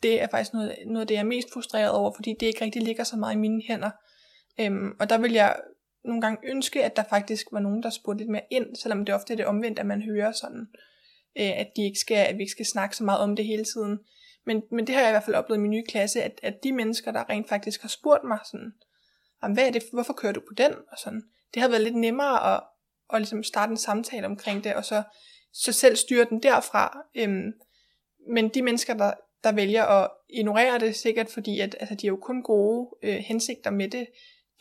det 0.04 0.22
er 0.22 0.28
faktisk 0.32 0.54
noget, 0.54 0.76
noget 0.86 1.02
af 1.02 1.08
det, 1.08 1.16
jeg 1.16 1.22
er 1.22 1.26
mest 1.26 1.54
frustreret 1.54 1.92
over, 1.92 2.12
fordi 2.16 2.36
det 2.40 2.46
ikke 2.46 2.66
rigtig 2.66 2.82
ligger 2.82 3.04
så 3.04 3.18
meget 3.18 3.36
i 3.36 3.38
mine 3.38 3.62
hænder. 3.68 3.92
Øhm, 4.60 4.92
og 5.00 5.10
der 5.10 5.18
vil 5.18 5.32
jeg 5.32 5.56
nogle 6.06 6.22
gange 6.22 6.50
ønske, 6.50 6.84
at 6.84 6.96
der 6.96 7.04
faktisk 7.10 7.48
var 7.52 7.60
nogen, 7.60 7.84
der 7.84 7.90
spurgte 7.90 8.18
lidt 8.18 8.32
mere 8.32 8.48
ind, 8.52 8.76
selvom 8.76 9.06
det 9.06 9.16
ofte 9.16 9.34
er 9.34 9.38
det 9.38 9.46
omvendt, 9.46 9.80
at 9.80 9.86
man 9.86 10.02
hører 10.02 10.32
sådan, 10.32 10.62
øh, 10.62 10.93
Øh, 11.40 11.60
at, 11.60 11.72
de 11.76 11.84
ikke 11.84 12.00
skal, 12.00 12.18
at 12.18 12.38
vi 12.38 12.42
ikke 12.42 12.52
skal 12.52 12.66
snakke 12.66 12.96
så 12.96 13.04
meget 13.04 13.22
om 13.22 13.36
det 13.36 13.46
hele 13.46 13.66
tiden. 13.66 14.00
Men, 14.46 14.64
men 14.72 14.88
det 14.88 14.96
har 14.96 15.02
jeg 15.02 15.10
i 15.10 15.14
hvert 15.14 15.24
fald 15.24 15.36
oplevet 15.36 15.60
i 15.60 15.62
min 15.62 15.72
nye 15.72 15.84
klasse, 15.90 16.24
at, 16.24 16.40
at 16.44 16.64
de 16.64 16.72
mennesker, 16.72 17.12
der 17.12 17.30
rent 17.30 17.50
faktisk 17.50 17.82
har 17.82 17.90
spurgt 17.90 18.24
mig 18.24 18.40
sådan, 18.52 18.74
hvad 19.54 19.68
er 19.68 19.72
det, 19.72 19.84
hvorfor 19.94 20.14
kører 20.14 20.34
du 20.34 20.40
på 20.40 20.54
den? 20.58 20.72
Og 20.92 20.98
sådan, 20.98 21.24
det 21.54 21.62
har 21.62 21.70
været 21.70 21.82
lidt 21.82 21.96
nemmere 21.96 22.56
at, 22.56 22.64
at 23.14 23.20
ligesom 23.20 23.44
starte 23.44 23.72
en 23.72 23.78
samtale 23.78 24.26
omkring 24.26 24.64
det, 24.64 24.74
og 24.74 24.86
så, 24.86 25.04
så 25.54 25.72
selv 25.72 25.96
styre 25.96 26.26
den 26.30 26.44
derfra. 26.44 27.06
Øhm, 27.16 27.54
men 28.30 28.50
de 28.50 28.62
mennesker, 28.62 28.94
der, 28.94 29.14
der 29.44 29.52
vælger 29.52 29.84
at 29.84 30.12
ignorere 30.30 30.80
det, 30.80 30.96
sikkert 30.96 31.30
fordi, 31.30 31.60
at 31.60 31.76
altså, 31.80 31.96
de 31.96 32.08
har 32.08 32.12
jo 32.12 32.20
kun 32.22 32.44
gode 32.44 32.90
øh, 33.04 33.16
hensigter 33.16 33.72
med 33.72 33.88
det. 33.90 34.08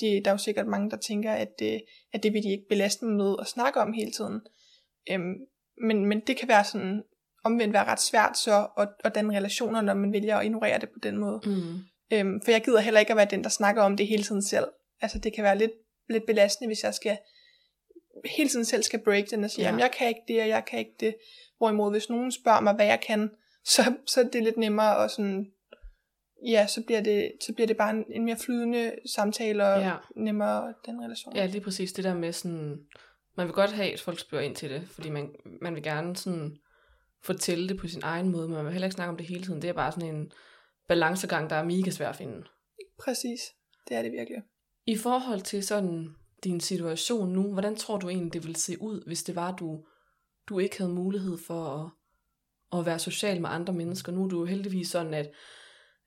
De, 0.00 0.20
der 0.24 0.30
er 0.30 0.34
jo 0.34 0.38
sikkert 0.38 0.66
mange, 0.66 0.90
der 0.90 0.96
tænker, 0.96 1.32
at, 1.32 1.52
øh, 1.62 1.80
at 2.12 2.22
det 2.22 2.32
vil 2.32 2.42
de 2.42 2.50
ikke 2.50 2.68
belaste 2.68 3.04
mig 3.04 3.14
med 3.14 3.36
at 3.40 3.46
snakke 3.46 3.80
om 3.80 3.92
hele 3.92 4.12
tiden. 4.12 4.40
Øhm, 5.10 5.34
men, 5.80 6.06
men 6.06 6.20
det 6.20 6.36
kan 6.36 6.48
være 6.48 6.64
sådan, 6.64 7.02
omvendt 7.44 7.72
være 7.72 7.84
ret 7.84 8.00
svært 8.00 8.38
så 8.38 8.66
at, 8.78 8.88
at 9.04 9.14
danne 9.14 9.36
relationer, 9.36 9.80
når 9.80 9.94
man 9.94 10.12
vælger 10.12 10.36
at 10.36 10.44
ignorere 10.44 10.78
det 10.78 10.88
på 10.88 10.98
den 11.02 11.18
måde. 11.18 11.40
Mm. 11.46 11.78
Øhm, 12.12 12.40
for 12.44 12.50
jeg 12.50 12.62
gider 12.64 12.80
heller 12.80 13.00
ikke 13.00 13.12
at 13.12 13.16
være 13.16 13.28
den, 13.30 13.44
der 13.44 13.50
snakker 13.50 13.82
om 13.82 13.96
det 13.96 14.06
hele 14.06 14.22
tiden 14.22 14.42
selv. 14.42 14.66
Altså 15.00 15.18
det 15.18 15.32
kan 15.34 15.44
være 15.44 15.58
lidt, 15.58 15.72
lidt 16.08 16.26
belastende, 16.26 16.68
hvis 16.68 16.82
jeg 16.82 16.94
skal 16.94 17.18
hele 18.24 18.48
tiden 18.48 18.64
selv 18.64 18.82
skal 18.82 19.00
break 19.04 19.30
den 19.30 19.44
og 19.44 19.50
sige, 19.50 19.64
Ja. 19.68 19.74
ja. 19.74 19.78
jeg 19.78 19.90
kan 19.98 20.08
ikke 20.08 20.20
det, 20.28 20.42
og 20.42 20.48
jeg 20.48 20.64
kan 20.64 20.78
ikke 20.78 20.94
det. 21.00 21.14
Hvorimod 21.58 21.90
hvis 21.90 22.10
nogen 22.10 22.32
spørger 22.32 22.60
mig, 22.60 22.74
hvad 22.74 22.86
jeg 22.86 23.00
kan, 23.06 23.30
så, 23.74 23.94
så 24.06 24.20
er 24.20 24.24
det 24.24 24.42
lidt 24.42 24.56
nemmere 24.56 24.96
og 24.96 25.10
sådan, 25.10 25.46
ja, 26.46 26.66
så 26.66 26.82
bliver 26.86 27.00
det, 27.00 27.32
så 27.46 27.52
bliver 27.52 27.66
det 27.66 27.76
bare 27.76 27.90
en, 27.90 28.04
en 28.10 28.24
mere 28.24 28.36
flydende 28.36 28.92
samtale 29.14 29.66
og 29.66 29.80
ja. 29.80 29.94
nemmere 30.16 30.74
den 30.86 31.04
relation. 31.04 31.36
Ja, 31.36 31.46
lige 31.46 31.60
præcis 31.60 31.92
det 31.92 32.04
der 32.04 32.14
med 32.14 32.32
sådan, 32.32 32.78
man 33.36 33.46
vil 33.46 33.54
godt 33.54 33.72
have, 33.72 33.92
at 33.92 34.00
folk 34.00 34.18
spørger 34.18 34.44
ind 34.44 34.56
til 34.56 34.70
det, 34.70 34.88
fordi 34.88 35.10
man, 35.10 35.34
man 35.60 35.74
vil 35.74 35.82
gerne 35.82 36.16
sådan 36.16 36.56
fortælle 37.22 37.68
det 37.68 37.76
på 37.78 37.88
sin 37.88 38.02
egen 38.04 38.28
måde, 38.28 38.48
men 38.48 38.56
man 38.56 38.64
vil 38.64 38.72
heller 38.72 38.86
ikke 38.86 38.94
snakke 38.94 39.10
om 39.10 39.16
det 39.16 39.26
hele 39.26 39.44
tiden. 39.44 39.62
Det 39.62 39.68
er 39.68 39.74
bare 39.74 39.92
sådan 39.92 40.14
en 40.14 40.32
balancegang, 40.88 41.50
der 41.50 41.56
er 41.56 41.64
mega 41.64 41.90
svær 41.90 42.08
at 42.08 42.16
finde. 42.16 42.44
Præcis, 42.98 43.40
det 43.88 43.96
er 43.96 44.02
det 44.02 44.12
virkelig. 44.12 44.42
I 44.86 44.96
forhold 44.96 45.40
til 45.40 45.62
sådan 45.62 46.14
din 46.44 46.60
situation 46.60 47.32
nu, 47.32 47.52
hvordan 47.52 47.76
tror 47.76 47.98
du 47.98 48.08
egentlig, 48.08 48.32
det 48.32 48.42
ville 48.42 48.56
se 48.56 48.82
ud, 48.82 49.06
hvis 49.06 49.22
det 49.22 49.36
var, 49.36 49.56
du, 49.56 49.84
du 50.48 50.58
ikke 50.58 50.78
havde 50.78 50.92
mulighed 50.92 51.38
for 51.46 51.64
at, 51.64 51.90
at 52.78 52.86
være 52.86 52.98
social 52.98 53.40
med 53.40 53.50
andre 53.50 53.72
mennesker? 53.72 54.12
Nu 54.12 54.24
er 54.24 54.28
du 54.28 54.38
jo 54.40 54.44
heldigvis 54.44 54.88
sådan, 54.88 55.14
at, 55.14 55.30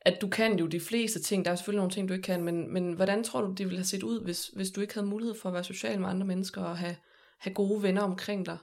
at 0.01 0.21
du 0.21 0.27
kan 0.27 0.59
jo 0.59 0.67
de 0.67 0.79
fleste 0.79 1.21
ting. 1.21 1.45
Der 1.45 1.51
er 1.51 1.55
selvfølgelig 1.55 1.79
nogle 1.79 1.93
ting, 1.93 2.09
du 2.09 2.13
ikke 2.13 2.25
kan, 2.25 2.43
men, 2.43 2.73
men 2.73 2.93
hvordan 2.93 3.23
tror 3.23 3.41
du, 3.41 3.53
det 3.53 3.65
ville 3.65 3.77
have 3.77 3.85
set 3.85 4.03
ud, 4.03 4.23
hvis, 4.23 4.47
hvis 4.47 4.71
du 4.71 4.81
ikke 4.81 4.93
havde 4.93 5.07
mulighed 5.07 5.35
for 5.41 5.49
at 5.49 5.53
være 5.53 5.63
social 5.63 5.99
med 5.99 6.09
andre 6.09 6.27
mennesker 6.27 6.61
og 6.61 6.77
have, 6.77 6.95
have 7.37 7.53
gode 7.53 7.83
venner 7.83 8.01
omkring 8.01 8.45
dig? 8.45 8.57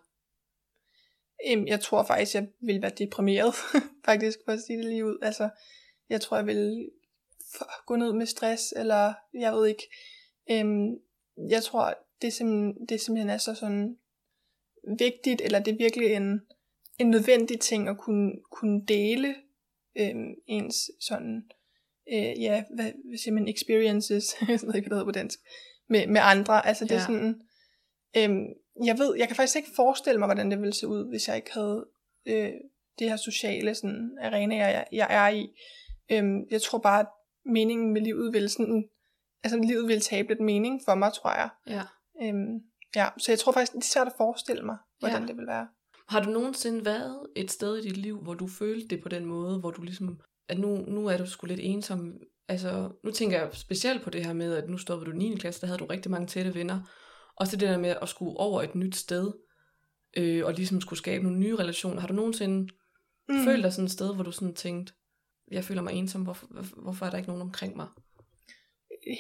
Øhm, 1.49 1.67
Jeg 1.67 1.81
tror 1.81 2.05
faktisk, 2.05 2.35
jeg 2.35 2.49
ville 2.61 2.83
være 2.83 2.93
deprimeret, 2.99 3.55
faktisk, 4.05 4.39
for 4.45 4.53
at 4.53 4.61
sige 4.61 4.79
det 4.79 4.85
lige 4.87 5.07
ud. 5.07 5.19
Altså, 5.23 5.49
jeg 6.09 6.21
tror, 6.21 6.37
jeg 6.37 6.47
ville 6.47 6.91
gå 7.87 7.97
ned 7.97 8.13
med 8.13 8.27
stress, 8.27 8.75
eller 8.77 9.15
jeg 9.35 9.53
ved 9.53 9.67
ikke. 9.67 9.83
Øhm, 10.51 10.89
jeg 11.51 11.63
tror, 11.63 11.95
det, 12.23 12.33
simpelthen, 12.33 12.87
det 12.89 13.01
simpelthen 13.01 13.31
er 13.31 13.39
så 13.39 13.55
sådan 13.55 13.97
vigtigt, 14.99 15.41
eller 15.41 15.59
det 15.59 15.73
er 15.73 15.77
virkelig 15.79 16.13
en, 16.13 16.41
en 16.99 17.11
nødvendig 17.11 17.61
ting 17.61 17.89
at 17.89 17.99
kunne, 17.99 18.33
kunne 18.53 18.87
dele 18.89 19.35
øhm, 19.99 20.35
ens 20.47 20.91
sådan, 21.01 21.43
øh, 22.13 22.43
ja, 22.43 22.65
hvad, 22.75 22.93
hvad 23.09 23.19
siger 23.19 23.35
man, 23.35 23.49
experiences, 23.49 24.35
jeg 24.41 24.49
ved 24.49 24.55
ikke, 24.55 24.67
hvad 24.67 24.83
det 24.83 24.89
hedder 24.93 25.05
på 25.05 25.11
dansk, 25.11 25.39
med, 25.89 26.07
med 26.07 26.21
andre. 26.25 26.67
Altså 26.67 26.85
det 26.85 26.93
er 26.93 26.97
Ja. 26.97 27.01
sådan, 27.07 27.43
øhm, 28.17 28.47
jeg 28.85 28.99
ved, 28.99 29.15
jeg 29.19 29.27
kan 29.27 29.37
faktisk 29.37 29.57
ikke 29.57 29.71
forestille 29.77 30.19
mig, 30.19 30.27
hvordan 30.27 30.51
det 30.51 30.61
ville 30.61 30.73
se 30.75 30.87
ud, 30.87 31.09
hvis 31.09 31.29
jeg 31.29 31.37
ikke 31.37 31.53
havde 31.53 31.87
øh, 32.27 32.51
det 32.99 33.09
her 33.09 33.17
sociale 33.17 33.75
sådan, 33.75 34.19
arena, 34.23 34.57
jeg, 34.57 34.87
jeg 34.93 35.07
er 35.11 35.29
i. 35.29 35.49
Øhm, 36.13 36.41
jeg 36.51 36.63
tror 36.63 36.79
bare, 36.79 37.01
at 37.01 37.07
meningen 37.45 37.93
med 37.93 38.01
livet 38.01 38.33
vil 38.33 38.51
sådan, 38.51 38.89
altså 39.45 39.59
livet 39.59 39.89
vil 39.89 40.01
tabe 40.01 40.29
lidt 40.29 40.41
mening 40.41 40.81
for 40.85 40.95
mig, 40.95 41.13
tror 41.13 41.31
jeg. 41.31 41.49
Ja. 41.67 41.83
Øhm, 42.23 42.61
ja, 42.97 43.09
så 43.19 43.33
jeg 43.33 43.39
tror 43.39 43.53
faktisk, 43.53 43.73
det 43.73 43.79
er 43.79 43.85
svært 43.85 44.07
at 44.07 44.13
forestille 44.17 44.63
mig, 44.63 44.77
hvordan 44.99 45.21
Ja. 45.21 45.27
det 45.27 45.37
vil 45.37 45.47
være. 45.47 45.69
Har 46.09 46.21
du 46.23 46.31
nogensinde 46.31 46.85
været 46.85 47.27
et 47.37 47.51
sted 47.51 47.77
i 47.77 47.83
dit 47.89 47.97
liv, 47.97 48.21
hvor 48.23 48.35
du 48.35 48.47
følte 48.49 48.89
det 48.89 49.03
på 49.03 49.09
den 49.09 49.25
måde, 49.25 49.61
hvor 49.61 49.71
du 49.71 49.83
ligesom, 49.83 50.21
at 50.49 50.59
nu, 50.59 50.77
nu 50.77 51.07
er 51.07 51.17
du 51.17 51.27
sgu 51.27 51.47
lidt 51.47 51.61
ensom? 51.63 52.13
Altså, 52.49 52.91
nu 53.05 53.11
tænker 53.11 53.39
jeg 53.39 53.49
specielt 53.53 54.03
på 54.03 54.11
det 54.11 54.27
her 54.27 54.33
med, 54.33 54.55
at 54.55 54.69
nu 54.69 54.79
stoppede 54.79 55.11
du 55.11 55.17
i 55.17 55.19
9. 55.19 55.37
klasse, 55.37 55.61
der 55.61 55.67
havde 55.67 55.79
du 55.79 55.87
rigtig 55.87 56.11
mange 56.11 56.27
tætte 56.27 56.55
venner. 56.55 56.81
Og 57.37 57.47
så 57.47 57.57
det 57.57 57.69
der 57.69 57.79
med 57.79 57.97
at 58.03 58.09
skulle 58.09 58.37
over 58.37 58.63
et 58.63 58.75
nyt 58.75 58.97
sted, 58.97 59.33
øh, 60.17 60.47
og 60.47 60.53
ligesom 60.53 60.81
skulle 60.81 60.99
skabe 60.99 61.25
nogle 61.25 61.39
nye 61.39 61.57
relationer. 61.57 62.01
Har 62.01 62.09
du 62.09 62.15
nogensinde 62.15 62.73
mm. 63.29 63.45
følt 63.45 63.65
dig 63.65 63.73
sådan 63.73 63.85
et 63.85 63.91
sted, 63.91 64.15
hvor 64.15 64.25
du 64.25 64.33
sådan 64.33 64.55
tænkte, 64.55 64.93
jeg 65.51 65.65
føler 65.65 65.83
mig 65.83 65.93
ensom, 65.93 66.23
hvorfor, 66.23 66.47
hvorfor- 66.83 67.07
er 67.07 67.11
der 67.11 67.17
ikke 67.19 67.29
nogen 67.29 67.43
omkring 67.43 67.77
mig? 67.77 67.87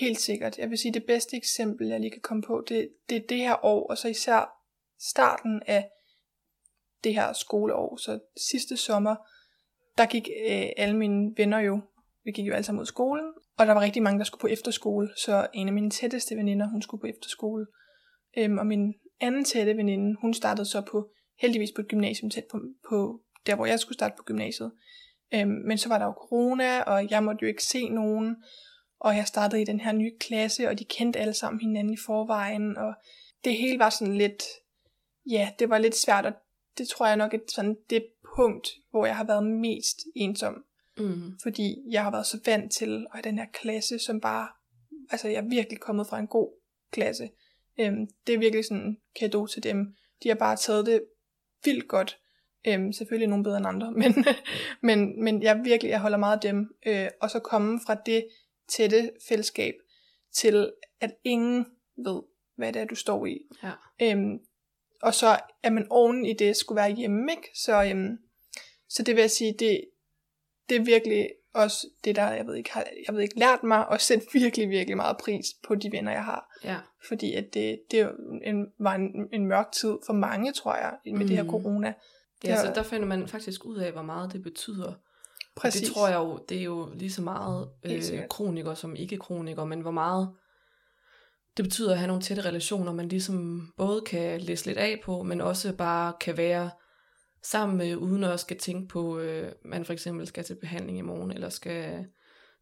Helt 0.00 0.20
sikkert. 0.20 0.58
Jeg 0.58 0.70
vil 0.70 0.78
sige, 0.78 0.94
det 0.94 1.04
bedste 1.04 1.36
eksempel, 1.36 1.88
jeg 1.88 2.00
lige 2.00 2.10
kan 2.10 2.20
komme 2.20 2.42
på, 2.42 2.64
det, 2.68 2.88
det 3.08 3.16
er 3.16 3.22
det 3.28 3.38
her 3.38 3.64
år, 3.64 3.90
og 3.90 3.98
så 3.98 4.08
især 4.08 4.52
starten 5.00 5.62
af 5.66 5.90
det 7.04 7.14
her 7.14 7.32
skoleår. 7.32 7.96
Så 7.96 8.18
sidste 8.50 8.76
sommer, 8.76 9.16
der 9.98 10.06
gik 10.06 10.28
øh, 10.50 10.66
alle 10.76 10.96
mine 10.96 11.32
venner 11.36 11.58
jo, 11.58 11.80
vi 12.24 12.30
gik 12.32 12.46
jo 12.46 12.52
alle 12.52 12.64
sammen 12.64 12.78
ud 12.78 12.82
af 12.82 12.86
skolen, 12.86 13.32
og 13.58 13.66
der 13.66 13.72
var 13.72 13.80
rigtig 13.80 14.02
mange, 14.02 14.18
der 14.18 14.24
skulle 14.24 14.40
på 14.40 14.46
efterskole, 14.46 15.08
så 15.16 15.46
en 15.54 15.68
af 15.68 15.74
mine 15.74 15.90
tætteste 15.90 16.36
veninder, 16.36 16.68
hun 16.68 16.82
skulle 16.82 17.00
på 17.00 17.06
efterskole. 17.06 17.66
Øhm, 18.38 18.58
og 18.58 18.66
min 18.66 18.94
anden 19.20 19.44
tætte 19.44 19.76
veninde, 19.76 20.16
hun 20.20 20.34
startede 20.34 20.66
så 20.66 20.80
på, 20.80 21.10
heldigvis 21.38 21.72
på 21.72 21.80
et 21.80 21.88
gymnasium 21.88 22.30
tæt 22.30 22.44
på, 22.50 22.60
på 22.88 23.20
der, 23.46 23.54
hvor 23.54 23.66
jeg 23.66 23.80
skulle 23.80 23.94
starte 23.96 24.14
på 24.16 24.22
gymnasiet. 24.22 24.72
Øhm, 25.34 25.50
men 25.50 25.78
så 25.78 25.88
var 25.88 25.98
der 25.98 26.04
jo 26.04 26.12
corona, 26.12 26.80
og 26.80 27.10
jeg 27.10 27.24
måtte 27.24 27.42
jo 27.42 27.48
ikke 27.48 27.64
se 27.64 27.88
nogen, 27.88 28.36
og 29.00 29.16
jeg 29.16 29.26
startede 29.26 29.62
i 29.62 29.64
den 29.64 29.80
her 29.80 29.92
nye 29.92 30.12
klasse, 30.20 30.68
og 30.68 30.78
de 30.78 30.84
kendte 30.84 31.18
alle 31.18 31.34
sammen 31.34 31.60
hinanden 31.60 31.94
i 31.94 31.96
forvejen, 32.06 32.76
og 32.76 32.94
det 33.44 33.56
hele 33.56 33.78
var 33.78 33.90
sådan 33.90 34.16
lidt, 34.16 34.42
ja, 35.30 35.50
det 35.58 35.68
var 35.70 35.78
lidt 35.78 35.96
svært, 35.96 36.26
og 36.26 36.32
det 36.78 36.88
tror 36.88 37.06
jeg 37.06 37.16
nok 37.16 37.34
er 37.34 37.38
sådan 37.48 37.76
det 37.90 38.06
punkt, 38.36 38.68
hvor 38.90 39.06
jeg 39.06 39.16
har 39.16 39.24
været 39.24 39.44
mest 39.46 39.98
ensom, 40.16 40.64
Mm. 40.98 41.38
fordi 41.42 41.76
jeg 41.90 42.02
har 42.02 42.10
været 42.10 42.26
så 42.26 42.40
vant 42.46 42.72
til 42.72 42.94
at 42.94 43.10
have 43.12 43.22
den 43.22 43.38
her 43.38 43.46
klasse, 43.52 43.98
som 43.98 44.20
bare, 44.20 44.48
altså 45.10 45.28
jeg 45.28 45.36
er 45.36 45.48
virkelig 45.48 45.80
kommet 45.80 46.06
fra 46.06 46.18
en 46.18 46.26
god 46.26 46.52
klasse. 46.90 47.30
Øhm, 47.80 48.06
det 48.26 48.34
er 48.34 48.38
virkelig 48.38 48.64
sådan 48.64 48.82
en 48.82 48.98
kado 49.20 49.46
til 49.46 49.62
dem. 49.62 49.96
De 50.22 50.28
har 50.28 50.34
bare 50.34 50.56
taget 50.56 50.86
det 50.86 51.04
vildt 51.64 51.88
godt. 51.88 52.18
Øhm, 52.66 52.92
selvfølgelig 52.92 53.28
nogle 53.28 53.44
bedre 53.44 53.56
end 53.56 53.66
andre, 53.66 53.92
men, 54.02 54.24
men, 54.82 55.24
men 55.24 55.42
jeg 55.42 55.60
virkelig, 55.64 55.90
jeg 55.90 56.00
holder 56.00 56.18
meget 56.18 56.36
af 56.36 56.40
dem. 56.40 56.74
Øh, 56.86 57.08
og 57.20 57.30
så 57.30 57.38
komme 57.38 57.80
fra 57.86 57.94
det 57.94 58.28
tætte 58.68 59.10
fællesskab 59.28 59.74
til, 60.34 60.72
at 61.00 61.14
ingen 61.24 61.66
ved, 61.96 62.22
hvad 62.56 62.72
det 62.72 62.82
er, 62.82 62.86
du 62.86 62.94
står 62.94 63.26
i. 63.26 63.38
Ja. 63.62 63.72
Øhm, 64.02 64.38
og 65.02 65.14
så 65.14 65.40
er 65.62 65.70
man 65.70 65.86
oven 65.90 66.26
i 66.26 66.32
det 66.32 66.56
skulle 66.56 66.76
være 66.76 66.94
hjemme, 66.94 67.32
ikke? 67.32 67.48
Så, 67.54 67.84
øhm, 67.84 68.18
så 68.88 69.02
det 69.02 69.16
vil 69.16 69.22
jeg 69.22 69.30
sige, 69.30 69.54
det, 69.58 69.84
det 70.68 70.76
er 70.76 70.84
virkelig 70.84 71.30
også 71.54 71.86
det, 72.04 72.16
der, 72.16 72.30
jeg 72.32 72.46
ved 72.46 72.54
ikke, 72.54 72.72
har, 72.72 72.84
jeg 73.08 73.14
ved 73.14 73.22
ikke, 73.22 73.38
lært 73.38 73.62
mig 73.62 73.86
at 73.90 74.00
sætte 74.00 74.26
virkelig, 74.32 74.68
virkelig 74.70 74.96
meget 74.96 75.16
pris 75.16 75.46
på 75.66 75.74
de 75.74 75.92
venner, 75.92 76.12
jeg 76.12 76.24
har. 76.24 76.56
Ja. 76.64 76.76
Fordi 77.08 77.34
at 77.34 77.44
det, 77.54 77.80
det 77.90 78.10
en, 78.44 78.66
var 78.80 78.94
en, 78.94 79.10
en 79.32 79.46
mørk 79.46 79.72
tid 79.72 79.96
for 80.06 80.12
mange, 80.12 80.52
tror 80.52 80.74
jeg, 80.76 80.92
med 81.06 81.12
mm. 81.12 81.26
det 81.26 81.36
her 81.36 81.42
Mm. 81.42 81.50
corona. 81.50 81.94
Ja, 82.44 82.50
Det 82.50 82.58
så 82.60 82.66
er- 82.68 82.74
der 82.74 82.82
finder 82.82 83.06
man 83.06 83.28
faktisk 83.28 83.64
ud 83.64 83.76
af, 83.76 83.92
hvor 83.92 84.02
meget 84.02 84.32
det 84.32 84.42
betyder. 84.42 84.92
Præcis. 85.56 85.80
Og 85.82 85.86
det 85.86 85.94
tror 85.94 86.08
jeg 86.08 86.16
jo, 86.18 86.40
det 86.48 86.58
er 86.58 86.62
jo 86.62 86.90
lige 86.94 87.12
så 87.12 87.22
meget 87.22 87.68
øh, 87.84 88.28
kroniker 88.30 88.74
som 88.74 88.96
ikke-kroniker, 88.96 89.64
men 89.64 89.80
hvor 89.80 89.90
meget 89.90 90.28
det 91.56 91.64
betyder 91.64 91.92
at 91.92 91.98
have 91.98 92.06
nogle 92.06 92.22
tætte 92.22 92.42
relationer, 92.44 92.92
man 92.92 93.08
ligesom 93.08 93.68
både 93.76 94.00
kan 94.00 94.40
læse 94.40 94.66
lidt 94.66 94.78
af 94.78 95.00
på, 95.04 95.22
men 95.22 95.40
også 95.40 95.72
bare 95.76 96.12
kan 96.20 96.36
være 96.36 96.70
sammen 97.42 97.78
med, 97.78 97.96
uden 97.96 98.24
at 98.24 98.40
skal 98.40 98.58
tænke 98.58 98.88
på, 98.88 99.18
øh, 99.18 99.52
man 99.64 99.84
for 99.84 99.92
eksempel 99.92 100.26
skal 100.26 100.44
til 100.44 100.54
behandling 100.54 100.98
i 100.98 101.02
morgen, 101.02 101.30
eller 101.30 101.48
skal 101.48 102.06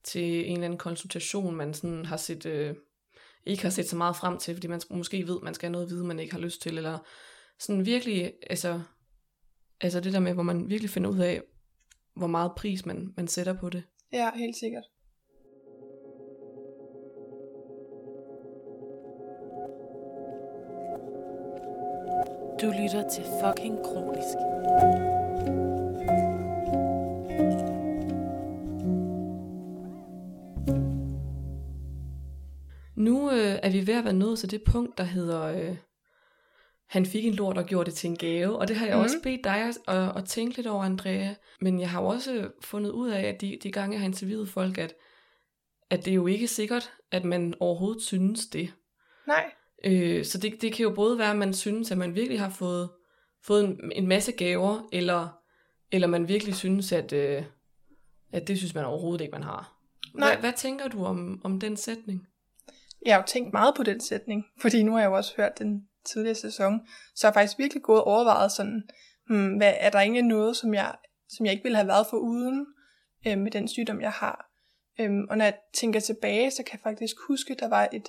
til 0.04 0.46
en 0.46 0.52
eller 0.52 0.64
anden 0.64 0.78
konsultation, 0.78 1.56
man 1.56 1.74
sådan 1.74 2.04
har 2.04 2.16
set, 2.16 2.46
øh, 2.46 2.74
ikke 3.46 3.62
har 3.62 3.70
set 3.70 3.88
så 3.88 3.96
meget 3.96 4.16
frem 4.16 4.38
til, 4.38 4.54
fordi 4.54 4.66
man 4.66 4.80
måske 4.90 5.26
ved, 5.26 5.40
man 5.42 5.54
skal 5.54 5.66
have 5.66 5.72
noget 5.72 5.86
at 5.86 5.90
vide, 5.90 6.04
man 6.04 6.18
ikke 6.18 6.32
har 6.32 6.40
lyst 6.40 6.62
til, 6.62 6.76
eller 6.78 6.98
sådan 7.58 7.86
virkelig, 7.86 8.32
altså, 8.50 8.80
altså 9.80 10.00
det 10.00 10.12
der 10.12 10.20
med, 10.20 10.34
hvor 10.34 10.42
man 10.42 10.68
virkelig 10.68 10.90
finder 10.90 11.10
ud 11.10 11.18
af, 11.18 11.42
hvor 12.16 12.26
meget 12.26 12.52
pris 12.56 12.86
man, 12.86 13.12
man 13.16 13.28
sætter 13.28 13.52
på 13.52 13.70
det. 13.70 13.82
Ja, 14.12 14.30
helt 14.34 14.56
sikkert. 14.56 14.84
Du 22.62 22.66
lytter 22.66 23.08
til 23.08 23.24
fucking 23.24 23.78
kronisk. 23.84 24.36
Nu 32.96 33.30
øh, 33.30 33.58
er 33.62 33.70
vi 33.70 33.86
ved 33.86 33.94
at 33.94 34.04
være 34.04 34.12
nået 34.12 34.38
til 34.38 34.50
det 34.50 34.62
punkt, 34.66 34.98
der 34.98 35.04
hedder, 35.04 35.42
øh, 35.42 35.76
han 36.86 37.06
fik 37.06 37.24
en 37.24 37.34
lort 37.34 37.58
og 37.58 37.64
gjorde 37.64 37.90
det 37.90 37.94
til 37.94 38.10
en 38.10 38.16
gave. 38.16 38.58
Og 38.58 38.68
det 38.68 38.76
har 38.76 38.86
jeg 38.86 38.94
mm. 38.94 38.98
Mhm. 38.98 39.04
også 39.04 39.16
bedt 39.22 39.44
dig 39.44 39.56
at, 39.56 39.78
at, 39.88 40.16
at 40.16 40.24
tænke 40.24 40.56
lidt 40.56 40.66
over, 40.66 40.84
Andrea. 40.84 41.34
Men 41.60 41.80
jeg 41.80 41.90
har 41.90 42.02
jo 42.02 42.06
også 42.06 42.50
fundet 42.60 42.90
ud 42.90 43.10
af, 43.10 43.22
at 43.22 43.40
de, 43.40 43.58
de 43.62 43.72
gange, 43.72 43.92
jeg 43.94 44.00
har 44.00 44.08
interviewet 44.08 44.48
folk, 44.48 44.78
at, 44.78 44.94
at 45.90 46.04
det 46.04 46.10
er 46.10 46.14
jo 46.14 46.26
ikke 46.26 46.46
sikkert, 46.46 46.92
at 47.10 47.24
man 47.24 47.54
overhovedet 47.60 48.02
synes 48.02 48.46
det. 48.46 48.74
Nej, 49.26 49.52
Øh, 49.84 50.24
så 50.24 50.38
det, 50.38 50.62
det 50.62 50.72
kan 50.72 50.82
jo 50.82 50.90
både 50.90 51.18
være, 51.18 51.30
at 51.30 51.36
man 51.36 51.54
synes, 51.54 51.90
at 51.90 51.98
man 51.98 52.14
virkelig 52.14 52.40
har 52.40 52.50
fået, 52.50 52.90
fået 53.44 53.64
en, 53.64 53.92
en 53.94 54.06
masse 54.06 54.32
gaver, 54.32 54.88
eller, 54.92 55.38
eller 55.92 56.06
man 56.06 56.28
virkelig 56.28 56.54
synes, 56.54 56.92
at, 56.92 57.12
øh, 57.12 57.42
at 58.32 58.48
det 58.48 58.58
synes 58.58 58.74
man 58.74 58.84
overhovedet 58.84 59.20
ikke, 59.20 59.32
man 59.32 59.42
har. 59.42 59.76
Nej. 60.14 60.28
Hvad, 60.28 60.40
hvad 60.40 60.52
tænker 60.52 60.88
du 60.88 61.04
om, 61.04 61.40
om 61.44 61.60
den 61.60 61.76
sætning? 61.76 62.26
jeg 63.06 63.14
har 63.14 63.20
jo 63.20 63.26
tænkt 63.26 63.52
meget 63.52 63.74
på 63.76 63.82
den 63.82 64.00
sætning, 64.00 64.44
fordi 64.62 64.82
nu 64.82 64.92
har 64.92 65.00
jeg 65.00 65.08
jo 65.08 65.16
også 65.16 65.34
hørt 65.36 65.58
den 65.58 65.88
tidligere 66.04 66.34
sæson, 66.34 66.80
så 67.14 67.26
jeg 67.26 67.30
har 67.30 67.40
faktisk 67.40 67.58
virkelig 67.58 67.82
gået 67.82 68.00
og 68.00 68.06
overvejet 68.06 68.52
sådan, 68.52 68.82
hmm, 69.26 69.56
hvad, 69.56 69.74
er 69.76 69.90
der 69.90 69.98
egentlig 69.98 70.22
noget, 70.22 70.56
som 70.56 70.74
jeg, 70.74 70.94
som 71.28 71.46
jeg 71.46 71.52
ikke 71.52 71.62
ville 71.62 71.76
have 71.76 71.88
været 71.88 72.06
for 72.10 72.16
uden 72.16 72.66
øh, 73.26 73.38
med 73.38 73.50
den 73.50 73.68
sygdom, 73.68 74.00
jeg 74.00 74.12
har. 74.12 74.50
Øhm, 75.00 75.26
og 75.30 75.38
når 75.38 75.44
jeg 75.44 75.58
tænker 75.74 76.00
tilbage, 76.00 76.50
så 76.50 76.62
kan 76.62 76.72
jeg 76.72 76.80
faktisk 76.90 77.16
huske, 77.28 77.52
at 77.52 77.60
der 77.60 77.68
var 77.68 77.88
et, 77.92 78.08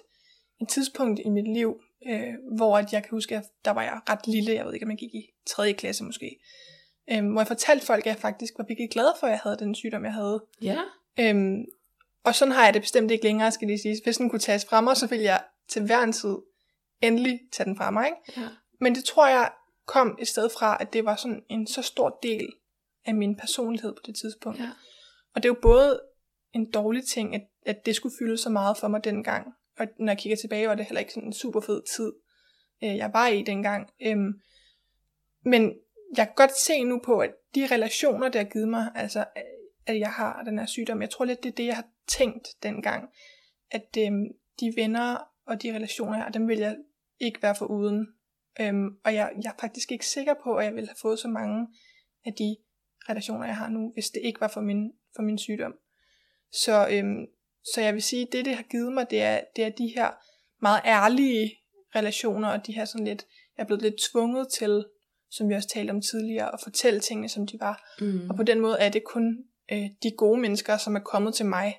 et 0.62 0.68
tidspunkt 0.68 1.22
i 1.26 1.30
mit 1.30 1.54
liv, 1.54 1.82
øh, 2.08 2.34
hvor 2.58 2.78
at 2.78 2.94
jeg 2.94 3.04
kan 3.04 3.12
huske, 3.12 3.38
at 3.38 3.44
der 3.66 3.72
var 3.72 3.84
jeg 3.84 4.00
ret 4.10 4.28
lille, 4.28 4.54
jeg 4.54 4.66
ved 4.66 4.74
ikke, 4.74 4.86
om 4.86 4.90
jeg 4.90 4.98
gik 4.98 5.16
i 5.16 5.30
3. 5.46 5.74
klasse 5.74 6.04
måske, 6.04 6.40
øhm, 7.12 7.32
hvor 7.32 7.42
jeg 7.42 7.48
fortalte 7.48 7.86
folk, 7.86 8.06
at 8.06 8.10
jeg 8.10 8.18
faktisk 8.18 8.54
var 8.58 8.66
virkelig 8.68 8.90
glad 8.90 9.08
for, 9.20 9.28
at 9.28 9.32
jeg 9.32 9.40
havde 9.44 9.58
den 9.58 9.76
sygdom, 9.76 10.06
jeg 10.06 10.14
havde. 10.14 10.44
Ja. 10.62 10.80
Øhm, 11.20 11.66
og 12.24 12.36
sådan 12.36 12.52
har 12.52 12.66
jeg 12.66 12.74
det 12.74 12.82
bestemt 12.82 13.12
ikke 13.12 13.24
længere, 13.24 13.52
skal 13.52 13.68
lige 13.68 13.80
sige. 13.80 14.02
Hvis 14.04 14.18
den 14.18 14.30
kunne 14.30 14.40
tages 14.40 14.66
fra 14.66 14.82
mig, 14.82 14.98
så 14.98 15.08
ville 15.08 15.26
jeg 15.26 15.44
til 15.70 15.86
hver 15.86 16.00
en 16.04 16.14
tid 16.14 16.36
endelig 17.02 17.40
tage 17.52 17.66
den 17.66 17.78
fra 17.78 17.92
mig. 17.92 18.06
Ikke? 18.06 18.42
Ja. 18.42 18.48
Men 18.80 18.96
det 18.96 19.04
tror 19.04 19.28
jeg 19.28 19.52
kom 19.86 20.18
et 20.22 20.28
sted 20.28 20.50
fra, 20.50 20.78
at 20.80 20.94
det 20.94 21.06
var 21.06 21.16
sådan 21.16 21.44
en 21.50 21.68
så 21.68 21.82
stor 21.82 22.20
del 22.24 22.54
af 23.06 23.16
min 23.16 23.36
personlighed 23.36 23.94
på 23.94 24.02
det 24.06 24.16
tidspunkt. 24.16 24.60
Ja. 24.60 24.70
Og 25.36 25.44
det 25.44 25.50
er 25.50 25.54
jo 25.54 25.60
både 25.62 26.02
en 26.54 26.72
dårlig 26.72 27.04
ting, 27.08 27.36
at, 27.36 27.42
at 27.66 27.86
det 27.86 27.96
skulle 27.96 28.16
fylde 28.20 28.38
så 28.38 28.50
meget 28.50 28.78
for 28.78 28.88
mig 28.88 29.04
dengang. 29.04 29.54
Og 29.80 29.88
når 30.00 30.12
jeg 30.12 30.18
kigger 30.18 30.38
tilbage, 30.38 30.68
var 30.68 30.76
det 30.76 30.86
heller 30.86 31.00
ikke 31.00 31.14
sådan 31.14 31.28
en 31.30 31.34
super 31.34 31.62
fed 31.62 31.82
tid, 31.96 32.14
øh, 32.84 32.98
jeg 32.98 33.10
var 33.14 33.28
i 33.28 33.42
dengang. 33.42 33.90
Øhm, 34.06 34.42
men 35.46 35.74
jeg 36.18 36.26
kan 36.28 36.36
godt 36.36 36.58
se 36.58 36.84
nu 36.84 37.02
på, 37.06 37.20
at 37.20 37.34
de 37.56 37.68
relationer, 37.72 38.30
der 38.30 38.40
har 38.40 38.50
givet 38.50 38.68
mig, 38.68 38.92
altså 38.96 39.20
øh, 39.20 39.44
at 39.88 40.00
jeg 40.00 40.12
har 40.12 40.44
den 40.44 40.60
her 40.60 40.66
sygdom, 40.66 41.02
jeg 41.02 41.10
tror 41.10 41.26
lidt, 41.26 41.44
det 41.44 41.50
er 41.50 41.56
det, 41.56 41.66
jeg 41.66 41.76
har 41.76 41.88
tænkt 42.08 42.48
dengang. 42.64 43.10
At 43.72 43.98
øhm, 43.98 44.26
de 44.60 44.74
venner 44.76 45.18
og 45.46 45.64
de 45.64 45.76
relationer, 45.76 46.16
jeg 46.16 46.24
har, 46.24 46.32
dem 46.32 46.48
vil 46.48 46.60
jeg 46.60 46.78
ikke 47.20 47.44
være 47.44 47.56
for 47.56 47.66
uden. 47.66 48.08
Øhm, 48.62 48.88
og 49.06 49.14
jeg, 49.14 49.32
jeg 49.44 49.50
er 49.50 49.62
faktisk 49.62 49.92
ikke 49.92 50.06
sikker 50.06 50.34
på, 50.44 50.56
at 50.56 50.66
jeg 50.66 50.76
ville 50.76 50.88
have 50.88 50.98
fået 51.02 51.20
så 51.20 51.28
mange 51.28 51.68
af 52.26 52.34
de 52.34 52.56
relationer, 53.10 53.46
jeg 53.46 53.58
har 53.58 53.70
nu, 53.70 53.92
hvis 53.94 54.10
det 54.10 54.22
ikke 54.24 54.42
var 54.42 54.48
for 54.48 54.62
min, 54.62 54.92
for 55.16 55.22
min 55.22 55.38
sygdom. 55.38 55.74
Så, 56.52 56.88
øhm, 56.92 57.26
så 57.74 57.82
jeg 57.82 57.94
vil 57.94 58.02
sige, 58.02 58.22
at 58.22 58.28
det, 58.32 58.46
det 58.46 58.56
har 58.56 58.64
givet 58.64 58.94
mig, 58.94 59.10
det 59.10 59.22
er, 59.22 59.42
det 59.56 59.64
er 59.64 59.70
de 59.70 59.88
her 59.96 60.10
meget 60.62 60.82
ærlige 60.86 61.58
relationer, 61.96 62.50
og 62.50 62.68
de 62.68 62.74
her 62.74 62.86
sådan 62.86 63.06
lidt, 63.08 63.26
jeg 63.58 63.64
er 63.64 63.68
blevet 63.68 63.82
lidt 63.82 63.96
tvunget 64.12 64.48
til, 64.54 64.86
som 65.32 65.50
vi 65.50 65.54
også 65.54 65.70
talte 65.70 65.92
om 65.92 66.02
tidligere, 66.02 66.54
at 66.54 66.60
fortælle 66.64 67.00
tingene, 67.00 67.30
som 67.30 67.48
de 67.48 67.60
var. 67.60 67.96
Mm. 68.02 68.30
Og 68.30 68.36
på 68.36 68.44
den 68.44 68.60
måde 68.60 68.78
er 68.80 68.90
det 68.90 69.04
kun 69.04 69.38
øh, 69.72 69.90
de 70.04 70.12
gode 70.18 70.42
mennesker, 70.42 70.78
som 70.78 70.96
er 70.96 71.00
kommet 71.00 71.34
til 71.36 71.46
mig. 71.46 71.78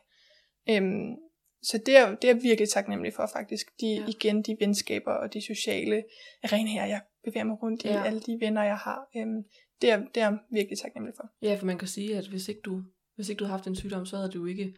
Øhm, 0.70 1.14
så 1.62 1.78
det 1.87 1.97
er, 1.97 2.14
det 2.14 2.30
er 2.30 2.35
jeg 2.35 2.43
virkelig 2.43 2.68
taknemmelig 2.68 3.14
for 3.14 3.30
faktisk. 3.33 3.66
De, 3.80 3.87
ja. 3.87 4.05
Igen 4.09 4.43
de 4.43 4.57
venskaber 4.61 5.12
og 5.12 5.33
de 5.33 5.47
sociale 5.47 6.05
arenaer, 6.43 6.87
jeg 6.87 7.01
bevæger 7.24 7.45
mig 7.45 7.62
rundt 7.62 7.85
i, 7.85 7.89
Ja. 7.89 8.05
alle 8.05 8.20
de 8.20 8.39
venner, 8.41 8.62
jeg 8.62 8.76
har. 8.76 9.09
Øhm, 9.16 9.43
det, 9.83 9.91
er, 9.91 9.99
det 10.14 10.16
er 10.22 10.28
jeg 10.30 10.39
virkelig 10.51 10.78
taknemmelig 10.78 11.14
for. 11.16 11.30
Ja, 11.43 11.55
for 11.55 11.66
man 11.66 11.78
kan 11.78 11.89
sige, 11.89 12.16
at 12.18 12.26
hvis 12.26 12.49
ikke 12.49 12.61
du, 12.61 12.83
hvis 13.16 13.28
ikke 13.28 13.39
du 13.39 13.45
havde 13.45 13.57
haft 13.57 13.66
en 13.66 13.76
sygdom, 13.76 14.07
så 14.07 14.16
havde 14.16 14.30
du 14.30 14.47
ikke 14.47 14.74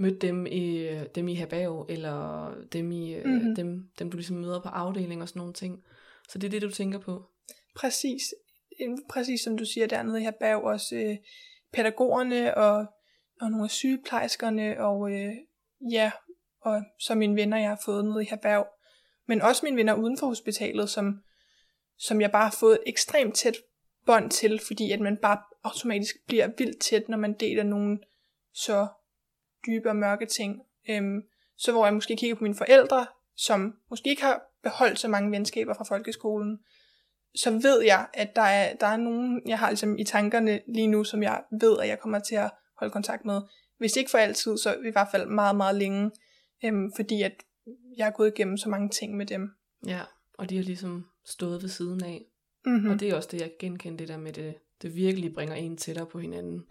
mødt 0.00 0.22
dem 0.22 0.46
i, 0.46 0.88
dem 1.14 1.28
i 1.28 1.34
herberg, 1.34 1.86
eller 1.88 2.50
dem, 2.72 2.92
i, 2.92 3.16
mm-hmm. 3.16 3.32
Mhm. 3.32 3.54
dem, 3.54 3.88
dem 3.98 4.10
du 4.10 4.16
ligesom 4.16 4.36
møder 4.36 4.60
på 4.60 4.68
afdeling 4.68 5.22
og 5.22 5.28
sådan 5.28 5.40
nogle 5.40 5.52
ting. 5.52 5.84
Så 6.28 6.38
det 6.38 6.46
er 6.46 6.50
det, 6.50 6.62
du 6.62 6.70
tænker 6.70 6.98
på. 6.98 7.24
Præcis, 7.76 8.34
præcis 9.08 9.40
som 9.40 9.58
du 9.58 9.64
siger 9.64 9.86
dernede 9.86 10.20
i 10.20 10.24
Herberg, 10.24 10.62
også 10.62 10.96
øh, 10.96 11.16
pædagogerne 11.72 12.56
og, 12.56 12.86
og 13.40 13.50
nogle 13.50 13.64
af 13.64 13.70
sygeplejerskerne, 13.70 14.80
og 14.80 15.12
øh, 15.12 15.34
ja, 15.92 16.10
og 16.60 16.82
så 16.98 17.14
mine 17.14 17.36
venner, 17.36 17.58
jeg 17.58 17.68
har 17.68 17.80
fået 17.84 18.04
nede 18.04 18.22
i 18.22 18.26
Herberg. 18.30 18.66
Men 19.26 19.42
også 19.42 19.60
mine 19.64 19.76
venner 19.76 19.94
uden 19.94 20.18
for 20.18 20.26
hospitalet, 20.26 20.90
som, 20.90 21.20
som 21.98 22.20
jeg 22.20 22.30
bare 22.30 22.44
har 22.44 22.56
fået 22.60 22.74
et 22.74 22.82
ekstremt 22.86 23.34
tæt 23.34 23.56
bånd 24.06 24.30
til, 24.30 24.60
fordi 24.66 24.90
at 24.92 25.00
man 25.00 25.16
bare 25.16 25.38
automatisk 25.64 26.16
bliver 26.26 26.48
vildt 26.58 26.80
tæt, 26.80 27.08
når 27.08 27.16
man 27.16 27.32
deler 27.32 27.62
nogle 27.62 27.98
så 28.52 28.86
dybe 29.66 29.88
og 29.88 29.96
mørke 29.96 30.26
ting. 30.26 30.62
Øhm, 30.90 31.22
så 31.56 31.72
hvor 31.72 31.86
jeg 31.86 31.94
måske 31.94 32.16
kigger 32.16 32.36
på 32.36 32.42
mine 32.44 32.54
forældre, 32.54 33.06
som 33.36 33.74
måske 33.90 34.10
ikke 34.10 34.22
har 34.22 34.42
beholdt 34.62 34.98
så 34.98 35.08
mange 35.08 35.30
venskaber 35.30 35.74
fra 35.74 35.84
folkeskolen, 35.84 36.58
så 37.34 37.50
ved 37.50 37.82
jeg, 37.82 38.06
at 38.14 38.36
der 38.36 38.42
er, 38.42 38.74
der 38.76 38.86
er 38.86 38.96
nogen, 38.96 39.42
jeg 39.46 39.58
har 39.58 39.70
ligesom 39.70 39.98
i 39.98 40.04
tankerne 40.04 40.60
lige 40.68 40.86
nu, 40.86 41.04
som 41.04 41.22
jeg 41.22 41.42
ved, 41.60 41.78
at 41.82 41.88
jeg 41.88 42.00
kommer 42.00 42.18
til 42.18 42.34
at 42.34 42.50
holde 42.78 42.92
kontakt 42.92 43.24
med. 43.24 43.40
Hvis 43.78 43.96
ikke 43.96 44.10
for 44.10 44.18
altid, 44.18 44.58
så 44.58 44.76
i 44.86 44.90
hvert 44.90 45.08
fald 45.10 45.26
meget, 45.26 45.56
meget 45.56 45.76
længe. 45.76 46.10
Øhm, 46.64 46.92
fordi 46.96 47.22
at 47.22 47.32
jeg 47.96 48.06
har 48.06 48.10
gået 48.10 48.32
igennem 48.36 48.56
så 48.56 48.68
mange 48.68 48.88
ting 48.88 49.16
med 49.16 49.26
dem. 49.26 49.50
Ja, 49.86 50.00
og 50.38 50.50
de 50.50 50.56
har 50.56 50.64
ligesom 50.64 51.06
stået 51.24 51.62
ved 51.62 51.68
siden 51.68 52.04
af. 52.04 52.24
Mm-hmm. 52.66 52.90
Og 52.90 53.00
det 53.00 53.08
er 53.08 53.16
også 53.16 53.28
det, 53.32 53.40
jeg 53.40 53.48
kan 53.48 53.70
genkende, 53.70 53.98
det 53.98 54.08
der 54.08 54.16
med, 54.16 54.32
det, 54.32 54.54
det 54.82 54.94
virkelig 54.94 55.34
bringer 55.34 55.54
en 55.54 55.76
tættere 55.76 56.06
på 56.06 56.18
hinanden. 56.18 56.62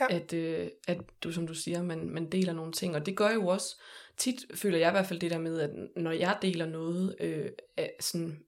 Ja. 0.00 0.06
At, 0.10 0.32
øh, 0.32 0.68
at 0.88 0.98
du, 1.24 1.32
som 1.32 1.46
du 1.46 1.54
siger, 1.54 1.82
man, 1.82 2.10
man 2.10 2.30
deler 2.30 2.52
nogle 2.52 2.72
ting. 2.72 2.94
Og 2.94 3.06
det 3.06 3.16
gør 3.16 3.30
jo 3.30 3.46
også, 3.46 3.80
tit 4.16 4.46
føler 4.54 4.78
jeg 4.78 4.88
i 4.88 4.90
hvert 4.90 5.06
fald 5.06 5.20
det 5.20 5.30
der 5.30 5.38
med, 5.38 5.60
at 5.60 5.70
når 5.96 6.10
jeg 6.10 6.38
deler 6.42 6.66
noget, 6.66 7.16
øh, 7.20 7.50
af 7.76 7.96
sådan, 8.00 8.38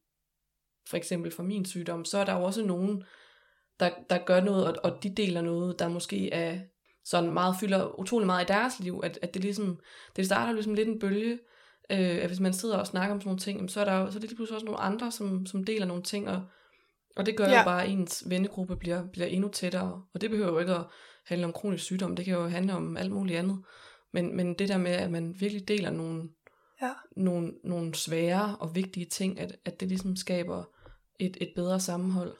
for 0.88 0.96
eksempel 0.96 1.30
for 1.30 1.42
min 1.42 1.64
sygdom, 1.64 2.04
så 2.04 2.18
er 2.18 2.24
der 2.24 2.34
jo 2.34 2.42
også 2.42 2.62
nogen, 2.62 3.04
der, 3.80 3.90
der 4.10 4.18
gør 4.18 4.40
noget, 4.40 4.66
og, 4.66 4.92
og 4.92 5.02
de 5.02 5.14
deler 5.14 5.40
noget, 5.40 5.78
der 5.78 5.88
måske 5.88 6.32
er 6.32 6.58
sådan 7.04 7.32
meget, 7.32 7.56
fylder 7.60 8.00
utrolig 8.00 8.26
meget 8.26 8.44
i 8.44 8.52
deres 8.52 8.80
liv, 8.80 9.00
at, 9.04 9.18
at 9.22 9.34
det 9.34 9.42
ligesom, 9.42 9.80
det 10.16 10.26
starter 10.26 10.52
ligesom 10.52 10.74
lidt 10.74 10.88
en 10.88 10.98
bølge, 10.98 11.38
øh, 11.90 11.98
at 11.98 12.26
hvis 12.26 12.40
man 12.40 12.52
sidder 12.52 12.78
og 12.78 12.86
snakker 12.86 13.14
om 13.14 13.20
sådan 13.20 13.28
nogle 13.28 13.40
ting, 13.40 13.70
så 13.70 13.80
er 13.80 13.84
der 13.84 13.92
jo, 13.92 14.10
så 14.10 14.18
er 14.18 14.20
det 14.20 14.30
lige 14.30 14.36
pludselig 14.36 14.54
også 14.54 14.66
nogle 14.66 14.80
andre, 14.80 15.12
som, 15.12 15.46
som 15.46 15.64
deler 15.64 15.86
nogle 15.86 16.02
ting, 16.02 16.28
og, 16.28 16.42
og 17.16 17.26
det 17.26 17.36
gør 17.36 17.48
ja. 17.48 17.58
Jo 17.58 17.64
bare, 17.64 17.82
at 17.84 17.90
ens 17.90 18.22
vennegruppe 18.26 18.76
bliver, 18.76 19.06
bliver 19.12 19.26
endnu 19.26 19.48
tættere, 19.48 20.02
og 20.14 20.20
det 20.20 20.30
behøver 20.30 20.52
jo 20.52 20.58
ikke 20.58 20.72
at 20.74 20.84
handle 21.26 21.46
om 21.46 21.52
kronisk 21.52 21.84
sygdom, 21.84 22.16
det 22.16 22.24
kan 22.24 22.34
jo 22.34 22.48
handle 22.48 22.74
om 22.74 22.96
alt 22.96 23.12
muligt 23.12 23.38
andet, 23.38 23.62
men, 24.12 24.36
men 24.36 24.54
det 24.54 24.68
der 24.68 24.78
med, 24.78 24.90
at 24.92 25.10
man 25.10 25.34
virkelig 25.40 25.68
deler 25.68 25.90
nogle, 25.90 26.28
Ja. 26.82 26.90
nogle, 27.16 27.52
nogle 27.64 27.94
svære 27.94 28.56
og 28.60 28.74
vigtige 28.74 29.06
ting, 29.06 29.40
at, 29.40 29.56
at 29.64 29.80
det 29.80 29.88
ligesom 29.88 30.16
skaber 30.16 30.64
et, 31.20 31.36
et 31.40 31.52
bedre 31.56 31.80
sammenhold. 31.80 32.36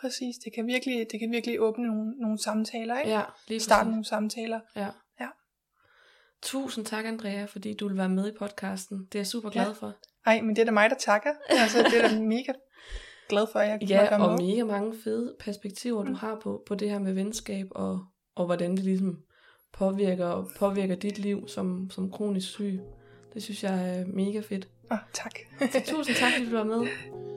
Præcis, 0.00 0.36
det 0.44 0.52
kan 0.54 0.66
virkelig, 0.66 1.06
det 1.12 1.20
kan 1.20 1.30
virkelig 1.30 1.60
åbne 1.60 1.86
nogle, 1.86 2.10
nogle 2.20 2.38
samtaler, 2.42 2.98
ikke? 2.98 3.10
Ja, 3.10 3.22
lige 3.48 3.60
Starte 3.60 3.84
præcis. 3.84 3.90
nogle 3.90 4.04
samtaler. 4.04 4.60
Ja. 4.76 4.88
Ja. 5.20 5.28
Tusind 6.42 6.84
tak, 6.86 7.04
Andrea, 7.04 7.44
fordi 7.44 7.74
du 7.74 7.88
vil 7.88 7.96
være 7.96 8.08
med 8.08 8.28
i 8.32 8.36
podcasten. 8.38 8.98
Det 8.98 9.14
er 9.14 9.18
jeg 9.18 9.26
super 9.26 9.50
glad 9.50 9.66
Ja. 9.66 9.72
for. 9.72 9.94
Ej, 10.26 10.40
men 10.40 10.56
det 10.56 10.62
er 10.62 10.64
da 10.66 10.70
mig, 10.70 10.90
der 10.90 10.96
takker. 10.96 11.30
Altså, 11.48 11.78
det 11.82 12.04
er 12.04 12.08
da 12.08 12.20
mega 12.20 12.52
glad 13.30 13.46
for, 13.52 13.58
at 13.58 13.68
jeg 13.68 13.88
Ja, 13.90 13.96
måtte 14.00 14.10
være 14.10 14.20
og 14.28 14.30
med. 14.38 14.46
mega 14.46 14.64
mange 14.64 14.94
fede 15.04 15.34
perspektiver, 15.40 16.02
du 16.04 16.08
Mm. 16.08 16.14
har 16.14 16.38
på, 16.42 16.62
på 16.66 16.74
det 16.74 16.90
her 16.90 16.98
med 16.98 17.12
venskab, 17.12 17.66
og, 17.70 18.04
og 18.34 18.46
hvordan 18.46 18.70
det 18.70 18.84
ligesom 18.84 19.18
påvirker, 19.72 20.50
påvirker 20.58 20.94
dit 20.94 21.18
liv 21.18 21.48
som, 21.48 21.90
som 21.90 22.10
kronisk 22.10 22.48
syg. 22.48 22.80
Det 23.34 23.42
synes 23.42 23.64
jeg 23.64 23.98
er 23.98 24.04
mega 24.06 24.40
fedt. 24.40 24.68
Åh, 24.92 24.98
tak. 25.12 25.32
Så 25.72 25.82
tusind 25.86 26.16
tak, 26.16 26.32
fordi 26.38 26.50
du 26.50 26.56
var 26.56 26.64
med. 26.64 26.86